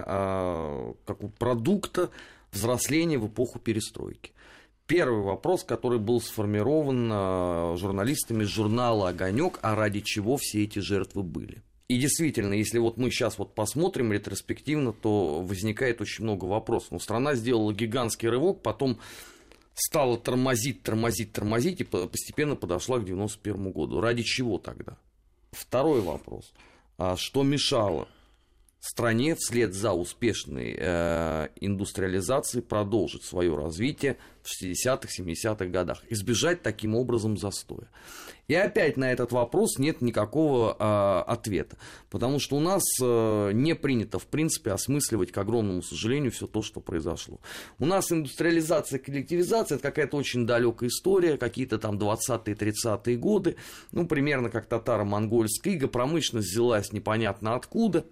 как 1.04 1.22
у 1.22 1.28
продукта 1.28 2.10
взросления 2.50 3.18
в 3.18 3.28
эпоху 3.28 3.58
перестройки. 3.58 4.32
Первый 4.86 5.22
вопрос, 5.22 5.64
который 5.64 5.98
был 5.98 6.18
сформирован 6.18 7.76
журналистами 7.76 8.44
журнала 8.44 9.10
«Огонек», 9.10 9.58
а 9.60 9.74
ради 9.74 10.00
чего 10.00 10.38
все 10.38 10.64
эти 10.64 10.78
жертвы 10.78 11.22
были. 11.22 11.62
И 11.88 11.98
действительно, 11.98 12.54
если 12.54 12.78
вот 12.78 12.96
мы 12.96 13.10
сейчас 13.10 13.38
вот 13.38 13.54
посмотрим 13.54 14.12
ретроспективно, 14.12 14.94
то 14.94 15.42
возникает 15.42 16.00
очень 16.00 16.24
много 16.24 16.46
вопросов. 16.46 16.92
Ну, 16.92 17.00
страна 17.00 17.34
сделала 17.34 17.72
гигантский 17.74 18.30
рывок, 18.30 18.62
потом 18.62 18.98
стала 19.78 20.18
тормозить, 20.18 20.82
тормозить, 20.82 21.32
тормозить 21.32 21.80
и 21.80 21.84
по- 21.84 22.06
постепенно 22.06 22.56
подошла 22.56 22.98
к 22.98 23.04
91 23.04 23.70
году. 23.72 24.00
Ради 24.00 24.22
чего 24.22 24.58
тогда? 24.58 24.96
Второй 25.52 26.00
вопрос. 26.00 26.52
А 26.98 27.16
что 27.16 27.42
мешало 27.42 28.08
стране 28.88 29.34
вслед 29.34 29.74
за 29.74 29.92
успешной 29.92 30.74
э, 30.78 31.48
индустриализацией 31.60 32.62
продолжить 32.62 33.22
свое 33.22 33.54
развитие 33.54 34.16
в 34.42 34.48
60-х, 34.48 35.08
70-х 35.18 35.66
годах, 35.66 36.02
избежать 36.08 36.62
таким 36.62 36.94
образом 36.94 37.36
застоя. 37.36 37.88
И 38.46 38.54
опять 38.54 38.96
на 38.96 39.12
этот 39.12 39.30
вопрос 39.30 39.78
нет 39.78 40.00
никакого 40.00 40.74
э, 40.78 41.30
ответа, 41.30 41.76
потому 42.08 42.38
что 42.38 42.56
у 42.56 42.60
нас 42.60 42.82
э, 43.02 43.50
не 43.52 43.74
принято, 43.74 44.18
в 44.18 44.26
принципе, 44.26 44.70
осмысливать, 44.70 45.32
к 45.32 45.38
огромному 45.38 45.82
сожалению, 45.82 46.32
все 46.32 46.46
то, 46.46 46.62
что 46.62 46.80
произошло. 46.80 47.40
У 47.78 47.84
нас 47.84 48.10
индустриализация, 48.10 48.98
коллективизация 48.98 49.76
это 49.76 49.82
какая-то 49.82 50.16
очень 50.16 50.46
далекая 50.46 50.88
история, 50.88 51.36
какие-то 51.36 51.78
там 51.78 51.98
20-е, 51.98 52.54
30-е 52.54 53.16
годы, 53.18 53.56
ну, 53.92 54.06
примерно 54.06 54.48
как 54.48 54.64
татаро-монгольская 54.64 55.74
ига, 55.74 55.88
промышленность 55.88 56.48
взялась 56.48 56.90
непонятно 56.92 57.54
откуда, 57.54 58.06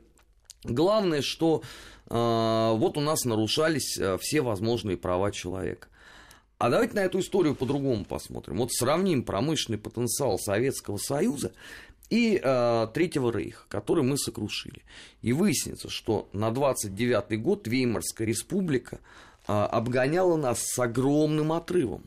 Главное, 0.70 1.22
что 1.22 1.62
э, 2.08 2.72
вот 2.76 2.96
у 2.96 3.00
нас 3.00 3.24
нарушались 3.24 3.98
э, 3.98 4.18
все 4.20 4.40
возможные 4.40 4.96
права 4.96 5.30
человека. 5.30 5.88
А 6.58 6.70
давайте 6.70 6.94
на 6.94 7.00
эту 7.00 7.20
историю 7.20 7.54
по-другому 7.54 8.04
посмотрим. 8.04 8.58
Вот 8.58 8.72
сравним 8.72 9.24
промышленный 9.24 9.78
потенциал 9.78 10.38
Советского 10.38 10.96
Союза 10.96 11.52
и 12.08 12.40
э, 12.42 12.88
Третьего 12.94 13.30
Рейха, 13.30 13.64
который 13.68 14.02
мы 14.04 14.16
сокрушили. 14.16 14.82
И 15.20 15.32
выяснится, 15.32 15.90
что 15.90 16.28
на 16.32 16.50
29 16.50 17.40
год 17.42 17.66
Веймарская 17.66 18.26
республика 18.26 19.00
э, 19.46 19.52
обгоняла 19.52 20.36
нас 20.36 20.60
с 20.62 20.78
огромным 20.78 21.52
отрывом. 21.52 22.04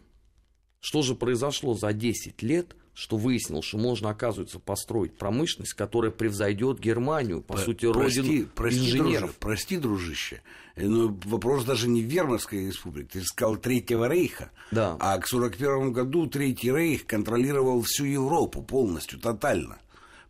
Что 0.80 1.02
же 1.02 1.14
произошло 1.14 1.76
за 1.76 1.94
10 1.94 2.42
лет, 2.42 2.76
что 3.00 3.16
выяснил, 3.16 3.62
что 3.62 3.78
можно, 3.78 4.10
оказывается, 4.10 4.60
построить 4.60 5.18
промышленность, 5.18 5.74
которая 5.74 6.12
превзойдет 6.12 6.80
Германию, 6.82 7.42
по 7.42 7.54
Про- 7.54 7.62
сути, 7.64 7.90
прости, 7.92 8.20
родину 8.22 8.48
прости, 8.54 8.80
инженеров. 8.80 9.22
дружи- 9.30 9.36
прости, 9.40 9.78
дружище. 9.78 10.42
Э, 10.76 10.86
Но 10.86 11.18
вопрос 11.26 11.64
даже 11.64 11.88
не 11.88 12.02
в 12.02 12.06
Вермарской 12.08 12.68
республике. 12.68 13.20
Ты 13.20 13.26
сказал 13.26 13.56
Третьего 13.56 14.10
Рейха. 14.10 14.52
Да. 14.72 14.98
А 15.00 15.18
к 15.18 15.28
41 15.28 15.94
году 15.94 16.28
Третий 16.28 16.72
Рейх 16.74 17.06
контролировал 17.06 17.82
всю 17.84 18.04
Европу 18.04 18.62
полностью, 18.62 19.18
тотально. 19.18 19.78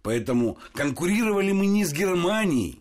Поэтому 0.03 0.59
конкурировали 0.74 1.51
мы 1.51 1.65
не 1.65 1.86
с 1.86 1.91
Германией, 1.91 2.80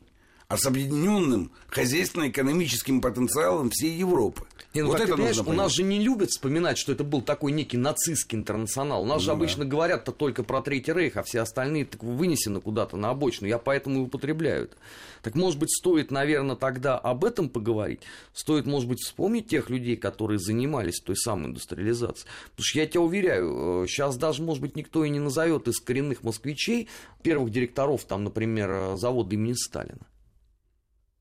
а 0.49 0.57
с 0.57 0.64
объединенным 0.64 1.53
хозяйственно-экономическим 1.68 3.03
потенциалом 3.03 3.68
всей 3.68 3.92
Европы. 3.99 4.46
Не, 4.72 4.80
ну, 4.80 4.88
вот 4.88 4.96
как 4.96 5.07
ты 5.07 5.12
это 5.12 5.16
понимаешь, 5.16 5.38
у 5.40 5.53
нас 5.53 5.72
же 5.72 5.82
не 5.82 6.03
любят 6.03 6.30
вспоминать, 6.30 6.78
что 6.78 6.90
это 6.92 7.05
был 7.05 7.20
такой 7.20 7.53
некий 7.53 7.76
нацистский 7.76 8.38
интернационал. 8.38 9.03
У 9.03 9.05
нас 9.05 9.20
же 9.20 9.28
Ну 9.28 9.36
обычно 9.36 9.66
говорят-то 9.66 10.11
только 10.11 10.44
про 10.44 10.62
Третий 10.62 10.94
Рейх, 10.94 11.18
а 11.18 11.22
все 11.22 11.40
остальные 11.40 11.84
так 11.84 12.03
вынесены 12.03 12.62
куда-то 12.62 12.96
на 12.96 13.11
обочину. 13.11 13.46
Я 13.46 13.59
поэтому 13.59 13.99
и 13.99 14.03
употребляю 14.05 14.64
это. 14.64 14.76
Так, 15.22 15.34
может 15.34 15.59
быть, 15.59 15.70
стоит, 15.70 16.11
наверное, 16.11 16.57
тогда 16.57 16.96
об 16.96 17.26
этом 17.26 17.51
поговорить? 17.51 18.01
Стоит, 18.32 18.64
может 18.64 18.88
быть, 18.88 19.01
вспомнить 19.01 19.49
тех 19.49 19.68
людей, 19.68 19.96
которые 19.96 20.38
занимались 20.38 21.01
той 21.01 21.16
самой 21.16 21.49
индустриализацией? 21.49 22.26
Потому 22.53 22.64
что 22.64 22.78
я 22.78 22.86
тебя 22.86 23.03
уверяю, 23.03 23.86
сейчас 23.86 24.16
даже, 24.16 24.42
может 24.42 24.62
быть, 24.62 24.76
никто 24.76 25.05
и 25.05 25.11
не 25.11 25.20
назовет 25.20 25.68
из 25.68 25.78
коренных 25.78 26.22
москвичей 26.22 26.88
первых 27.22 27.51
директоров, 27.51 28.05
там, 28.05 28.24
например, 28.24 28.70
э, 28.70 28.96
завода 28.96 29.34
имени 29.34 29.53
Сталина. 29.53 29.99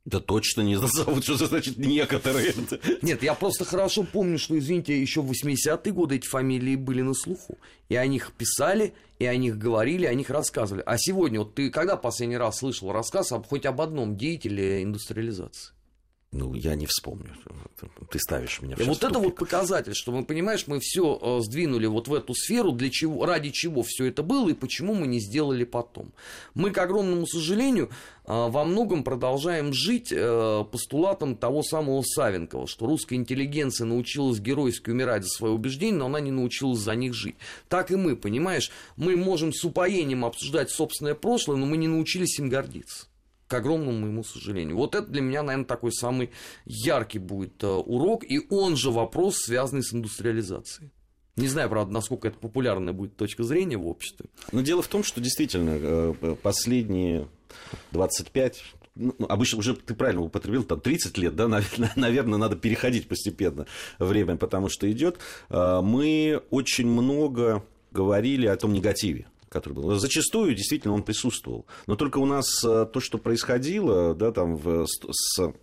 Да 0.08 0.22
точно 0.22 0.62
не 0.62 0.78
назовут, 0.78 1.26
что 1.26 1.36
значит 1.36 1.78
некоторые. 1.78 2.54
Нет, 3.02 3.24
я 3.24 3.34
просто 3.34 3.66
хорошо 3.66 4.04
помню, 4.04 4.40
что, 4.40 4.58
извините, 4.58 5.00
еще 5.02 5.22
в 5.22 5.30
80-е 5.30 5.92
годы 5.92 6.16
эти 6.16 6.26
фамилии 6.26 6.78
были 6.78 7.02
на 7.02 7.14
слуху. 7.14 7.58
И 7.90 7.96
о 7.98 8.08
них 8.08 8.32
писали, 8.32 8.94
и 9.20 9.26
о 9.26 9.36
них 9.36 9.58
говорили, 9.58 10.06
о 10.06 10.14
них 10.14 10.30
рассказывали. 10.30 10.82
А 10.86 10.98
сегодня, 10.98 11.40
вот 11.40 11.56
ты 11.56 11.70
когда 11.70 11.98
последний 11.98 12.38
раз 12.38 12.60
слышал 12.60 12.94
рассказ 12.94 13.34
об, 13.34 13.46
хоть 13.48 13.66
об 13.66 13.82
одном 13.82 14.16
деятеле 14.16 14.82
индустриализации? 14.82 15.74
Ну, 16.34 16.54
я 16.54 16.76
не 16.76 16.86
вспомню. 16.86 17.34
Ты 18.12 18.20
ставишь 18.20 18.62
меня 18.62 18.76
в 18.76 18.80
вот 18.86 19.02
это 19.02 19.18
вот 19.18 19.38
показатель, 19.38 19.94
что 19.94 20.12
мы, 20.12 20.26
понимаешь, 20.26 20.68
мы 20.68 20.82
все 20.82 21.40
сдвинули 21.42 21.86
вот 21.86 22.10
в 22.10 22.14
эту 22.14 22.34
сферу, 22.34 22.74
для 22.74 22.90
чего, 22.90 23.26
ради 23.26 23.50
чего 23.50 23.82
все 23.82 24.06
это 24.06 24.24
было 24.24 24.50
и 24.50 24.54
почему 24.54 24.94
мы 24.94 25.08
не 25.08 25.22
сделали 25.22 25.64
потом. 25.64 26.12
Мы, 26.54 26.72
к 26.72 26.78
огромному 26.80 27.26
сожалению, 27.28 27.86
э, 27.88 27.90
во 28.26 28.66
многом 28.66 29.06
продолжаем 29.06 29.72
жить 29.72 30.12
э, 30.12 30.66
постулатом 30.70 31.38
того 31.38 31.64
самого 31.64 32.02
Савенкова, 32.02 32.68
что 32.68 32.88
русская 32.88 33.16
интеллигенция 33.16 33.86
научилась 33.86 34.40
геройски 34.40 34.90
умирать 34.90 35.24
за 35.24 35.30
свои 35.30 35.52
убеждения, 35.52 35.98
но 35.98 36.08
она 36.08 36.20
не 36.20 36.32
научилась 36.32 36.80
за 36.80 36.96
них 36.96 37.14
жить. 37.14 37.38
Так 37.70 37.90
и 37.90 37.96
мы, 37.96 38.18
понимаешь, 38.18 38.70
мы 38.98 39.16
можем 39.16 39.54
с 39.54 39.64
упоением 39.64 40.26
обсуждать 40.26 40.72
собственное 40.72 41.16
прошлое, 41.16 41.56
но 41.56 41.66
мы 41.66 41.78
не 41.78 41.88
научились 41.88 42.38
им 42.38 42.50
гордиться 42.50 43.08
к 43.48 43.54
огромному 43.54 44.00
моему 44.00 44.24
сожалению. 44.24 44.78
Вот 44.78 44.96
это 44.96 45.08
для 45.08 45.22
меня, 45.22 45.44
наверное, 45.44 45.66
такой 45.66 45.92
самый 45.92 46.32
яркий 46.66 47.20
будет 47.20 47.64
э, 47.64 47.68
урок, 47.68 48.24
и 48.24 48.46
он 48.50 48.76
же 48.76 48.92
вопрос, 48.92 49.38
связанный 49.38 49.84
с 49.84 49.94
индустриализацией. 49.94 50.92
Не 51.38 51.48
знаю, 51.48 51.70
правда, 51.70 51.94
насколько 51.94 52.28
это 52.28 52.38
популярная 52.40 52.94
будет 52.94 53.16
точка 53.16 53.44
зрения 53.44 53.78
в 53.78 53.88
обществе. 53.88 54.26
Но 54.52 54.62
дело 54.62 54.82
в 54.82 54.88
том, 54.88 55.04
что 55.04 55.22
действительно 55.22 55.78
э, 55.80 56.36
последние 56.42 57.28
25 57.92 58.64
ну, 58.96 59.16
обычно 59.30 59.60
уже 59.60 59.76
ты 59.76 59.94
правильно 59.94 60.24
употребил, 60.24 60.64
там 60.64 60.82
30 60.82 61.18
лет, 61.20 61.36
да, 61.36 61.48
наверное, 61.96 62.40
надо 62.40 62.56
переходить 62.56 63.08
постепенно 63.08 63.68
время, 64.00 64.38
потому 64.38 64.70
что 64.70 64.92
идет. 64.92 65.20
Мы 65.50 66.42
очень 66.50 66.88
много 66.88 67.64
говорили 67.92 68.48
о 68.48 68.56
том 68.58 68.74
негативе, 68.74 69.28
который 69.50 69.74
был. 69.74 69.98
Зачастую 69.98 70.56
действительно 70.56 70.94
он 70.94 71.04
присутствовал. 71.04 71.66
Но 71.86 71.96
только 71.96 72.18
у 72.18 72.26
нас 72.26 72.64
э, 72.64 72.86
то, 72.92 73.00
что 73.00 73.18
происходило, 73.18 74.14
да, 74.14 74.32
там 74.32 74.56
в, 74.56 74.86
с, 74.86 75.54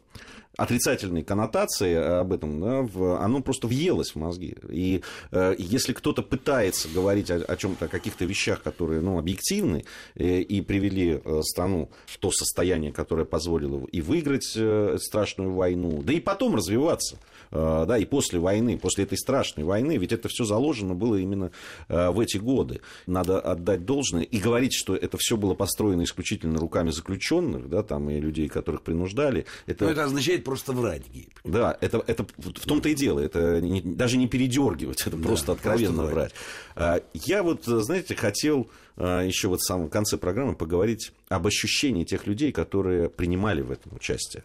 отрицательной 0.57 1.22
коннотации 1.22 1.95
об 1.95 2.32
этом, 2.32 2.61
да, 2.61 2.82
в, 2.82 3.20
оно 3.20 3.43
просто 3.43 3.66
въелось 3.66 4.12
в 4.12 4.16
мозги. 4.16 4.57
И 4.68 5.03
э, 5.32 5.55
если 5.59 5.93
кто-то 5.93 6.22
пытается 6.22 6.89
говорить 6.89 7.30
о, 7.30 7.37
о 7.37 7.57
чем-то, 7.57 7.87
о 7.87 7.89
каких-то 7.89 8.24
вещах, 8.24 8.62
которые 8.62 9.01
ну, 9.01 9.18
объективны 9.18 9.85
э, 10.14 10.41
и 10.41 10.61
привели 10.61 11.20
э, 11.24 11.41
страну 11.43 11.91
в 12.07 12.18
то 12.18 12.30
состояние, 12.30 12.93
которое 12.93 13.24
позволило 13.24 13.85
и 13.87 14.01
выиграть 14.01 14.53
э, 14.57 14.97
страшную 15.01 15.53
войну, 15.53 16.03
да 16.03 16.12
и 16.12 16.20
потом 16.20 16.55
развиваться, 16.55 17.16
э, 17.16 17.34
да, 17.55 17.96
и 17.98 18.05
после 18.05 18.38
войны, 18.38 18.76
после 18.78 19.05
этой 19.05 19.16
страшной 19.16 19.64
войны, 19.64 19.96
ведь 19.96 20.12
это 20.12 20.28
все 20.28 20.44
заложено 20.44 20.94
было 20.94 21.16
именно 21.16 21.52
э, 21.88 22.11
в 22.11 22.18
эти 22.20 22.36
годы. 22.36 22.80
Надо 23.07 23.40
отдать 23.40 23.84
должное 23.84 24.22
и 24.22 24.38
говорить, 24.38 24.74
что 24.74 24.96
это 24.96 25.16
все 25.18 25.36
было 25.36 25.55
построено 25.55 26.02
исключительно 26.02 26.59
руками 26.59 26.90
заключенных, 26.90 27.68
да, 27.68 27.82
там 27.82 28.11
и 28.11 28.18
людей, 28.20 28.48
которых 28.48 28.82
принуждали. 28.82 29.46
Это... 29.66 29.84
Но 29.84 29.90
это 29.92 30.05
означает 30.05 30.44
просто 30.44 30.72
врать, 30.72 31.02
Гейб. 31.12 31.30
Да, 31.44 31.76
это, 31.80 32.02
это 32.07 32.26
в 32.38 32.66
том-то 32.66 32.88
и 32.88 32.94
дело. 32.94 33.20
Это 33.20 33.61
не- 33.61 33.80
даже 33.82 34.16
не 34.16 34.26
передергивать, 34.26 35.07
это 35.07 35.16
просто 35.16 35.52
откровенно 35.52 36.02
просто 36.02 36.14
врать. 36.14 36.32
А, 36.76 37.00
Я 37.12 37.42
вот, 37.42 37.64
знаете, 37.64 38.14
хотел 38.16 38.68
еще 38.97 39.49
вот 39.49 39.61
в 39.61 39.66
самом 39.66 39.88
конце 39.88 40.16
программы 40.16 40.55
поговорить 40.55 41.12
об 41.28 41.47
ощущении 41.47 42.05
тех 42.05 42.26
людей, 42.26 42.53
которые 42.53 43.09
принимали 43.09 43.61
в 43.61 43.70
этом 43.70 43.95
участие. 43.97 44.45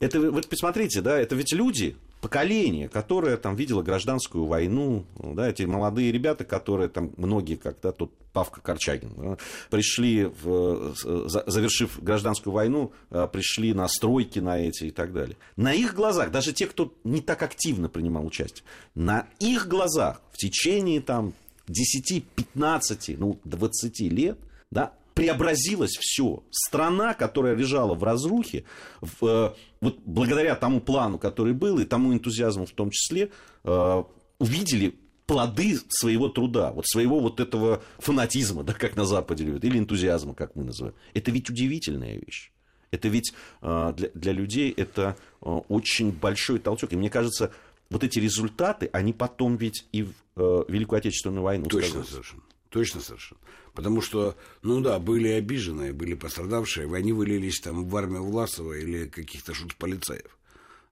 Это, 0.00 0.20
вы- 0.20 0.30
вот 0.30 0.46
посмотрите, 0.48 1.00
да, 1.00 1.18
это 1.18 1.34
ведь 1.34 1.52
люди, 1.52 1.96
поколение, 2.20 2.88
которое 2.88 3.36
там 3.36 3.56
видело 3.56 3.82
гражданскую 3.82 4.44
войну, 4.44 5.04
да, 5.18 5.48
эти 5.48 5.62
молодые 5.62 6.12
ребята, 6.12 6.44
которые 6.44 6.88
там, 6.88 7.12
многие, 7.16 7.56
как 7.56 7.76
да, 7.82 7.92
тут 7.92 8.12
Павка 8.32 8.60
Корчагин, 8.60 9.10
да, 9.16 9.36
пришли, 9.70 10.24
в, 10.26 10.94
за- 10.94 11.44
завершив 11.46 11.98
гражданскую 12.02 12.52
войну, 12.52 12.92
э, 13.10 13.26
пришли 13.32 13.74
на 13.74 13.88
стройки 13.88 14.38
на 14.38 14.58
эти 14.60 14.84
и 14.84 14.90
так 14.90 15.12
далее. 15.12 15.36
На 15.56 15.72
их 15.74 15.94
глазах, 15.94 16.30
даже 16.30 16.52
те, 16.52 16.66
кто 16.66 16.94
не 17.04 17.20
так 17.22 17.42
активно 17.42 17.88
принимал 17.88 18.24
участие, 18.26 18.64
на 18.94 19.26
их 19.40 19.66
глазах 19.66 20.20
в 20.32 20.36
течение 20.36 21.00
там 21.00 21.32
10, 21.68 22.24
15, 22.24 23.18
ну, 23.18 23.38
20 23.44 24.00
лет 24.00 24.38
да, 24.70 24.92
преобразилось 25.14 25.96
все. 25.98 26.42
Страна, 26.50 27.14
которая 27.14 27.54
лежала 27.54 27.94
в 27.94 28.02
разрухе, 28.02 28.64
в, 29.00 29.26
э, 29.26 29.52
вот 29.80 29.98
благодаря 30.04 30.54
тому 30.56 30.80
плану, 30.80 31.18
который 31.18 31.52
был, 31.52 31.78
и 31.78 31.84
тому 31.84 32.12
энтузиазму 32.12 32.66
в 32.66 32.72
том 32.72 32.90
числе, 32.90 33.30
э, 33.64 34.04
увидели 34.38 34.94
плоды 35.26 35.78
своего 35.88 36.28
труда, 36.28 36.72
вот 36.72 36.86
своего 36.86 37.20
вот 37.20 37.40
этого 37.40 37.82
фанатизма, 37.98 38.62
да, 38.64 38.72
как 38.72 38.96
на 38.96 39.04
Западе 39.04 39.44
любят, 39.44 39.64
или 39.64 39.78
энтузиазма, 39.78 40.34
как 40.34 40.56
мы 40.56 40.64
называем. 40.64 40.94
Это 41.14 41.30
ведь 41.30 41.50
удивительная 41.50 42.16
вещь. 42.16 42.50
Это 42.90 43.08
ведь 43.08 43.32
э, 43.62 43.94
для, 44.14 44.32
людей 44.32 44.70
это 44.70 45.16
э, 45.40 45.46
очень 45.68 46.12
большой 46.12 46.58
толчок. 46.58 46.92
И 46.92 46.96
мне 46.96 47.08
кажется, 47.08 47.50
вот 47.92 48.04
эти 48.04 48.18
результаты, 48.18 48.88
они 48.92 49.12
потом 49.12 49.56
ведь 49.56 49.86
и 49.92 50.02
в 50.02 50.12
э, 50.36 50.64
Великую 50.68 50.98
Отечественную 50.98 51.42
войну 51.42 51.66
Точно 51.66 51.88
сказались. 51.88 52.10
совершенно. 52.10 52.42
Точно 52.70 53.00
совершенно. 53.00 53.40
Потому 53.74 54.00
что, 54.00 54.36
ну 54.62 54.80
да, 54.80 54.98
были 54.98 55.28
обиженные, 55.28 55.92
были 55.92 56.14
пострадавшие, 56.14 56.92
они 56.94 57.12
вылились 57.12 57.60
там 57.60 57.86
в 57.86 57.96
армию 57.96 58.24
Власова 58.24 58.72
или 58.72 59.06
каких-то 59.06 59.52
шут-полицаев. 59.54 60.38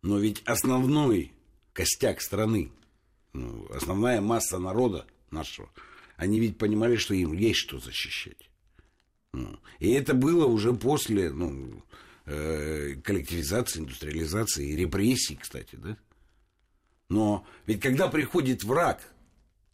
Но 0.02 0.18
ведь 0.18 0.42
основной 0.44 1.32
костяк 1.72 2.20
страны, 2.20 2.70
ну, 3.32 3.66
основная 3.70 4.20
масса 4.20 4.58
народа 4.58 5.06
нашего, 5.30 5.70
они 6.16 6.38
ведь 6.38 6.58
понимали, 6.58 6.96
что 6.96 7.14
им 7.14 7.32
есть 7.32 7.60
что 7.60 7.78
защищать. 7.80 8.50
Ну, 9.32 9.58
и 9.78 9.90
это 9.92 10.12
было 10.12 10.44
уже 10.46 10.74
после 10.74 11.30
ну, 11.30 11.82
э, 12.26 12.96
коллективизации, 13.02 13.80
индустриализации 13.80 14.68
и 14.68 14.76
репрессий, 14.76 15.36
кстати, 15.36 15.76
да? 15.76 15.96
Но 17.10 17.44
ведь 17.66 17.80
когда 17.80 18.08
приходит 18.08 18.64
враг 18.64 19.00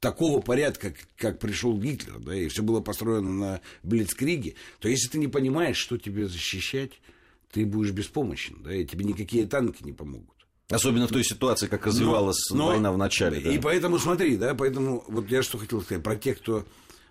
такого 0.01 0.41
порядка, 0.41 0.91
как, 0.91 1.07
как 1.17 1.39
пришел 1.39 1.79
Гитлер, 1.79 2.19
да, 2.19 2.35
и 2.35 2.49
все 2.49 2.63
было 2.63 2.81
построено 2.81 3.31
на 3.31 3.61
Блицкриге, 3.83 4.55
то 4.81 4.89
если 4.89 5.09
ты 5.09 5.19
не 5.19 5.29
понимаешь, 5.29 5.77
что 5.77 5.99
тебе 5.99 6.27
защищать, 6.27 6.93
ты 7.53 7.65
будешь 7.67 7.93
беспомощен, 7.93 8.63
да, 8.65 8.75
и 8.75 8.85
тебе 8.85 9.05
никакие 9.05 9.47
танки 9.47 9.85
не 9.85 9.93
помогут. 9.93 10.35
Особенно 10.71 11.07
в 11.07 11.13
той 11.13 11.23
ситуации, 11.25 11.69
как 11.69 11.87
развивалась 11.87 12.51
Но- 12.51 12.69
война 12.69 12.91
в 12.91 12.99
начале. 12.99 13.39
да. 13.41 13.53
И 13.53 13.59
поэтому 13.59 13.99
смотри, 13.99 14.37
да, 14.37 14.55
поэтому 14.55 15.05
вот 15.07 15.31
я 15.31 15.43
что 15.43 15.59
хотел 15.59 15.83
сказать 15.83 16.03
про 16.03 16.17
тех, 16.17 16.39
кто... 16.39 16.65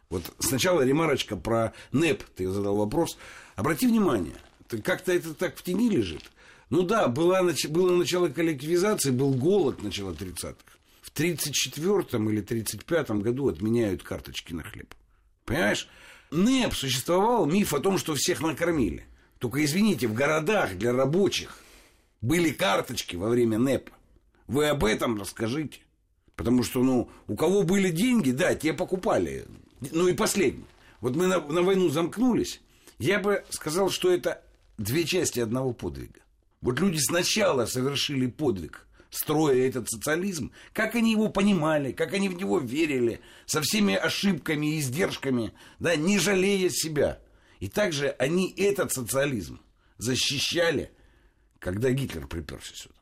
Вот 0.09 0.23
сначала 0.39 0.82
ремарочка 0.82 1.36
про 1.36 1.73
НЭП, 1.91 2.23
ты 2.36 2.49
задал 2.49 2.76
вопрос. 2.76 3.17
Обрати 3.55 3.88
внимание, 3.88 4.36
как-то 4.84 5.13
это 5.13 5.34
так 5.34 5.55
в 5.55 5.63
тени 5.63 5.89
лежит. 5.89 6.32
Ну 6.70 6.84
да, 6.84 7.07
была, 7.07 7.41
было 7.70 7.95
начало 7.95 8.30
коллективизации, 8.30 9.11
был 9.11 9.34
голод 9.34 9.84
начала 9.84 10.11
30-х. 10.11 10.55
В 11.01 11.11
34-м 11.11 12.30
или 12.30 12.43
35-м 12.43 13.22
году 13.22 13.49
отменяют 13.49 14.03
карточки 14.03 14.53
на 14.53 14.63
хлеб. 14.63 14.93
Понимаешь? 15.45 15.88
НЭП 16.32 16.74
существовал 16.74 17.45
миф 17.45 17.74
о 17.74 17.80
том, 17.80 17.97
что 17.97 18.16
всех 18.16 18.41
накормили. 18.41 19.05
Только, 19.38 19.63
извините, 19.63 20.07
в 20.07 20.13
городах 20.13 20.76
для 20.76 20.91
рабочих 20.91 21.59
были 22.22 22.49
карточки 22.49 23.16
во 23.16 23.30
время 23.30 23.59
НЭПа. 23.59 23.91
Вы 24.47 24.68
об 24.68 24.84
этом 24.84 25.20
расскажите. 25.20 25.80
Потому 26.36 26.63
что, 26.63 26.84
ну, 26.84 27.09
у 27.28 27.36
кого 27.36 27.63
были 27.63 27.89
деньги, 27.89 28.32
да, 28.32 28.55
те 28.55 28.74
покупали. 28.74 29.45
Ну 29.91 30.07
и 30.07 30.13
последний. 30.13 30.66
Вот 30.99 31.16
мы 31.16 31.28
на, 31.28 31.39
на 31.39 31.61
войну 31.61 31.89
замкнулись. 31.89 32.61
Я 32.97 33.20
бы 33.20 33.43
сказал, 33.49 33.89
что 33.89 34.11
это 34.11 34.43
две 34.78 35.05
части 35.05 35.39
одного 35.39 35.74
подвига. 35.74 36.20
Вот 36.62 36.80
люди 36.80 36.97
сначала 36.97 37.66
совершили 37.66 38.28
подвиг, 38.28 38.88
строя 39.10 39.68
этот 39.68 39.89
социализм, 39.89 40.51
как 40.74 40.95
они 40.95 41.12
его 41.12 41.30
понимали, 41.30 41.91
как 41.91 42.14
они 42.14 42.30
в 42.30 42.36
него 42.36 42.60
верили, 42.60 43.22
со 43.45 43.62
всеми 43.62 43.95
ошибками 43.95 44.76
и 44.76 44.80
издержками, 44.80 45.53
да, 45.80 45.95
не 45.95 46.20
жалея 46.20 46.70
себя. 46.70 47.20
И 47.60 47.68
также 47.68 48.10
они 48.20 48.53
этот 48.58 48.91
социализм 48.91 49.60
защищали, 49.97 50.91
когда 51.60 51.91
Гитлер 51.91 52.28
приперся 52.28 52.76
сюда. 52.76 52.95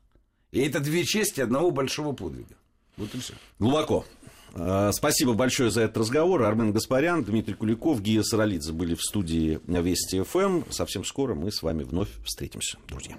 И 0.51 0.61
это 0.61 0.79
две 0.79 1.03
части 1.03 1.41
одного 1.41 1.71
большого 1.71 2.13
подвига. 2.13 2.55
Вот 2.95 3.13
и 3.15 3.19
все. 3.19 3.33
Глубоко. 3.59 4.05
Э, 4.53 4.91
Спасибо 4.93 5.33
большое 5.33 5.71
за 5.71 5.81
этот 5.81 5.97
разговор. 5.97 6.43
Армен 6.43 6.71
Гаспарян, 6.71 7.23
Дмитрий 7.23 7.55
Куликов, 7.55 8.01
Гия 8.01 8.23
Саралидзе 8.23 8.71
были 8.71 8.95
в 8.95 9.01
студии 9.01 9.59
Вести 9.67 10.21
ФМ. 10.21 10.63
Совсем 10.69 11.03
скоро 11.03 11.33
мы 11.35 11.51
с 11.51 11.61
вами 11.63 11.83
вновь 11.83 12.09
встретимся, 12.25 12.77
друзья. 12.87 13.15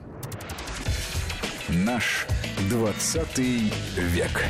Наш 1.69 2.27
20 2.71 3.39
век. 3.39 4.45